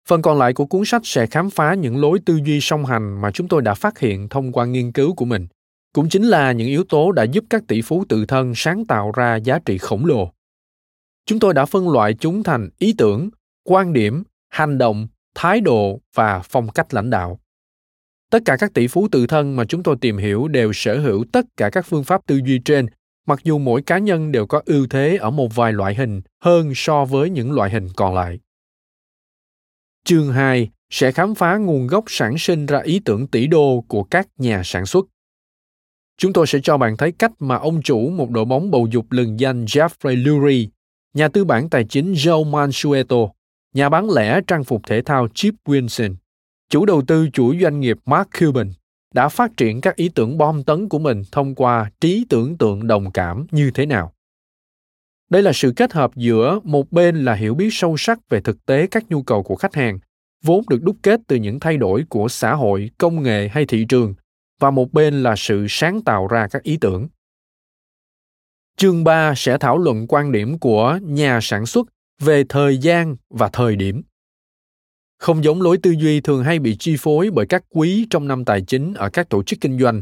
Phần 0.09 0.21
còn 0.21 0.37
lại 0.37 0.53
của 0.53 0.65
cuốn 0.65 0.85
sách 0.85 1.01
sẽ 1.05 1.27
khám 1.27 1.49
phá 1.49 1.73
những 1.73 2.01
lối 2.01 2.19
tư 2.25 2.39
duy 2.45 2.61
song 2.61 2.85
hành 2.85 3.21
mà 3.21 3.31
chúng 3.31 3.47
tôi 3.47 3.61
đã 3.61 3.73
phát 3.73 3.99
hiện 3.99 4.29
thông 4.29 4.51
qua 4.51 4.65
nghiên 4.65 4.91
cứu 4.91 5.15
của 5.15 5.25
mình. 5.25 5.47
Cũng 5.93 6.09
chính 6.09 6.23
là 6.23 6.51
những 6.51 6.67
yếu 6.67 6.83
tố 6.83 7.11
đã 7.11 7.23
giúp 7.23 7.43
các 7.49 7.63
tỷ 7.67 7.81
phú 7.81 8.03
tự 8.09 8.25
thân 8.25 8.53
sáng 8.55 8.85
tạo 8.85 9.11
ra 9.15 9.35
giá 9.35 9.59
trị 9.65 9.77
khổng 9.77 10.05
lồ. 10.05 10.31
Chúng 11.25 11.39
tôi 11.39 11.53
đã 11.53 11.65
phân 11.65 11.89
loại 11.89 12.13
chúng 12.13 12.43
thành 12.43 12.69
ý 12.77 12.93
tưởng, 12.97 13.29
quan 13.63 13.93
điểm, 13.93 14.23
hành 14.49 14.77
động, 14.77 15.07
thái 15.35 15.61
độ 15.61 15.99
và 16.15 16.41
phong 16.43 16.69
cách 16.69 16.93
lãnh 16.93 17.09
đạo 17.09 17.39
tất 18.29 18.39
cả 18.45 18.57
các 18.59 18.73
tỷ 18.73 18.87
phú 18.87 19.07
tự 19.11 19.27
thân 19.27 19.55
mà 19.55 19.65
chúng 19.65 19.83
tôi 19.83 19.95
tìm 20.01 20.17
hiểu 20.17 20.47
đều 20.47 20.73
sở 20.73 20.99
hữu 20.99 21.25
tất 21.31 21.45
cả 21.57 21.69
các 21.69 21.85
phương 21.85 22.03
pháp 22.03 22.21
tư 22.25 22.39
duy 22.45 22.59
trên 22.65 22.85
mặc 23.27 23.39
dù 23.43 23.57
mỗi 23.57 23.81
cá 23.81 23.97
nhân 23.97 24.31
đều 24.31 24.45
có 24.45 24.61
ưu 24.65 24.87
thế 24.89 25.17
ở 25.21 25.29
một 25.29 25.55
vài 25.55 25.73
loại 25.73 25.95
hình 25.95 26.21
hơn 26.43 26.71
so 26.75 27.05
với 27.05 27.29
những 27.29 27.51
loại 27.51 27.69
hình 27.69 27.87
còn 27.95 28.15
lại. 28.15 28.39
Chương 30.03 30.33
2 30.33 30.69
sẽ 30.89 31.11
khám 31.11 31.35
phá 31.35 31.57
nguồn 31.57 31.87
gốc 31.87 32.03
sản 32.07 32.37
sinh 32.37 32.65
ra 32.65 32.79
ý 32.79 32.99
tưởng 33.05 33.27
tỷ 33.27 33.47
đô 33.47 33.83
của 33.87 34.03
các 34.03 34.27
nhà 34.37 34.61
sản 34.65 34.85
xuất. 34.85 35.05
Chúng 36.17 36.33
tôi 36.33 36.47
sẽ 36.47 36.59
cho 36.63 36.77
bạn 36.77 36.97
thấy 36.97 37.11
cách 37.11 37.31
mà 37.39 37.55
ông 37.55 37.81
chủ 37.81 38.09
một 38.09 38.29
đội 38.29 38.45
bóng 38.45 38.71
bầu 38.71 38.87
dục 38.91 39.05
lừng 39.09 39.39
danh 39.39 39.65
Jeffrey 39.65 40.23
Lurie, 40.23 40.67
nhà 41.13 41.27
tư 41.27 41.45
bản 41.45 41.69
tài 41.69 41.83
chính 41.83 42.13
Joe 42.13 42.49
Mansueto, 42.49 43.17
nhà 43.73 43.89
bán 43.89 44.09
lẻ 44.09 44.41
trang 44.47 44.63
phục 44.63 44.81
thể 44.87 45.01
thao 45.01 45.27
Chip 45.33 45.53
Wilson, 45.65 46.15
chủ 46.69 46.85
đầu 46.85 47.01
tư 47.07 47.29
chuỗi 47.33 47.57
doanh 47.61 47.79
nghiệp 47.79 47.97
Mark 48.05 48.29
Cuban, 48.39 48.71
đã 49.13 49.29
phát 49.29 49.51
triển 49.57 49.81
các 49.81 49.95
ý 49.95 50.09
tưởng 50.09 50.37
bom 50.37 50.63
tấn 50.63 50.89
của 50.89 50.99
mình 50.99 51.21
thông 51.31 51.55
qua 51.55 51.91
trí 52.01 52.25
tưởng 52.29 52.57
tượng 52.57 52.87
đồng 52.87 53.11
cảm 53.11 53.45
như 53.51 53.71
thế 53.71 53.85
nào. 53.85 54.13
Đây 55.29 55.43
là 55.43 55.53
sự 55.53 55.73
kết 55.75 55.93
hợp 55.93 56.15
giữa 56.15 56.59
một 56.63 56.91
bên 56.91 57.25
là 57.25 57.33
hiểu 57.33 57.55
biết 57.55 57.69
sâu 57.71 57.97
sắc 57.97 58.29
về 58.29 58.41
thực 58.41 58.65
tế 58.65 58.87
các 58.87 59.03
nhu 59.09 59.23
cầu 59.23 59.43
của 59.43 59.55
khách 59.55 59.75
hàng, 59.75 59.99
vốn 60.43 60.63
được 60.69 60.83
đúc 60.83 60.95
kết 61.03 61.19
từ 61.27 61.35
những 61.35 61.59
thay 61.59 61.77
đổi 61.77 62.03
của 62.09 62.27
xã 62.29 62.53
hội, 62.55 62.89
công 62.97 63.23
nghệ 63.23 63.47
hay 63.47 63.65
thị 63.65 63.85
trường, 63.89 64.13
và 64.59 64.71
một 64.71 64.93
bên 64.93 65.23
là 65.23 65.35
sự 65.37 65.65
sáng 65.69 66.01
tạo 66.01 66.27
ra 66.27 66.47
các 66.51 66.63
ý 66.63 66.77
tưởng. 66.81 67.07
Chương 68.77 69.03
3 69.03 69.33
sẽ 69.35 69.57
thảo 69.57 69.77
luận 69.77 70.07
quan 70.07 70.31
điểm 70.31 70.59
của 70.59 70.99
nhà 71.01 71.39
sản 71.41 71.65
xuất 71.65 71.87
về 72.21 72.43
thời 72.49 72.77
gian 72.77 73.15
và 73.29 73.49
thời 73.53 73.75
điểm. 73.75 74.01
Không 75.17 75.43
giống 75.43 75.61
lối 75.61 75.77
tư 75.83 75.91
duy 75.91 76.21
thường 76.21 76.43
hay 76.43 76.59
bị 76.59 76.75
chi 76.79 76.95
phối 76.99 77.29
bởi 77.33 77.45
các 77.45 77.63
quý 77.69 78.07
trong 78.09 78.27
năm 78.27 78.45
tài 78.45 78.61
chính 78.61 78.93
ở 78.93 79.09
các 79.09 79.29
tổ 79.29 79.43
chức 79.43 79.61
kinh 79.61 79.79
doanh. 79.79 80.01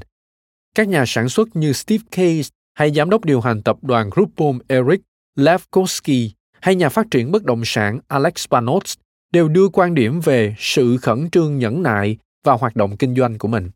Các 0.76 0.88
nhà 0.88 1.04
sản 1.08 1.30
xuất 1.30 1.56
như 1.56 1.74
Steve 1.74 2.04
Case 2.12 2.50
hay 2.74 2.92
giám 2.92 3.10
đốc 3.10 3.26
điều 3.26 3.42
hành 3.42 3.64
tập 3.64 3.78
đoàn 3.82 4.10
Groupon 4.10 4.60
Eric 4.68 5.02
Levkowski 5.38 6.30
hay 6.62 6.76
nhà 6.76 6.90
phát 6.90 7.08
triển 7.12 7.32
bất 7.32 7.44
động 7.44 7.62
sản 7.66 8.00
Alex 8.08 8.46
Panos 8.50 8.94
đều 9.32 9.48
đưa 9.48 9.68
quan 9.70 9.94
điểm 9.94 10.20
về 10.20 10.56
sự 10.58 10.98
khẩn 10.98 11.30
trương 11.30 11.58
nhẫn 11.58 11.84
nại 11.84 12.18
và 12.44 12.54
hoạt 12.54 12.76
động 12.76 12.98
kinh 12.98 13.16
doanh 13.16 13.38
của 13.38 13.48
mình. 13.48 13.70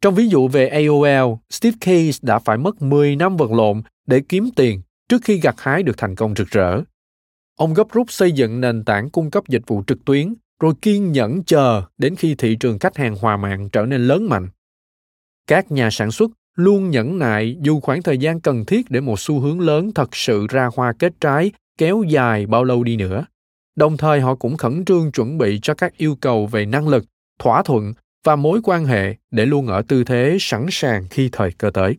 Trong 0.00 0.14
ví 0.14 0.28
dụ 0.28 0.48
về 0.48 0.68
AOL, 0.68 1.34
Steve 1.50 1.76
Case 1.80 2.18
đã 2.22 2.38
phải 2.38 2.56
mất 2.56 2.82
10 2.82 3.16
năm 3.16 3.36
vật 3.36 3.50
lộn 3.50 3.82
để 4.06 4.22
kiếm 4.28 4.50
tiền 4.56 4.82
trước 5.08 5.22
khi 5.24 5.40
gặt 5.40 5.54
hái 5.58 5.82
được 5.82 5.98
thành 5.98 6.14
công 6.14 6.34
rực 6.36 6.48
rỡ. 6.48 6.80
Ông 7.56 7.74
gấp 7.74 7.92
rút 7.92 8.12
xây 8.12 8.32
dựng 8.32 8.60
nền 8.60 8.84
tảng 8.84 9.10
cung 9.10 9.30
cấp 9.30 9.48
dịch 9.48 9.62
vụ 9.66 9.82
trực 9.86 10.04
tuyến, 10.04 10.34
rồi 10.60 10.74
kiên 10.82 11.12
nhẫn 11.12 11.44
chờ 11.44 11.82
đến 11.98 12.16
khi 12.16 12.34
thị 12.34 12.56
trường 12.60 12.78
khách 12.78 12.96
hàng 12.96 13.16
hòa 13.16 13.36
mạng 13.36 13.68
trở 13.72 13.86
nên 13.86 14.06
lớn 14.06 14.28
mạnh. 14.28 14.48
Các 15.46 15.72
nhà 15.72 15.88
sản 15.90 16.10
xuất 16.10 16.30
luôn 16.56 16.90
nhẫn 16.90 17.18
nại 17.18 17.56
dù 17.60 17.80
khoảng 17.80 18.02
thời 18.02 18.18
gian 18.18 18.40
cần 18.40 18.64
thiết 18.64 18.90
để 18.90 19.00
một 19.00 19.20
xu 19.20 19.40
hướng 19.40 19.60
lớn 19.60 19.90
thật 19.94 20.16
sự 20.16 20.46
ra 20.46 20.70
hoa 20.76 20.92
kết 20.98 21.12
trái 21.20 21.52
kéo 21.78 22.02
dài 22.08 22.46
bao 22.46 22.64
lâu 22.64 22.84
đi 22.84 22.96
nữa. 22.96 23.26
Đồng 23.76 23.96
thời 23.96 24.20
họ 24.20 24.34
cũng 24.34 24.56
khẩn 24.56 24.84
trương 24.84 25.12
chuẩn 25.12 25.38
bị 25.38 25.58
cho 25.62 25.74
các 25.74 25.96
yêu 25.96 26.16
cầu 26.20 26.46
về 26.46 26.66
năng 26.66 26.88
lực, 26.88 27.04
thỏa 27.38 27.62
thuận 27.62 27.92
và 28.24 28.36
mối 28.36 28.60
quan 28.64 28.84
hệ 28.84 29.16
để 29.30 29.46
luôn 29.46 29.66
ở 29.66 29.82
tư 29.88 30.04
thế 30.04 30.36
sẵn 30.40 30.66
sàng 30.70 31.06
khi 31.10 31.28
thời 31.32 31.52
cơ 31.52 31.70
tới. 31.70 31.96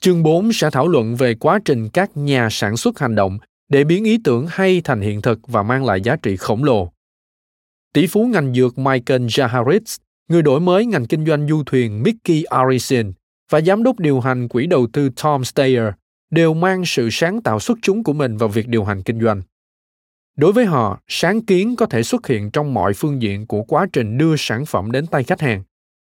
Chương 0.00 0.22
4 0.22 0.52
sẽ 0.52 0.70
thảo 0.70 0.88
luận 0.88 1.16
về 1.16 1.34
quá 1.34 1.58
trình 1.64 1.88
các 1.88 2.10
nhà 2.14 2.48
sản 2.50 2.76
xuất 2.76 2.98
hành 2.98 3.14
động 3.14 3.38
để 3.68 3.84
biến 3.84 4.04
ý 4.04 4.18
tưởng 4.24 4.46
hay 4.48 4.80
thành 4.84 5.00
hiện 5.00 5.22
thực 5.22 5.48
và 5.48 5.62
mang 5.62 5.84
lại 5.84 6.00
giá 6.00 6.16
trị 6.16 6.36
khổng 6.36 6.64
lồ. 6.64 6.92
Tỷ 7.92 8.06
phú 8.06 8.26
ngành 8.26 8.54
dược 8.54 8.78
Michael 8.78 9.22
Jaharitz, 9.26 9.98
người 10.30 10.42
đổi 10.42 10.60
mới 10.60 10.86
ngành 10.86 11.06
kinh 11.06 11.26
doanh 11.26 11.48
du 11.48 11.62
thuyền 11.66 12.02
Mickey 12.02 12.42
Arison 12.42 13.12
và 13.50 13.60
giám 13.60 13.82
đốc 13.82 13.98
điều 13.98 14.20
hành 14.20 14.48
quỹ 14.48 14.66
đầu 14.66 14.86
tư 14.92 15.10
Tom 15.22 15.44
Steyer 15.44 15.84
đều 16.30 16.54
mang 16.54 16.82
sự 16.86 17.08
sáng 17.12 17.42
tạo 17.42 17.60
xuất 17.60 17.78
chúng 17.82 18.04
của 18.04 18.12
mình 18.12 18.36
vào 18.36 18.48
việc 18.48 18.68
điều 18.68 18.84
hành 18.84 19.02
kinh 19.02 19.20
doanh. 19.20 19.42
Đối 20.36 20.52
với 20.52 20.64
họ, 20.64 21.00
sáng 21.08 21.44
kiến 21.44 21.76
có 21.76 21.86
thể 21.86 22.02
xuất 22.02 22.26
hiện 22.26 22.50
trong 22.50 22.74
mọi 22.74 22.92
phương 22.94 23.22
diện 23.22 23.46
của 23.46 23.62
quá 23.62 23.86
trình 23.92 24.18
đưa 24.18 24.34
sản 24.38 24.66
phẩm 24.66 24.92
đến 24.92 25.06
tay 25.06 25.24
khách 25.24 25.40
hàng. 25.40 25.62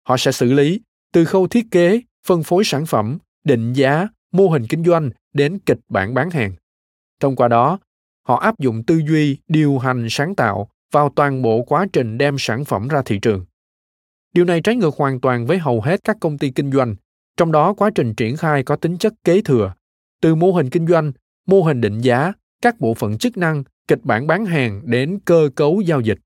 Họ 0.08 0.18
sẽ 0.18 0.32
xử 0.32 0.54
lý 0.54 0.82
từ 1.14 1.26
khâu 1.26 1.48
thiết 1.48 1.66
kế, 1.72 2.02
phân 2.28 2.44
phối 2.44 2.64
sản 2.64 2.86
phẩm, 2.86 3.18
định 3.44 3.74
giá, 3.74 4.08
mô 4.32 4.50
hình 4.50 4.66
kinh 4.70 4.84
doanh 4.84 5.10
đến 5.34 5.60
kịch 5.66 5.80
bản 5.90 6.14
bán 6.14 6.30
hàng. 6.30 6.54
Thông 7.20 7.36
qua 7.36 7.48
đó, 7.48 7.80
họ 8.28 8.36
áp 8.36 8.60
dụng 8.60 8.84
tư 8.84 9.02
duy 9.08 9.38
điều 9.48 9.78
hành 9.78 10.08
sáng 10.10 10.36
tạo 10.36 10.70
vào 10.92 11.10
toàn 11.16 11.42
bộ 11.42 11.62
quá 11.62 11.86
trình 11.94 12.18
đem 12.18 12.36
sản 12.40 12.66
phẩm 12.66 12.88
ra 12.88 13.02
thị 13.06 13.20
trường. 13.22 13.46
Điều 14.34 14.46
này 14.46 14.62
trái 14.62 14.76
ngược 14.76 14.96
hoàn 14.96 15.22
toàn 15.22 15.46
với 15.46 15.58
hầu 15.58 15.82
hết 15.82 16.04
các 16.04 16.18
công 16.20 16.38
ty 16.38 16.50
kinh 16.50 16.72
doanh, 16.72 16.96
trong 17.38 17.52
đó 17.52 17.74
quá 17.74 17.90
trình 17.96 18.16
triển 18.16 18.38
khai 18.38 18.64
có 18.64 18.76
tính 18.76 18.98
chất 18.98 19.14
kế 19.24 19.42
thừa, 19.42 19.74
từ 20.22 20.36
mô 20.36 20.52
hình 20.52 20.70
kinh 20.70 20.88
doanh, 20.88 21.12
mô 21.48 21.62
hình 21.62 21.82
định 21.82 22.00
giá, 22.00 22.34
các 22.62 22.80
bộ 22.80 22.94
phận 22.94 23.18
chức 23.18 23.38
năng, 23.38 23.64
kịch 23.88 24.00
bản 24.04 24.28
bán 24.28 24.46
hàng 24.46 24.82
đến 24.86 25.20
cơ 25.26 25.50
cấu 25.56 25.82
giao 25.82 26.02
dịch. 26.02 26.18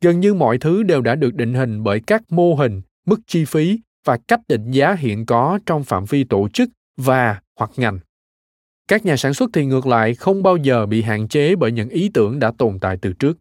Gần 0.00 0.20
như 0.20 0.34
mọi 0.34 0.58
thứ 0.58 0.82
đều 0.82 1.00
đã 1.00 1.14
được 1.14 1.34
định 1.34 1.54
hình 1.54 1.82
bởi 1.82 2.00
các 2.00 2.22
mô 2.32 2.54
hình, 2.54 2.82
mức 3.06 3.20
chi 3.26 3.44
phí 3.44 3.80
và 4.04 4.18
cách 4.28 4.40
định 4.48 4.70
giá 4.70 4.94
hiện 4.94 5.26
có 5.26 5.58
trong 5.66 5.84
phạm 5.84 6.04
vi 6.04 6.24
tổ 6.24 6.48
chức 6.48 6.68
và 6.96 7.40
hoặc 7.58 7.70
ngành. 7.76 7.98
Các 8.88 9.06
nhà 9.06 9.16
sản 9.16 9.34
xuất 9.34 9.50
thì 9.52 9.66
ngược 9.66 9.86
lại 9.86 10.14
không 10.14 10.42
bao 10.42 10.56
giờ 10.56 10.86
bị 10.86 11.02
hạn 11.02 11.28
chế 11.28 11.56
bởi 11.56 11.72
những 11.72 11.88
ý 11.88 12.10
tưởng 12.14 12.38
đã 12.38 12.52
tồn 12.58 12.78
tại 12.80 12.96
từ 13.02 13.12
trước. 13.12 13.38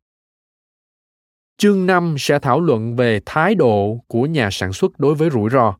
Chương 1.62 1.86
5 1.86 2.16
sẽ 2.20 2.40
thảo 2.40 2.62
luận 2.62 2.96
về 2.96 3.20
thái 3.26 3.56
độ 3.56 4.00
của 4.08 4.26
nhà 4.26 4.50
sản 4.52 4.74
xuất 4.74 5.00
đối 5.00 5.16
với 5.16 5.30
rủi 5.30 5.50
ro. 5.50 5.76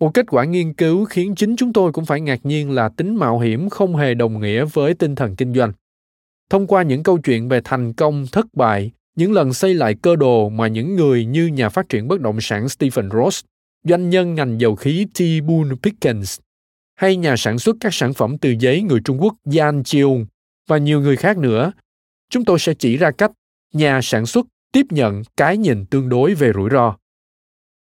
Một 0.00 0.10
kết 0.14 0.26
quả 0.28 0.44
nghiên 0.44 0.72
cứu 0.72 1.04
khiến 1.04 1.34
chính 1.34 1.56
chúng 1.56 1.72
tôi 1.72 1.92
cũng 1.92 2.04
phải 2.04 2.20
ngạc 2.20 2.46
nhiên 2.46 2.70
là 2.70 2.88
tính 2.88 3.16
mạo 3.16 3.38
hiểm 3.38 3.68
không 3.68 3.96
hề 3.96 4.14
đồng 4.14 4.40
nghĩa 4.40 4.64
với 4.64 4.94
tinh 4.94 5.14
thần 5.14 5.36
kinh 5.36 5.54
doanh. 5.54 5.72
Thông 6.50 6.66
qua 6.66 6.82
những 6.82 7.02
câu 7.02 7.18
chuyện 7.18 7.48
về 7.48 7.60
thành 7.64 7.92
công, 7.92 8.26
thất 8.32 8.46
bại, 8.54 8.90
những 9.16 9.32
lần 9.32 9.52
xây 9.52 9.74
lại 9.74 9.94
cơ 10.02 10.16
đồ 10.16 10.48
mà 10.48 10.68
những 10.68 10.96
người 10.96 11.24
như 11.24 11.46
nhà 11.46 11.68
phát 11.68 11.88
triển 11.88 12.08
bất 12.08 12.20
động 12.20 12.40
sản 12.40 12.68
Stephen 12.68 13.08
Ross, 13.10 13.44
doanh 13.84 14.10
nhân 14.10 14.34
ngành 14.34 14.60
dầu 14.60 14.76
khí 14.76 15.06
T. 15.14 15.20
Boone 15.46 15.76
Pickens 15.82 16.38
hay 16.94 17.16
nhà 17.16 17.36
sản 17.36 17.58
xuất 17.58 17.76
các 17.80 17.94
sản 17.94 18.14
phẩm 18.14 18.38
từ 18.38 18.54
giấy 18.60 18.82
người 18.82 19.00
Trung 19.04 19.22
Quốc 19.22 19.34
Yan 19.58 19.84
Chiung 19.84 20.26
và 20.68 20.78
nhiều 20.78 21.00
người 21.00 21.16
khác 21.16 21.38
nữa, 21.38 21.72
chúng 22.30 22.44
tôi 22.44 22.58
sẽ 22.58 22.74
chỉ 22.74 22.96
ra 22.96 23.10
cách 23.10 23.32
nhà 23.72 24.00
sản 24.02 24.26
xuất 24.26 24.46
tiếp 24.72 24.86
nhận 24.90 25.22
cái 25.36 25.56
nhìn 25.56 25.86
tương 25.86 26.08
đối 26.08 26.34
về 26.34 26.52
rủi 26.54 26.70
ro. 26.70 26.96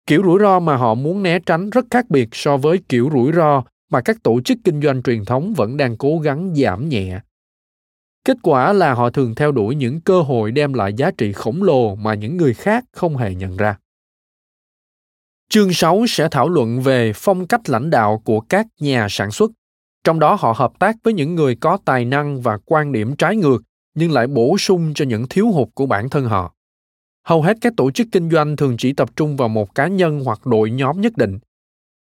Kiểu 0.08 0.22
rủi 0.24 0.40
ro 0.40 0.60
mà 0.60 0.76
họ 0.76 0.94
muốn 0.96 1.24
né 1.24 1.40
tránh 1.40 1.70
rất 1.70 1.86
khác 1.92 2.06
biệt 2.10 2.30
so 2.32 2.58
với 2.58 2.80
kiểu 2.90 3.10
rủi 3.14 3.32
ro 3.32 3.64
mà 3.90 4.02
các 4.02 4.24
tổ 4.24 4.42
chức 4.42 4.58
kinh 4.64 4.82
doanh 4.82 5.04
truyền 5.04 5.26
thống 5.26 5.54
vẫn 5.54 5.78
đang 5.78 5.98
cố 5.98 6.20
gắng 6.20 6.54
giảm 6.56 6.90
nhẹ. 6.90 7.20
Kết 8.26 8.38
quả 8.44 8.74
là 8.74 8.94
họ 8.94 9.10
thường 9.10 9.36
theo 9.36 9.52
đuổi 9.52 9.76
những 9.76 10.02
cơ 10.02 10.22
hội 10.22 10.52
đem 10.52 10.74
lại 10.74 10.94
giá 10.94 11.12
trị 11.12 11.34
khổng 11.34 11.64
lồ 11.64 11.96
mà 11.96 12.14
những 12.14 12.38
người 12.38 12.54
khác 12.54 12.86
không 12.92 13.18
hề 13.18 13.36
nhận 13.36 13.58
ra. 13.58 13.78
Chương 15.50 15.74
6 15.74 16.06
sẽ 16.08 16.28
thảo 16.32 16.50
luận 16.50 16.82
về 16.82 17.12
phong 17.16 17.48
cách 17.48 17.70
lãnh 17.70 17.90
đạo 17.90 18.22
của 18.26 18.40
các 18.40 18.68
nhà 18.80 19.08
sản 19.10 19.32
xuất. 19.32 19.52
Trong 20.04 20.20
đó 20.20 20.38
họ 20.40 20.54
hợp 20.58 20.72
tác 20.80 20.96
với 21.04 21.14
những 21.14 21.36
người 21.36 21.56
có 21.56 21.78
tài 21.86 22.06
năng 22.06 22.42
và 22.42 22.58
quan 22.66 22.92
điểm 22.92 23.16
trái 23.16 23.36
ngược, 23.36 23.62
nhưng 23.96 24.12
lại 24.12 24.28
bổ 24.28 24.58
sung 24.58 24.94
cho 24.96 25.06
những 25.06 25.28
thiếu 25.30 25.52
hụt 25.52 25.68
của 25.74 25.86
bản 25.86 26.10
thân 26.10 26.26
họ. 26.26 26.55
Hầu 27.26 27.42
hết 27.42 27.58
các 27.62 27.74
tổ 27.78 27.92
chức 27.92 28.08
kinh 28.12 28.30
doanh 28.30 28.56
thường 28.56 28.78
chỉ 28.78 28.94
tập 28.94 29.10
trung 29.16 29.38
vào 29.38 29.50
một 29.50 29.76
cá 29.76 29.88
nhân 29.88 30.22
hoặc 30.26 30.46
đội 30.46 30.72
nhóm 30.72 31.02
nhất 31.02 31.18
định. 31.18 31.40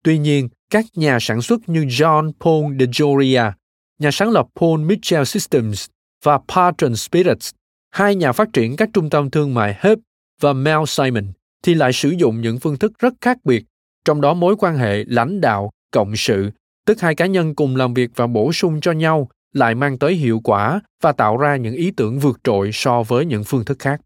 Tuy 0.04 0.18
nhiên, 0.18 0.48
các 0.70 0.84
nhà 0.94 1.18
sản 1.20 1.42
xuất 1.42 1.68
như 1.68 1.84
John 1.84 2.32
Paul 2.40 2.76
DeJoria, 2.76 3.52
nhà 3.98 4.10
sáng 4.10 4.30
lập 4.30 4.46
Paul 4.60 4.80
Mitchell 4.80 5.24
Systems 5.24 5.86
và 6.24 6.38
Patron 6.48 6.96
Spirits, 6.96 7.50
hai 7.90 8.14
nhà 8.14 8.32
phát 8.32 8.48
triển 8.52 8.76
các 8.76 8.88
trung 8.92 9.10
tâm 9.10 9.30
thương 9.30 9.54
mại 9.54 9.78
Hub 9.80 9.98
và 10.40 10.52
Mel 10.52 10.78
Simon, 10.86 11.24
thì 11.62 11.74
lại 11.74 11.92
sử 11.92 12.10
dụng 12.10 12.40
những 12.40 12.58
phương 12.58 12.78
thức 12.78 12.92
rất 12.98 13.14
khác 13.20 13.38
biệt, 13.44 13.64
trong 14.04 14.20
đó 14.20 14.34
mối 14.34 14.56
quan 14.58 14.76
hệ 14.76 15.04
lãnh 15.04 15.40
đạo, 15.40 15.70
cộng 15.90 16.16
sự, 16.16 16.50
tức 16.86 17.00
hai 17.00 17.14
cá 17.14 17.26
nhân 17.26 17.54
cùng 17.54 17.76
làm 17.76 17.94
việc 17.94 18.10
và 18.16 18.26
bổ 18.26 18.52
sung 18.52 18.80
cho 18.80 18.92
nhau 18.92 19.28
lại 19.52 19.74
mang 19.74 19.98
tới 19.98 20.14
hiệu 20.14 20.40
quả 20.44 20.80
và 21.02 21.12
tạo 21.12 21.36
ra 21.36 21.56
những 21.56 21.74
ý 21.74 21.90
tưởng 21.96 22.18
vượt 22.18 22.40
trội 22.44 22.70
so 22.72 23.02
với 23.02 23.24
những 23.24 23.44
phương 23.44 23.64
thức 23.64 23.78
khác. 23.78 24.00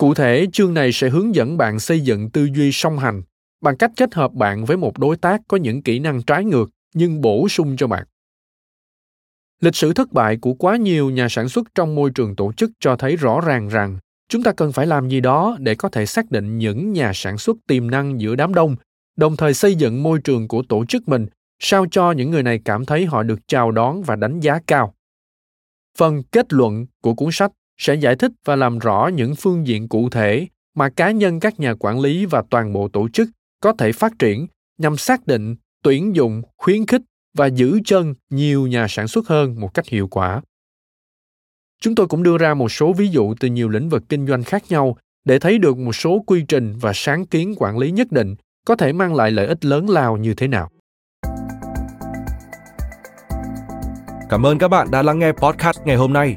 Cụ 0.00 0.14
thể, 0.14 0.46
chương 0.52 0.74
này 0.74 0.92
sẽ 0.92 1.08
hướng 1.08 1.34
dẫn 1.34 1.56
bạn 1.56 1.80
xây 1.80 2.00
dựng 2.00 2.30
tư 2.30 2.48
duy 2.54 2.72
song 2.72 2.98
hành 2.98 3.22
bằng 3.60 3.76
cách 3.76 3.90
kết 3.96 4.14
hợp 4.14 4.32
bạn 4.32 4.64
với 4.64 4.76
một 4.76 4.98
đối 4.98 5.16
tác 5.16 5.40
có 5.48 5.56
những 5.56 5.82
kỹ 5.82 5.98
năng 5.98 6.22
trái 6.22 6.44
ngược 6.44 6.70
nhưng 6.94 7.20
bổ 7.20 7.48
sung 7.48 7.76
cho 7.76 7.86
bạn. 7.86 8.06
Lịch 9.60 9.74
sử 9.76 9.92
thất 9.92 10.12
bại 10.12 10.36
của 10.36 10.54
quá 10.54 10.76
nhiều 10.76 11.10
nhà 11.10 11.28
sản 11.28 11.48
xuất 11.48 11.66
trong 11.74 11.94
môi 11.94 12.10
trường 12.14 12.36
tổ 12.36 12.52
chức 12.52 12.70
cho 12.80 12.96
thấy 12.96 13.16
rõ 13.16 13.40
ràng 13.40 13.68
rằng 13.68 13.98
chúng 14.28 14.42
ta 14.42 14.52
cần 14.52 14.72
phải 14.72 14.86
làm 14.86 15.08
gì 15.08 15.20
đó 15.20 15.56
để 15.60 15.74
có 15.74 15.88
thể 15.88 16.06
xác 16.06 16.30
định 16.30 16.58
những 16.58 16.92
nhà 16.92 17.12
sản 17.14 17.38
xuất 17.38 17.56
tiềm 17.66 17.90
năng 17.90 18.20
giữa 18.20 18.34
đám 18.34 18.54
đông 18.54 18.76
đồng 19.16 19.36
thời 19.36 19.54
xây 19.54 19.74
dựng 19.74 20.02
môi 20.02 20.20
trường 20.24 20.48
của 20.48 20.62
tổ 20.68 20.84
chức 20.84 21.08
mình 21.08 21.26
sao 21.58 21.86
cho 21.90 22.12
những 22.12 22.30
người 22.30 22.42
này 22.42 22.60
cảm 22.64 22.84
thấy 22.84 23.06
họ 23.06 23.22
được 23.22 23.38
chào 23.46 23.70
đón 23.70 24.02
và 24.02 24.16
đánh 24.16 24.40
giá 24.40 24.60
cao 24.66 24.94
phần 25.98 26.22
kết 26.22 26.52
luận 26.52 26.86
của 27.02 27.14
cuốn 27.14 27.28
sách 27.32 27.52
sẽ 27.80 27.94
giải 27.94 28.16
thích 28.16 28.32
và 28.44 28.56
làm 28.56 28.78
rõ 28.78 29.10
những 29.14 29.34
phương 29.34 29.66
diện 29.66 29.88
cụ 29.88 30.10
thể 30.10 30.46
mà 30.74 30.88
cá 30.88 31.10
nhân 31.10 31.40
các 31.40 31.60
nhà 31.60 31.74
quản 31.80 32.00
lý 32.00 32.26
và 32.26 32.42
toàn 32.50 32.72
bộ 32.72 32.88
tổ 32.88 33.08
chức 33.08 33.28
có 33.60 33.72
thể 33.72 33.92
phát 33.92 34.12
triển 34.18 34.46
nhằm 34.78 34.96
xác 34.96 35.26
định, 35.26 35.56
tuyển 35.82 36.16
dụng, 36.16 36.42
khuyến 36.56 36.86
khích 36.86 37.02
và 37.36 37.46
giữ 37.46 37.80
chân 37.84 38.14
nhiều 38.30 38.66
nhà 38.66 38.86
sản 38.88 39.08
xuất 39.08 39.28
hơn 39.28 39.60
một 39.60 39.74
cách 39.74 39.86
hiệu 39.86 40.08
quả 40.08 40.42
chúng 41.80 41.94
tôi 41.94 42.06
cũng 42.06 42.22
đưa 42.22 42.38
ra 42.38 42.54
một 42.54 42.68
số 42.68 42.92
ví 42.92 43.08
dụ 43.08 43.34
từ 43.40 43.48
nhiều 43.48 43.68
lĩnh 43.68 43.88
vực 43.88 44.02
kinh 44.08 44.26
doanh 44.26 44.42
khác 44.42 44.62
nhau 44.68 44.96
để 45.24 45.38
thấy 45.38 45.58
được 45.58 45.78
một 45.78 45.92
số 45.92 46.22
quy 46.26 46.44
trình 46.48 46.76
và 46.80 46.92
sáng 46.94 47.26
kiến 47.26 47.54
quản 47.56 47.78
lý 47.78 47.90
nhất 47.90 48.12
định 48.12 48.34
có 48.66 48.76
thể 48.76 48.92
mang 48.92 49.14
lại 49.14 49.30
lợi 49.30 49.46
ích 49.46 49.64
lớn 49.64 49.90
lao 49.90 50.16
như 50.16 50.34
thế 50.34 50.48
nào 50.48 50.70
Cảm 54.30 54.46
ơn 54.46 54.58
các 54.58 54.68
bạn 54.68 54.90
đã 54.90 55.02
lắng 55.02 55.18
nghe 55.18 55.32
podcast 55.32 55.80
ngày 55.84 55.96
hôm 55.96 56.12
nay. 56.12 56.36